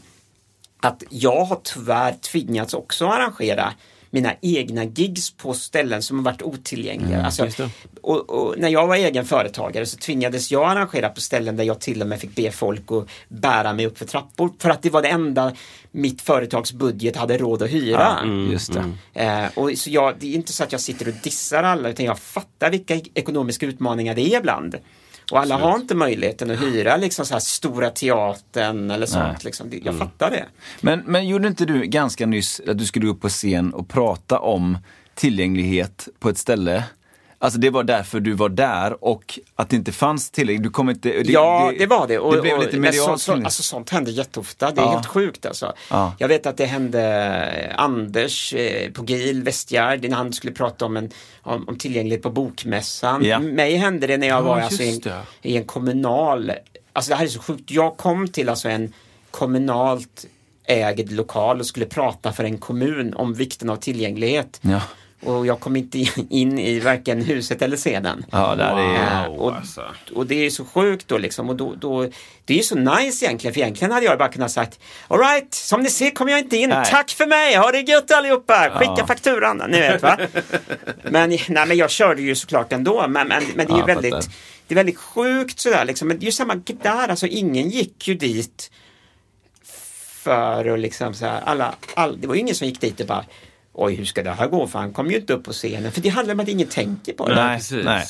Att 0.80 1.02
jag 1.08 1.44
har 1.44 1.60
tyvärr 1.62 2.12
tvingats 2.12 2.74
också 2.74 3.06
arrangera 3.06 3.72
mina 4.10 4.34
egna 4.42 4.84
gigs 4.84 5.30
på 5.30 5.54
ställen 5.54 6.02
som 6.02 6.18
har 6.18 6.24
varit 6.24 6.42
otillgängliga. 6.42 7.22
alltså, 7.22 7.44
just 7.44 7.56
det. 7.56 7.70
och, 8.00 8.30
och 8.30 8.58
när 8.58 8.68
jag 8.68 8.86
var 8.86 8.96
egen 8.96 9.24
företagare 9.24 9.86
så 9.86 9.96
tvingades 9.96 10.50
jag 10.50 10.70
arrangera 10.70 11.08
på 11.08 11.20
ställen 11.20 11.56
där 11.56 11.64
jag 11.64 11.80
till 11.80 12.02
och 12.02 12.08
med 12.08 12.20
fick 12.20 12.34
be 12.34 12.50
folk 12.50 12.92
att 12.92 13.08
bära 13.28 13.72
mig 13.72 13.86
upp 13.86 13.98
för 13.98 14.04
trappor. 14.04 14.50
För 14.58 14.70
att 14.70 14.82
det 14.82 14.90
var 14.90 15.02
det 15.02 15.08
enda 15.08 15.52
mitt 15.90 16.22
företags 16.22 16.72
budget 16.72 17.16
hade 17.16 17.38
råd 17.38 17.62
att 17.62 17.70
hyra. 17.70 18.18
Just 18.50 18.72
det. 18.72 19.22
Eh, 19.22 19.46
och 19.54 19.70
så 19.78 19.90
jag, 19.90 20.14
det 20.18 20.26
är 20.26 20.34
inte 20.34 20.52
så 20.52 20.64
att 20.64 20.72
jag 20.72 20.80
sitter 20.80 21.08
och 21.08 21.14
dissar 21.22 21.62
alla 21.62 21.88
utan 21.88 22.06
jag 22.06 22.18
fattar 22.18 22.70
vilka 22.70 22.94
ekonomiska 23.14 23.66
utmaningar 23.66 24.14
det 24.14 24.34
är 24.34 24.38
ibland. 24.38 24.76
Och 25.30 25.38
alla 25.38 25.56
har 25.56 25.76
inte 25.76 25.94
möjligheten 25.94 26.50
att 26.50 26.62
hyra 26.62 26.96
liksom 26.96 27.26
så 27.26 27.34
här 27.34 27.40
stora 27.40 27.90
teatern 27.90 28.90
eller 28.90 29.06
sånt. 29.06 29.44
Liksom. 29.44 29.72
Jag 29.84 29.98
fattar 29.98 30.30
det. 30.30 30.44
Men, 30.80 31.02
men 31.06 31.28
gjorde 31.28 31.48
inte 31.48 31.64
du 31.64 31.82
ganska 31.82 32.26
nyss 32.26 32.60
att 32.68 32.78
du 32.78 32.86
skulle 32.86 33.08
upp 33.08 33.20
på 33.20 33.28
scen 33.28 33.74
och 33.74 33.88
prata 33.88 34.38
om 34.38 34.78
tillgänglighet 35.14 36.08
på 36.18 36.28
ett 36.28 36.38
ställe? 36.38 36.84
Alltså 37.40 37.58
det 37.58 37.70
var 37.70 37.84
därför 37.84 38.20
du 38.20 38.32
var 38.32 38.48
där 38.48 39.04
och 39.04 39.38
att 39.54 39.70
det 39.70 39.76
inte 39.76 39.92
fanns 39.92 40.30
tillgänglighet. 40.30 40.62
Du 40.62 40.70
kom 40.70 40.90
inte... 40.90 41.08
Det, 41.08 41.32
ja, 41.32 41.72
det, 41.78 41.86
var 41.86 42.06
det. 42.08 42.18
Och, 42.18 42.34
det 42.36 42.40
blev 42.42 42.60
lite 42.60 42.76
medialt 42.78 43.20
så, 43.20 43.32
så, 43.32 43.34
det. 43.34 43.44
alltså, 43.44 43.62
sånt 43.62 43.90
händer 43.90 44.12
jätteofta. 44.12 44.70
Det 44.70 44.80
är 44.80 44.84
Ja. 44.84 44.90
helt 44.90 45.06
sjukt 45.06 45.46
alltså. 45.46 45.72
Ja. 45.90 46.12
Jag 46.18 46.28
vet 46.28 46.46
att 46.46 46.56
det 46.56 46.64
hände 46.66 47.02
eh, 47.70 47.80
Anders 47.82 48.54
eh, 48.54 48.90
på 48.92 49.04
GIL 49.04 49.42
Westgärd 49.42 50.08
när 50.08 50.16
han 50.16 50.32
skulle 50.32 50.52
prata 50.52 50.84
om, 50.84 50.96
en, 50.96 51.10
om, 51.42 51.68
om 51.68 51.78
tillgänglighet 51.78 52.22
på 52.22 52.30
Bokmässan. 52.30 53.24
Ja. 53.24 53.38
Mig 53.38 53.76
hände 53.76 54.06
det 54.06 54.16
när 54.16 54.26
jag 54.28 54.38
Ja, 54.38 54.42
var 54.42 54.60
alltså, 54.60 54.82
i, 54.82 54.94
en, 54.94 55.00
det. 55.00 55.22
i 55.42 55.56
en 55.56 55.64
kommunal, 55.64 56.52
alltså 56.92 57.08
det 57.10 57.16
här 57.16 57.24
är 57.24 57.28
så 57.28 57.40
sjukt. 57.42 57.70
Jag 57.70 57.96
kom 57.96 58.28
till 58.28 58.48
alltså 58.48 58.68
en 58.68 58.92
kommunalt 59.30 60.26
ägd 60.66 61.12
lokal 61.12 61.60
och 61.60 61.66
skulle 61.66 61.86
prata 61.86 62.32
för 62.32 62.44
en 62.44 62.58
kommun 62.58 63.14
om 63.14 63.34
vikten 63.34 63.70
av 63.70 63.76
tillgänglighet. 63.76 64.60
Och 65.22 65.46
jag 65.46 65.60
kom 65.60 65.76
inte 65.76 65.98
in 66.30 66.58
i 66.58 66.80
varken 66.80 67.22
huset 67.24 67.62
eller 67.62 67.76
scenen. 67.76 68.24
Ja, 68.32 68.54
där 68.54 68.78
är... 68.78 69.24
Eh, 69.24 69.28
Wow, 69.28 69.40
och, 69.40 69.56
alltså. 69.56 69.84
och 70.14 70.26
det 70.26 70.46
är 70.46 70.50
så 70.50 70.64
sjukt 70.64 71.08
då 71.08 71.18
liksom. 71.18 71.48
Och 71.48 71.56
då, 71.56 71.74
då, 71.74 72.02
det 72.44 72.52
är 72.52 72.56
ju 72.56 72.62
så 72.62 72.74
nice 72.74 73.24
egentligen, 73.24 73.54
för 73.54 73.60
egentligen 73.60 73.92
hade 73.92 74.06
jag 74.06 74.18
bara 74.18 74.28
kunnat 74.28 74.50
sagt 74.50 74.80
Alright, 75.08 75.54
som 75.54 75.80
ni 75.80 75.90
ser 75.90 76.10
kommer 76.10 76.32
jag 76.32 76.40
inte 76.40 76.56
in. 76.56 76.68
Nej. 76.70 76.86
Tack 76.90 77.10
för 77.10 77.26
mig, 77.26 77.56
ha 77.56 77.70
det 77.72 77.80
gött 77.80 78.10
allihopa. 78.10 78.70
Skicka 78.78 78.94
Ja. 78.98 79.06
fakturan. 79.06 79.62
Ni 79.70 79.80
vet 79.80 80.02
va. 80.02 80.18
men, 81.02 81.30
nej, 81.30 81.66
men 81.66 81.76
jag 81.76 81.90
körde 81.90 82.22
ju 82.22 82.34
såklart 82.34 82.72
ändå. 82.72 83.06
Men, 83.08 83.28
men, 83.28 83.42
men 83.54 83.66
det 83.66 83.72
är 83.72 83.76
ju 83.76 83.80
Ja, 83.80 83.86
väldigt, 83.86 84.30
det 84.66 84.74
är 84.74 84.76
väldigt 84.76 84.98
sjukt 84.98 85.60
sådär 85.60 85.84
liksom. 85.84 86.08
Men 86.08 86.18
det 86.18 86.24
är 86.24 86.26
ju 86.26 86.32
samma 86.32 86.54
där, 86.82 87.08
alltså 87.08 87.26
ingen 87.26 87.70
gick 87.70 88.08
ju 88.08 88.14
dit 88.14 88.70
för 90.22 90.64
att 90.74 90.80
liksom 90.80 91.14
så 91.14 91.26
här, 91.26 91.40
alla, 91.40 91.74
all, 91.94 92.20
det 92.20 92.26
var 92.26 92.34
ju 92.34 92.40
ingen 92.40 92.54
som 92.54 92.66
gick 92.66 92.80
dit 92.80 93.00
och 93.00 93.06
bara 93.06 93.24
Oj, 93.80 93.94
hur 93.94 94.04
ska 94.04 94.22
det 94.22 94.30
här 94.30 94.48
gå? 94.48 94.66
För 94.66 94.78
han 94.78 94.92
kom 94.92 95.10
ju 95.10 95.16
inte 95.16 95.32
upp 95.32 95.44
på 95.44 95.52
scenen. 95.52 95.92
För 95.92 96.00
det 96.00 96.08
handlar 96.08 96.34
om 96.34 96.40
att 96.40 96.48
ingen 96.48 96.68
tänker 96.68 97.12
på 97.12 97.28
det. 97.28 97.34
Nej, 97.34 97.58
precis. 97.58 97.84
nej. 97.84 98.04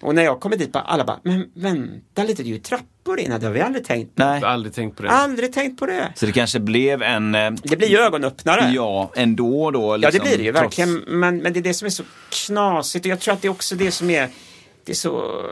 Och 0.00 0.14
när 0.14 0.22
jag 0.22 0.40
kommer 0.40 0.56
dit, 0.56 0.72
bara, 0.72 0.82
alla 0.82 1.04
bara, 1.04 1.18
men 1.22 1.50
vänta 1.54 2.22
lite, 2.24 2.42
det 2.42 2.48
är 2.48 2.52
ju 2.52 2.58
trappor 2.58 3.20
in 3.20 3.32
här, 3.32 3.38
det 3.38 3.46
har 3.46 3.52
vi 3.52 3.60
aldrig 3.60 3.84
tänkt 3.84 4.14
på. 4.14 4.22
Nej. 4.24 4.42
Aldrig 4.44 4.74
tänkt 4.74 4.96
på 4.96 5.02
det. 5.02 5.10
Aldrig 5.10 5.52
tänkt 5.52 5.78
på 5.80 5.86
det. 5.86 6.12
Så 6.14 6.26
det 6.26 6.32
kanske 6.32 6.60
blev 6.60 7.02
en... 7.02 7.34
eh, 7.34 7.50
Det 7.50 7.76
blir 7.76 7.88
ju 7.88 7.98
ögonöppnare. 7.98 8.70
Ja, 8.74 9.10
ändå 9.16 9.70
då. 9.70 9.80
Ja, 9.92 9.96
Liksom, 9.96 10.18
det 10.18 10.28
blir 10.28 10.38
det 10.38 10.44
ju 10.44 10.52
trots- 10.52 10.62
verkligen. 10.78 10.94
Men, 11.20 11.38
men 11.38 11.52
det 11.52 11.58
är 11.58 11.62
det 11.62 11.74
som 11.74 11.86
är 11.86 11.90
så 11.90 12.02
knasigt 12.46 13.04
och 13.06 13.10
jag 13.10 13.20
tror 13.20 13.34
att 13.34 13.42
det 13.42 13.48
är 13.48 13.52
också 13.52 13.74
det 13.74 13.90
som 13.90 14.10
är 14.10 14.28
det 14.84 14.92
är 14.92 14.96
så... 14.96 15.42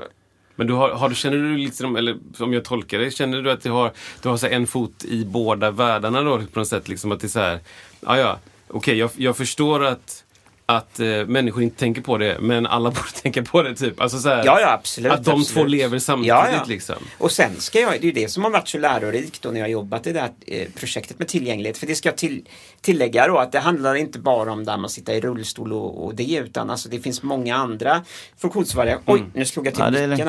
Men 0.56 0.66
du 0.66 0.72
har, 0.72 0.88
har 0.90 1.08
du, 1.08 1.14
känner 1.14 1.36
du 1.36 1.56
liksom, 1.56 1.96
eller 1.96 2.16
om 2.38 2.52
jag 2.52 2.64
tolkar 2.64 2.98
det, 2.98 3.10
känner 3.10 3.42
du 3.42 3.50
att 3.50 3.62
du 3.62 3.70
har, 3.70 3.92
du 4.22 4.28
har 4.28 4.36
så 4.36 4.46
en 4.46 4.66
fot 4.66 5.04
i 5.04 5.24
båda 5.24 5.70
världarna 5.70 6.22
då 6.22 6.38
på 6.52 6.58
något 6.58 6.68
sätt? 6.68 6.88
Liksom 6.88 7.12
att 7.12 7.20
det 7.20 7.26
är 7.26 7.28
så 7.28 7.40
här, 7.40 7.58
ja 8.00 8.18
ja, 8.18 8.38
okej 8.68 8.96
jag, 8.98 9.10
jag 9.16 9.36
förstår 9.36 9.84
att, 9.84 10.24
att 10.66 11.00
eh, 11.00 11.06
människor 11.26 11.62
inte 11.62 11.78
tänker 11.78 12.02
på 12.02 12.18
det, 12.18 12.38
men 12.40 12.66
alla 12.66 12.90
borde 12.90 13.10
tänka 13.22 13.42
på 13.42 13.62
det 13.62 13.74
typ. 13.74 14.00
Alltså 14.00 14.18
så 14.18 14.28
här, 14.28 14.44
Ja, 14.46 14.60
ja, 14.60 14.72
absolut. 14.72 15.12
Att 15.12 15.24
de 15.24 15.30
absolut. 15.40 15.48
två 15.48 15.64
lever 15.64 15.98
samtidigt 15.98 16.28
Ja, 16.28 16.48
ja. 16.52 16.64
liksom. 16.66 16.96
Och 17.18 17.32
sen 17.32 17.56
ska 17.60 17.80
jag, 17.80 17.90
det 17.92 17.96
är 17.98 18.02
ju 18.04 18.12
det 18.12 18.28
som 18.28 18.44
har 18.44 18.50
varit 18.50 18.68
så 18.68 18.78
lärorikt 18.78 19.42
då 19.42 19.48
när 19.50 19.56
jag 19.60 19.64
har 19.64 19.70
jobbat 19.70 20.06
i 20.06 20.12
det 20.12 20.20
här 20.20 20.30
eh, 20.46 20.68
projektet 20.74 21.18
med 21.18 21.28
tillgänglighet. 21.28 21.78
För 21.78 21.86
det 21.86 21.94
ska 21.94 22.08
jag 22.08 22.16
till, 22.16 22.48
tillägga 22.80 23.28
då 23.28 23.38
att 23.38 23.52
det 23.52 23.58
handlar 23.60 23.94
inte 23.94 24.18
bara 24.18 24.52
om 24.52 24.64
där 24.64 24.76
man 24.76 24.90
sitter 24.90 25.14
i 25.14 25.20
rullstol 25.20 25.72
och, 25.72 26.04
och 26.04 26.14
det 26.14 26.34
utan 26.36 26.70
alltså 26.70 26.88
det 26.88 26.98
finns 27.00 27.22
många 27.22 27.56
andra 27.56 28.04
funktionsvariationer. 28.38 29.20
Oj, 29.22 29.30
nu 29.34 29.44
slog 29.44 29.66
jag 29.66 29.74
till 29.74 29.82
Ja, 30.00 30.06
micken 30.08 30.28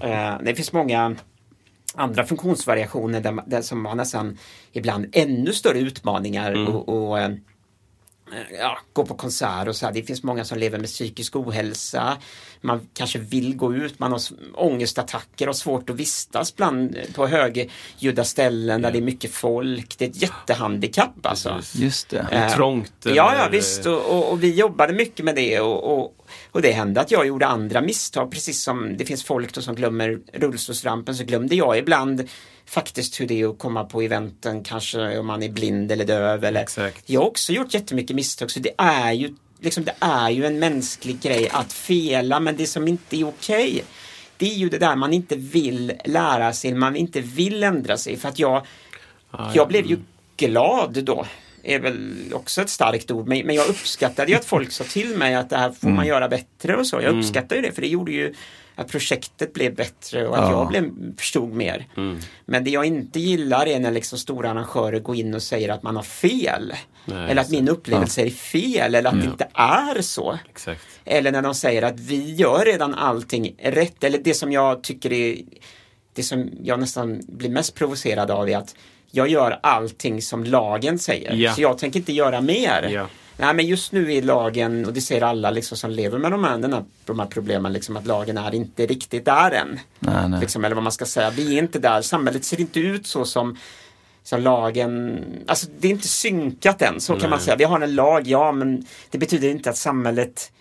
här. 0.00 0.32
Eh, 0.34 0.38
det 0.44 0.54
finns 0.54 0.72
många 0.72 1.16
andra 1.94 2.24
funktionsvariationer 2.26 3.20
där, 3.20 3.32
man- 3.32 3.44
där 3.48 3.62
som 3.62 3.86
har 3.86 3.94
nästan 3.94 4.38
ibland 4.72 5.06
ännu 5.12 5.52
större 5.52 5.78
utmaningar 5.78 6.68
och, 6.68 6.88
och 7.08 7.18
eh, 7.20 7.30
ja, 8.58 8.78
gå 8.92 9.06
på 9.06 9.14
konsert 9.14 9.68
och 9.68 9.76
så 9.76 9.86
här. 9.86 9.92
Det 9.92 10.02
finns 10.02 10.22
många 10.22 10.44
som 10.44 10.58
lever 10.58 10.78
med 10.78 10.86
psykisk 10.88 11.36
ohälsa. 11.36 12.16
Man 12.60 12.88
kanske 12.94 13.18
vill 13.18 13.56
gå 13.56 13.74
ut, 13.74 13.98
man 13.98 14.12
har 14.12 14.20
ångestattacker 14.54 15.48
och 15.48 15.56
svårt 15.56 15.90
att 15.90 15.96
vistas 15.96 16.56
bland, 16.56 16.96
på 17.14 17.26
högljudda 17.26 18.24
ställen 18.24 18.82
där 18.82 18.92
det 18.92 18.98
är 18.98 19.02
mycket 19.02 19.30
folk. 19.34 19.98
Det 19.98 20.04
är 20.04 20.08
ett 20.08 20.22
jättehandikapp 20.22 21.26
alltså. 21.26 21.60
Just 21.74 22.08
det. 22.08 22.18
Är 22.18 22.40
det 22.40 22.46
Eh, 22.46 22.54
trångt, 22.54 22.92
Ja, 23.02 23.10
eller- 23.10 23.42
ja 23.42 23.48
visst. 23.50 23.86
Och, 23.86 24.00
och, 24.18 24.30
och 24.32 24.42
vi 24.42 24.54
jobbade 24.54 24.92
mycket 24.92 25.24
med 25.24 25.34
det 25.34 25.60
och, 25.60 25.98
och, 25.98 26.16
och 26.50 26.62
det 26.62 26.72
hände 26.72 27.00
att 27.00 27.10
jag 27.10 27.26
gjorde 27.26 27.46
andra 27.46 27.80
misstag. 27.80 28.30
Precis 28.30 28.62
som 28.62 28.96
det 28.96 29.04
finns 29.04 29.24
folk 29.24 29.62
som 29.62 29.74
glömmer 29.74 30.18
rullstolsrampen 30.32 31.14
så 31.14 31.24
glömde 31.24 31.54
jag 31.54 31.78
ibland 31.78 32.28
faktiskt 32.66 33.20
hur 33.20 33.26
det 33.26 33.40
är 33.40 33.50
att 33.50 33.58
komma 33.58 33.84
på 33.84 34.02
eventen, 34.02 34.62
kanske 34.64 35.18
om 35.18 35.26
man 35.26 35.42
är 35.42 35.48
blind 35.48 35.92
eller 35.92 36.04
döv. 36.04 36.44
Eller. 36.44 36.62
Exakt. 36.62 37.10
Jag 37.10 37.20
har 37.20 37.26
också 37.26 37.52
gjort 37.52 37.74
jättemycket 37.74 38.16
misstag 38.16 38.50
så 38.50 38.60
det 38.60 38.74
är 38.78 39.12
ju 39.12 39.34
liksom, 39.60 39.84
det 39.84 39.94
är 40.00 40.30
ju 40.30 40.44
en 40.44 40.58
mänsklig 40.58 41.20
grej 41.20 41.48
att 41.48 41.72
fela 41.72 42.40
men 42.40 42.56
det 42.56 42.66
som 42.66 42.88
inte 42.88 43.16
är 43.16 43.28
okej 43.28 43.84
det 44.36 44.50
är 44.50 44.54
ju 44.54 44.68
det 44.68 44.78
där 44.78 44.96
man 44.96 45.12
inte 45.12 45.36
vill 45.36 45.92
lära 46.04 46.52
sig, 46.52 46.74
man 46.74 46.96
inte 46.96 47.20
vill 47.20 47.62
ändra 47.62 47.96
sig 47.96 48.16
för 48.16 48.28
att 48.28 48.38
jag 48.38 48.66
jag 49.54 49.68
blev 49.68 49.86
ju 49.86 49.98
glad 50.36 51.04
då. 51.04 51.26
är 51.62 51.78
väl 51.78 52.14
också 52.32 52.62
ett 52.62 52.70
starkt 52.70 53.10
ord, 53.10 53.28
men, 53.28 53.46
men 53.46 53.56
jag 53.56 53.68
uppskattade 53.68 54.30
ju 54.30 54.36
att 54.36 54.44
folk 54.44 54.72
sa 54.72 54.84
till 54.84 55.16
mig 55.16 55.34
att 55.34 55.50
det 55.50 55.56
här 55.56 55.72
får 55.72 55.88
man 55.88 56.06
göra 56.06 56.28
bättre 56.28 56.76
och 56.76 56.86
så. 56.86 57.00
Jag 57.00 57.18
uppskattar 57.18 57.56
ju 57.56 57.62
det, 57.62 57.72
för 57.72 57.82
det 57.82 57.88
gjorde 57.88 58.12
ju 58.12 58.34
att 58.82 58.90
projektet 58.90 59.52
blev 59.52 59.74
bättre 59.74 60.28
och 60.28 60.38
att 60.38 60.50
Ja. 60.50 60.58
jag 60.58 60.68
blev, 60.68 61.16
förstod 61.16 61.52
mer. 61.52 61.86
Men 62.44 62.64
det 62.64 62.70
jag 62.70 62.84
inte 62.84 63.20
gillar 63.20 63.66
är 63.66 63.80
när 63.80 63.90
liksom 63.90 64.18
stora 64.18 64.50
arrangörer 64.50 65.00
går 65.00 65.16
in 65.16 65.34
och 65.34 65.42
säger 65.42 65.68
att 65.68 65.82
man 65.82 65.96
har 65.96 66.02
fel. 66.02 66.72
Nej, 67.04 67.30
eller 67.30 67.42
att 67.42 67.50
min 67.50 67.68
upplevelse 67.68 68.22
är 68.22 68.30
fel 68.30 68.94
eller 68.94 69.10
att 69.10 69.20
det 69.20 69.26
inte 69.26 69.48
är 69.54 70.02
så. 70.02 70.38
Exakt. 70.50 70.80
Eller 71.04 71.32
när 71.32 71.42
de 71.42 71.54
säger 71.54 71.82
att 71.82 72.00
vi 72.00 72.34
gör 72.34 72.64
redan 72.64 72.94
allting 72.94 73.54
rätt. 73.62 74.04
Eller 74.04 74.18
det 74.18 74.34
som 74.34 74.52
jag 74.52 74.82
tycker 74.82 75.12
är 75.12 75.38
det 76.14 76.22
som 76.22 76.50
jag 76.62 76.80
nästan 76.80 77.20
blir 77.28 77.50
mest 77.50 77.74
provocerad 77.74 78.30
av 78.30 78.48
är 78.50 78.56
att 78.56 78.74
jag 79.10 79.28
gör 79.28 79.58
allting 79.62 80.22
som 80.22 80.44
lagen 80.44 80.98
säger. 80.98 81.32
Ja. 81.34 81.52
Så 81.54 81.62
jag 81.62 81.78
tänker 81.78 81.98
inte 81.98 82.12
göra 82.12 82.40
mer. 82.40 83.06
Ja. 83.42 83.46
Nej 83.46 83.54
men 83.54 83.66
just 83.66 83.92
nu 83.92 84.14
är 84.14 84.22
lagen, 84.22 84.86
och 84.86 84.92
det 84.92 85.00
säger 85.00 85.22
alla 85.22 85.50
liksom 85.50 85.76
som 85.76 85.90
lever 85.90 86.18
med 86.18 86.32
de 86.32 86.44
här, 86.44 86.58
den 86.58 86.72
här, 86.72 86.84
de 87.04 87.18
här 87.18 87.26
problemen, 87.26 87.72
liksom, 87.72 87.96
att 87.96 88.06
lagen 88.06 88.38
är 88.38 88.54
inte 88.54 88.86
riktigt 88.86 89.24
där 89.24 89.50
än. 89.50 89.80
Nej, 89.98 90.28
nej. 90.28 90.40
Liksom, 90.40 90.64
eller 90.64 90.74
vad 90.74 90.84
man 90.84 90.92
ska 90.92 91.04
säga, 91.04 91.30
vi 91.30 91.54
är 91.58 91.62
inte 91.62 91.78
där, 91.78 92.02
samhället 92.02 92.44
ser 92.44 92.60
inte 92.60 92.80
ut 92.80 93.06
så 93.06 93.24
som 93.24 93.56
som 94.24 94.40
lagen, 94.40 95.24
alltså 95.46 95.66
det 95.78 95.88
är 95.88 95.92
inte 95.92 96.08
synkat 96.08 96.82
än, 96.82 97.00
så 97.00 97.16
kan 97.16 97.30
man 97.30 97.40
säga. 97.40 97.56
Vi 97.56 97.64
har 97.64 97.80
en 97.80 97.94
lag, 97.94 98.26
ja 98.26 98.52
men 98.52 98.86
det 99.10 99.18
betyder 99.18 99.48
inte 99.48 99.70
att 99.70 99.76
samhället 99.76 100.52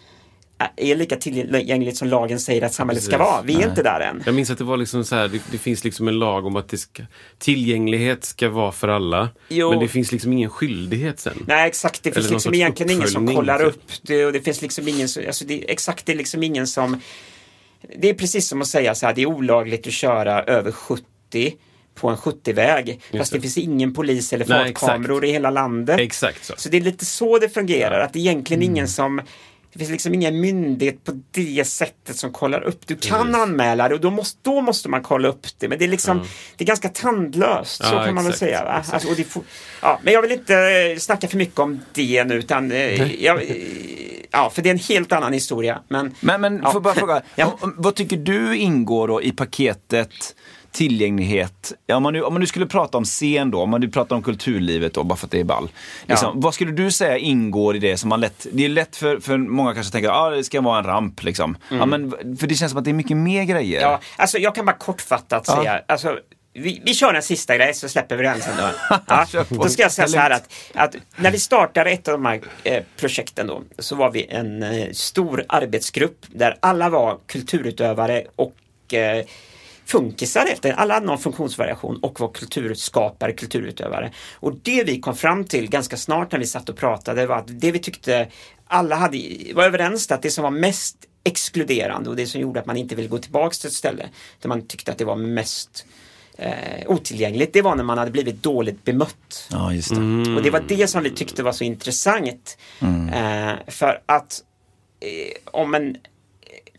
är 0.77 0.95
lika 0.95 1.15
tillgängligt 1.15 1.97
som 1.97 2.07
lagen 2.07 2.39
säger 2.39 2.61
att 2.61 2.73
samhället 2.73 3.03
ska 3.03 3.17
Precis. 3.17 3.31
vara. 3.31 3.41
Vi 3.41 3.53
är 3.63 3.69
inte 3.69 3.83
där 3.83 3.99
än. 3.99 4.23
Jag 4.25 4.35
minns 4.35 4.49
att 4.49 4.57
det 4.57 4.63
var 4.63 4.77
liksom 4.77 5.03
så 5.05 5.15
här, 5.15 5.27
det, 5.27 5.41
det 5.51 5.57
finns 5.57 5.83
liksom 5.83 6.07
en 6.07 6.19
lag 6.19 6.45
om 6.45 6.55
att 6.55 6.69
det 6.69 6.77
ska, 6.77 7.03
tillgänglighet 7.37 8.23
ska 8.25 8.49
vara 8.49 8.71
för 8.71 8.87
alla. 8.87 9.29
Jo. 9.49 9.69
Men 9.69 9.79
det 9.79 9.87
finns 9.87 10.11
liksom 10.11 10.33
ingen 10.33 10.49
skyldighet 10.49 11.19
sen. 11.19 11.43
Nej 11.47 11.67
exakt, 11.67 12.03
det 12.03 12.09
Eller 12.09 12.15
finns 12.15 12.29
någon 12.31 12.35
liksom 12.35 12.53
egentligen 12.53 12.91
ingen 12.91 13.07
som 13.07 13.35
kollar 13.35 13.57
typ. 13.59 13.67
upp 13.67 13.81
det 14.01 14.25
och 14.25 14.33
det 14.33 14.41
finns 14.41 14.61
liksom 14.61 14.87
ingen, 14.87 15.07
alltså 15.27 15.45
det, 15.45 15.71
exakt 15.71 16.05
det 16.05 16.11
är 16.11 16.17
liksom 16.17 16.43
ingen 16.43 16.67
som 16.67 17.01
Det 17.97 18.09
är 18.09 18.13
precis 18.13 18.47
som 18.47 18.61
att 18.61 18.67
säga 18.67 18.95
så 18.95 19.05
här, 19.05 19.13
det 19.13 19.21
är 19.21 19.25
olagligt 19.25 19.87
att 19.87 19.93
köra 19.93 20.43
över 20.43 20.71
70 20.71 21.03
på 21.95 22.09
en 22.09 22.15
70-väg. 22.17 23.01
Fast 23.17 23.31
det. 23.31 23.37
det 23.37 23.41
finns 23.41 23.57
ingen 23.57 23.93
polis 23.93 24.33
eller 24.33 24.45
Nej, 24.47 24.73
fartkameror 24.73 25.25
i 25.25 25.31
hela 25.31 25.49
landet. 25.49 25.99
Exakt 25.99 26.45
så. 26.45 26.53
Så 26.57 26.69
det 26.69 26.77
är 26.77 26.81
lite 26.81 27.05
så 27.05 27.39
det 27.39 27.49
fungerar, 27.49 27.99
att 27.99 28.13
det 28.13 28.19
är 28.19 28.21
egentligen 28.21 28.61
Mm. 28.63 28.73
ingen 28.75 28.87
som 28.87 29.21
det 29.73 29.79
finns 29.79 29.91
liksom 29.91 30.13
ingen 30.13 30.39
myndighet 30.41 31.03
på 31.03 31.21
det 31.31 31.67
sättet 31.67 32.15
som 32.15 32.31
kollar 32.31 32.61
upp. 32.61 32.87
Du 32.87 32.95
kan 32.95 33.35
anmäla 33.35 33.89
det 33.89 33.95
och 33.95 34.01
då 34.01 34.09
måste, 34.11 34.39
då 34.41 34.61
måste 34.61 34.89
man 34.89 35.01
kolla 35.03 35.27
upp 35.27 35.47
det. 35.57 35.67
Men 35.67 35.79
det 35.79 35.85
är 35.85 35.89
liksom, 35.89 36.25
det 36.57 36.63
är 36.63 36.67
ganska 36.67 36.89
tandlöst, 36.89 37.83
så 37.85 37.95
Ja, 37.95 38.05
kan 38.05 38.15
man 38.15 38.23
väl 38.23 38.33
exakt, 38.33 38.39
säga. 38.39 38.63
Va? 38.63 38.77
exakt. 38.79 38.93
Alltså, 38.93 39.09
och 39.09 39.15
det 39.15 39.23
får, 39.23 39.43
ja, 39.81 39.99
men 40.03 40.13
jag 40.13 40.21
vill 40.21 40.31
inte 40.31 40.55
eh, 40.57 40.97
snacka 40.97 41.27
för 41.27 41.37
mycket 41.37 41.59
om 41.59 41.79
det 41.93 42.23
nu, 42.23 42.35
utan 42.35 42.71
eh, 42.71 43.13
jag, 43.23 43.41
eh, 43.41 43.55
ja, 44.31 44.49
för 44.49 44.61
det 44.61 44.69
är 44.69 44.73
en 44.73 44.79
helt 44.79 45.11
annan 45.11 45.33
historia. 45.33 45.81
Men, 45.87 46.13
Men, 46.19 46.41
men 46.41 46.59
Ja. 46.63 46.71
får 46.71 46.79
bara 46.81 46.93
fråga, 46.93 47.21
Ja. 47.35 47.57
vad 47.61 47.95
tycker 47.95 48.17
du 48.17 48.57
ingår 48.57 49.07
då 49.07 49.21
i 49.21 49.31
paketet 49.31 50.35
tillgänglighet? 50.71 51.73
Ja, 51.85 51.95
om, 51.95 52.03
man 52.03 52.13
nu, 52.13 52.23
om 52.23 52.33
man 52.33 52.39
nu 52.39 52.47
skulle 52.47 52.65
prata 52.65 52.97
om 52.97 53.03
scen 53.03 53.51
då, 53.51 53.61
om 53.61 53.69
man 53.69 53.81
nu 53.81 53.89
pratar 53.89 54.15
om 54.15 54.21
kulturlivet 54.23 54.93
då, 54.93 55.03
bara 55.03 55.15
för 55.15 55.25
att 55.27 55.31
det 55.31 55.39
är 55.39 55.43
ball. 55.43 55.69
Liksom, 56.05 56.27
Ja. 56.27 56.33
Vad 56.35 56.53
skulle 56.53 56.71
du 56.71 56.91
säga 56.91 57.17
ingår 57.17 57.75
i 57.75 57.79
det 57.79 57.97
som 57.97 58.09
man 58.09 58.19
lätt, 58.21 58.47
det 58.51 58.65
är 58.65 58.69
lätt 58.69 58.95
för, 58.95 59.19
för 59.19 59.37
många 59.37 59.73
kanske 59.73 59.91
tänker, 59.91 60.09
ja 60.09 60.15
ah, 60.15 60.29
det 60.29 60.43
ska 60.43 60.61
vara 60.61 60.79
en 60.79 60.85
ramp 60.85 61.23
liksom. 61.23 61.57
Ja, 61.69 61.85
men, 61.85 62.11
för 62.37 62.47
det 62.47 62.55
känns 62.55 62.71
som 62.71 62.79
att 62.79 62.85
det 62.85 62.91
är 62.91 62.93
mycket 62.93 63.17
mer 63.17 63.43
grejer. 63.43 63.79
Mm. 63.81 63.91
ja, 63.91 63.99
alltså, 64.15 64.37
jag 64.37 64.55
kan 64.55 64.65
bara 64.65 64.77
kortfattat 64.77 65.43
Ja. 65.47 65.55
säga, 65.55 65.81
alltså, 65.87 66.19
vi, 66.53 66.81
vi 66.85 66.93
kör 66.93 67.13
en 67.13 67.21
sista 67.21 67.57
grej 67.57 67.73
så 67.73 67.89
släpper 67.89 68.17
vi 68.17 68.23
den 68.23 68.41
sen 68.41 68.53
då. 68.57 68.69
Ja, 69.07 69.25
då 69.49 69.69
ska 69.69 69.81
jag 69.81 69.91
säga 69.91 70.07
så 70.07 70.17
här 70.17 70.29
att, 70.29 70.49
att 70.73 70.95
när 71.15 71.31
vi 71.31 71.39
startade 71.39 71.89
ett 71.91 72.07
av 72.07 72.11
de 72.11 72.25
här 72.25 72.41
eh, 72.63 72.83
projekten 72.99 73.47
då 73.47 73.61
så 73.79 73.95
var 73.95 74.11
vi 74.11 74.25
en 74.29 74.63
eh, 74.63 74.91
stor 74.91 75.45
arbetsgrupp 75.47 76.25
där 76.27 76.57
alla 76.59 76.89
var 76.89 77.17
kulturutövare 77.27 78.23
och 78.35 78.93
eh, 78.93 79.25
funkisar 79.91 80.45
helt 80.45 80.65
enkelt. 80.65 80.81
Alla 80.81 80.93
hade 80.93 81.05
någon 81.05 81.19
funktionsvariation 81.19 81.99
och 82.01 82.19
var 82.19 82.31
kulturskapare, 82.33 83.31
kulturutövare. 83.31 84.11
Och 84.33 84.55
det 84.55 84.83
vi 84.83 84.99
kom 84.99 85.15
fram 85.15 85.45
till 85.45 85.69
ganska 85.69 85.97
snart 85.97 86.31
när 86.31 86.39
vi 86.39 86.45
satt 86.45 86.69
och 86.69 86.77
pratade 86.77 87.25
var 87.25 87.37
att 87.37 87.59
det 87.61 87.71
vi 87.71 87.79
tyckte 87.79 88.27
alla 88.67 88.95
hade, 88.95 89.17
var 89.53 89.63
överens 89.63 90.11
att 90.11 90.21
det 90.21 90.31
som 90.31 90.43
var 90.43 90.51
mest 90.51 90.97
exkluderande 91.23 92.09
och 92.09 92.15
det 92.15 92.25
som 92.25 92.41
gjorde 92.41 92.59
att 92.59 92.65
man 92.65 92.77
inte 92.77 92.95
ville 92.95 93.07
gå 93.07 93.17
tillbaks 93.17 93.59
till 93.59 93.67
ett 93.67 93.73
ställe 93.73 94.09
där 94.41 94.49
man 94.49 94.67
tyckte 94.67 94.91
att 94.91 94.97
det 94.97 95.05
var 95.05 95.15
mest 95.15 95.85
eh, 96.37 96.87
otillgängligt, 96.87 97.53
det 97.53 97.61
var 97.61 97.75
när 97.75 97.83
man 97.83 97.97
hade 97.97 98.11
blivit 98.11 98.43
dåligt 98.43 98.83
bemött. 98.83 99.47
Ja, 99.51 99.69
det. 99.89 99.95
Mm. 99.95 100.35
Och 100.37 100.43
det 100.43 100.49
var 100.49 100.63
det 100.67 100.87
som 100.87 101.03
vi 101.03 101.09
tyckte 101.09 101.43
var 101.43 101.51
så 101.51 101.63
intressant. 101.63 102.57
Eh, 103.13 103.53
för 103.67 104.01
att 104.05 104.43
eh, 104.99 105.51
om 105.51 105.75
en 105.75 105.97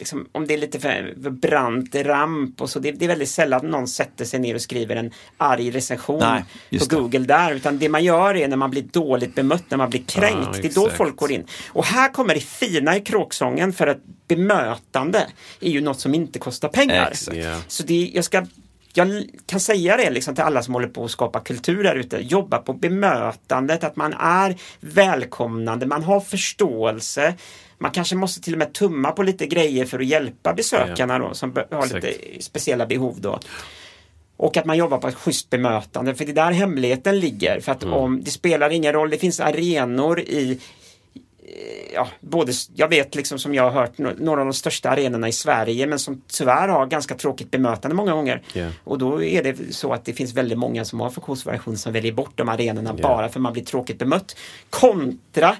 Liksom, 0.02 0.28
om 0.32 0.46
det 0.46 0.54
är 0.54 0.58
lite 0.58 0.80
för, 0.80 1.14
för 1.22 1.30
brant 1.30 1.94
ramp 1.94 2.60
och 2.60 2.70
så, 2.70 2.78
det, 2.78 2.92
det 2.92 3.04
är 3.04 3.08
väldigt 3.08 3.28
sällan 3.28 3.66
någon 3.66 3.88
sätter 3.88 4.24
sig 4.24 4.40
ner 4.40 4.54
och 4.54 4.60
skriver 4.60 4.96
en 4.96 5.10
arg 5.36 5.70
recension 5.70 6.18
Nej, 6.18 6.42
på 6.42 6.74
just 6.74 6.90
det. 6.90 6.96
Google 6.96 7.18
där, 7.18 7.54
utan 7.54 7.78
det 7.78 7.88
man 7.88 8.04
gör 8.04 8.36
är 8.36 8.48
när 8.48 8.56
man 8.56 8.70
blir 8.70 8.82
dåligt 8.82 9.34
bemött, 9.34 9.64
när 9.68 9.78
man 9.78 9.90
blir 9.90 10.02
kränkt, 10.06 10.48
Ja, 10.52 10.58
det 10.62 10.68
är 10.68 10.74
då 10.74 10.90
folk 10.90 11.16
går 11.16 11.32
in. 11.32 11.46
Och 11.68 11.84
här 11.84 12.08
kommer 12.12 12.34
det 12.34 12.40
fina 12.40 12.96
i 12.96 13.00
kråksången 13.00 13.72
för 13.72 13.86
att 13.86 13.98
bemötande 14.28 15.26
är 15.60 15.70
ju 15.70 15.80
något 15.80 16.00
som 16.00 16.14
inte 16.14 16.38
kostar 16.38 16.68
pengar. 16.68 17.08
Exakt. 17.10 17.36
Ja. 17.36 17.58
Så 17.68 17.82
det, 17.82 18.10
jag 18.14 18.24
ska 18.24 18.46
jag 18.94 19.24
kan 19.46 19.60
säga 19.60 19.96
det 19.96 20.10
liksom 20.10 20.34
till 20.34 20.44
alla 20.44 20.62
som 20.62 20.74
håller 20.74 20.88
på 20.88 21.04
att 21.04 21.10
skapa 21.10 21.40
kultur 21.40 21.82
där 21.82 21.94
ute. 21.94 22.18
Jobba 22.18 22.58
på 22.58 22.72
bemötandet, 22.72 23.84
att 23.84 23.96
man 23.96 24.12
är 24.12 24.56
välkomnande, 24.80 25.86
man 25.86 26.02
har 26.02 26.20
förståelse. 26.20 27.34
Man 27.82 27.90
kanske 27.90 28.16
måste 28.16 28.40
till 28.40 28.52
och 28.52 28.58
med 28.58 28.72
tumma 28.72 29.12
på 29.12 29.22
lite 29.22 29.46
grejer 29.46 29.84
för 29.84 29.98
att 29.98 30.06
hjälpa 30.06 30.54
besökarna 30.54 31.18
då, 31.18 31.34
som 31.34 31.52
har 31.70 31.84
Exakt. 31.84 32.04
lite 32.04 32.42
speciella 32.42 32.86
behov. 32.86 33.20
Då. 33.20 33.40
Och 34.36 34.56
att 34.56 34.64
man 34.64 34.76
jobbar 34.76 34.98
på 34.98 35.08
ett 35.08 35.14
schysst 35.14 35.50
bemötande, 35.50 36.14
för 36.14 36.24
det 36.24 36.32
är 36.32 36.34
där 36.34 36.52
hemligheten 36.52 37.20
ligger. 37.20 37.60
För 37.60 37.72
att 37.72 37.84
om, 37.84 38.24
det 38.24 38.30
spelar 38.30 38.70
ingen 38.70 38.92
roll, 38.92 39.10
det 39.10 39.18
finns 39.18 39.40
arenor 39.40 40.20
i 40.20 40.60
ja, 41.94 42.08
både, 42.20 42.52
jag 42.74 42.88
vet 42.88 43.14
liksom 43.14 43.38
som 43.38 43.54
jag 43.54 43.62
har 43.62 43.70
hört 43.70 43.98
några 43.98 44.40
av 44.40 44.46
de 44.46 44.54
största 44.54 44.90
arenorna 44.90 45.28
i 45.28 45.32
Sverige 45.32 45.86
men 45.86 45.98
som 45.98 46.22
tyvärr 46.26 46.68
har 46.68 46.86
ganska 46.86 47.14
tråkigt 47.14 47.50
bemötande 47.50 47.94
många 47.94 48.12
gånger. 48.12 48.42
Yeah. 48.54 48.72
Och 48.84 48.98
då 48.98 49.22
är 49.22 49.42
det 49.42 49.74
så 49.74 49.92
att 49.92 50.04
det 50.04 50.12
finns 50.12 50.34
väldigt 50.34 50.58
många 50.58 50.84
som 50.84 51.00
har 51.00 51.10
funktionsvariation 51.10 51.78
som 51.78 51.92
väljer 51.92 52.12
bort 52.12 52.32
de 52.34 52.48
arenorna 52.48 52.90
Yeah. 52.90 53.02
bara 53.02 53.28
för 53.28 53.40
man 53.40 53.52
blir 53.52 53.64
tråkigt 53.64 53.98
bemött. 53.98 54.36
Kontra 54.70 55.56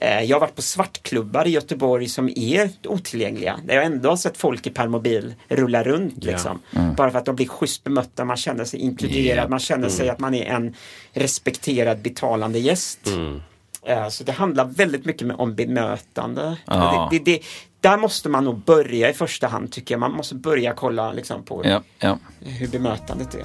jag 0.00 0.36
har 0.36 0.40
varit 0.40 0.54
på 0.56 0.62
svartklubbar 0.62 1.46
i 1.46 1.50
Göteborg 1.50 2.08
som 2.08 2.28
är 2.36 2.70
otillgängliga. 2.88 3.60
Där 3.64 3.74
jag 3.74 3.84
ändå 3.84 4.08
har 4.08 4.16
sett 4.16 4.36
folk 4.36 4.66
i 4.66 4.70
permobil 4.70 5.34
rulla 5.48 5.82
runt. 5.82 6.24
Liksom. 6.24 6.60
Bara 6.96 7.10
för 7.10 7.18
att 7.18 7.24
de 7.24 7.36
blir 7.36 7.48
schysst 7.48 7.84
bemötta, 7.84 8.24
man 8.24 8.36
känner 8.36 8.64
sig 8.64 8.80
inkluderad, 8.80 9.24
Yeah. 9.36 9.48
man 9.48 9.58
känner 9.58 9.88
sig 9.88 10.08
att 10.08 10.18
man 10.18 10.34
är 10.34 10.44
en 10.44 10.74
respekterad 11.12 11.98
betalande 12.02 12.58
gäst. 12.58 12.98
Eh, 13.86 14.08
Så 14.08 14.24
det 14.24 14.32
handlar 14.32 14.64
väldigt 14.64 15.04
mycket 15.04 15.34
om 15.38 15.54
bemötande. 15.54 16.56
Ja. 16.66 17.08
Det, 17.12 17.18
det, 17.18 17.24
det, 17.24 17.40
där 17.80 17.96
måste 17.96 18.28
man 18.28 18.44
nog 18.44 18.58
börja 18.58 19.10
i 19.10 19.12
första 19.12 19.46
hand 19.46 19.72
tycker 19.72 19.94
jag. 19.94 20.00
Man 20.00 20.12
måste 20.12 20.34
börja 20.34 20.72
kolla 20.74 21.12
liksom, 21.12 21.42
på 21.44 21.62
Ja, 21.64 21.82
ja. 21.98 22.18
hur 22.40 22.68
bemötandet 22.68 23.34
är. 23.34 23.44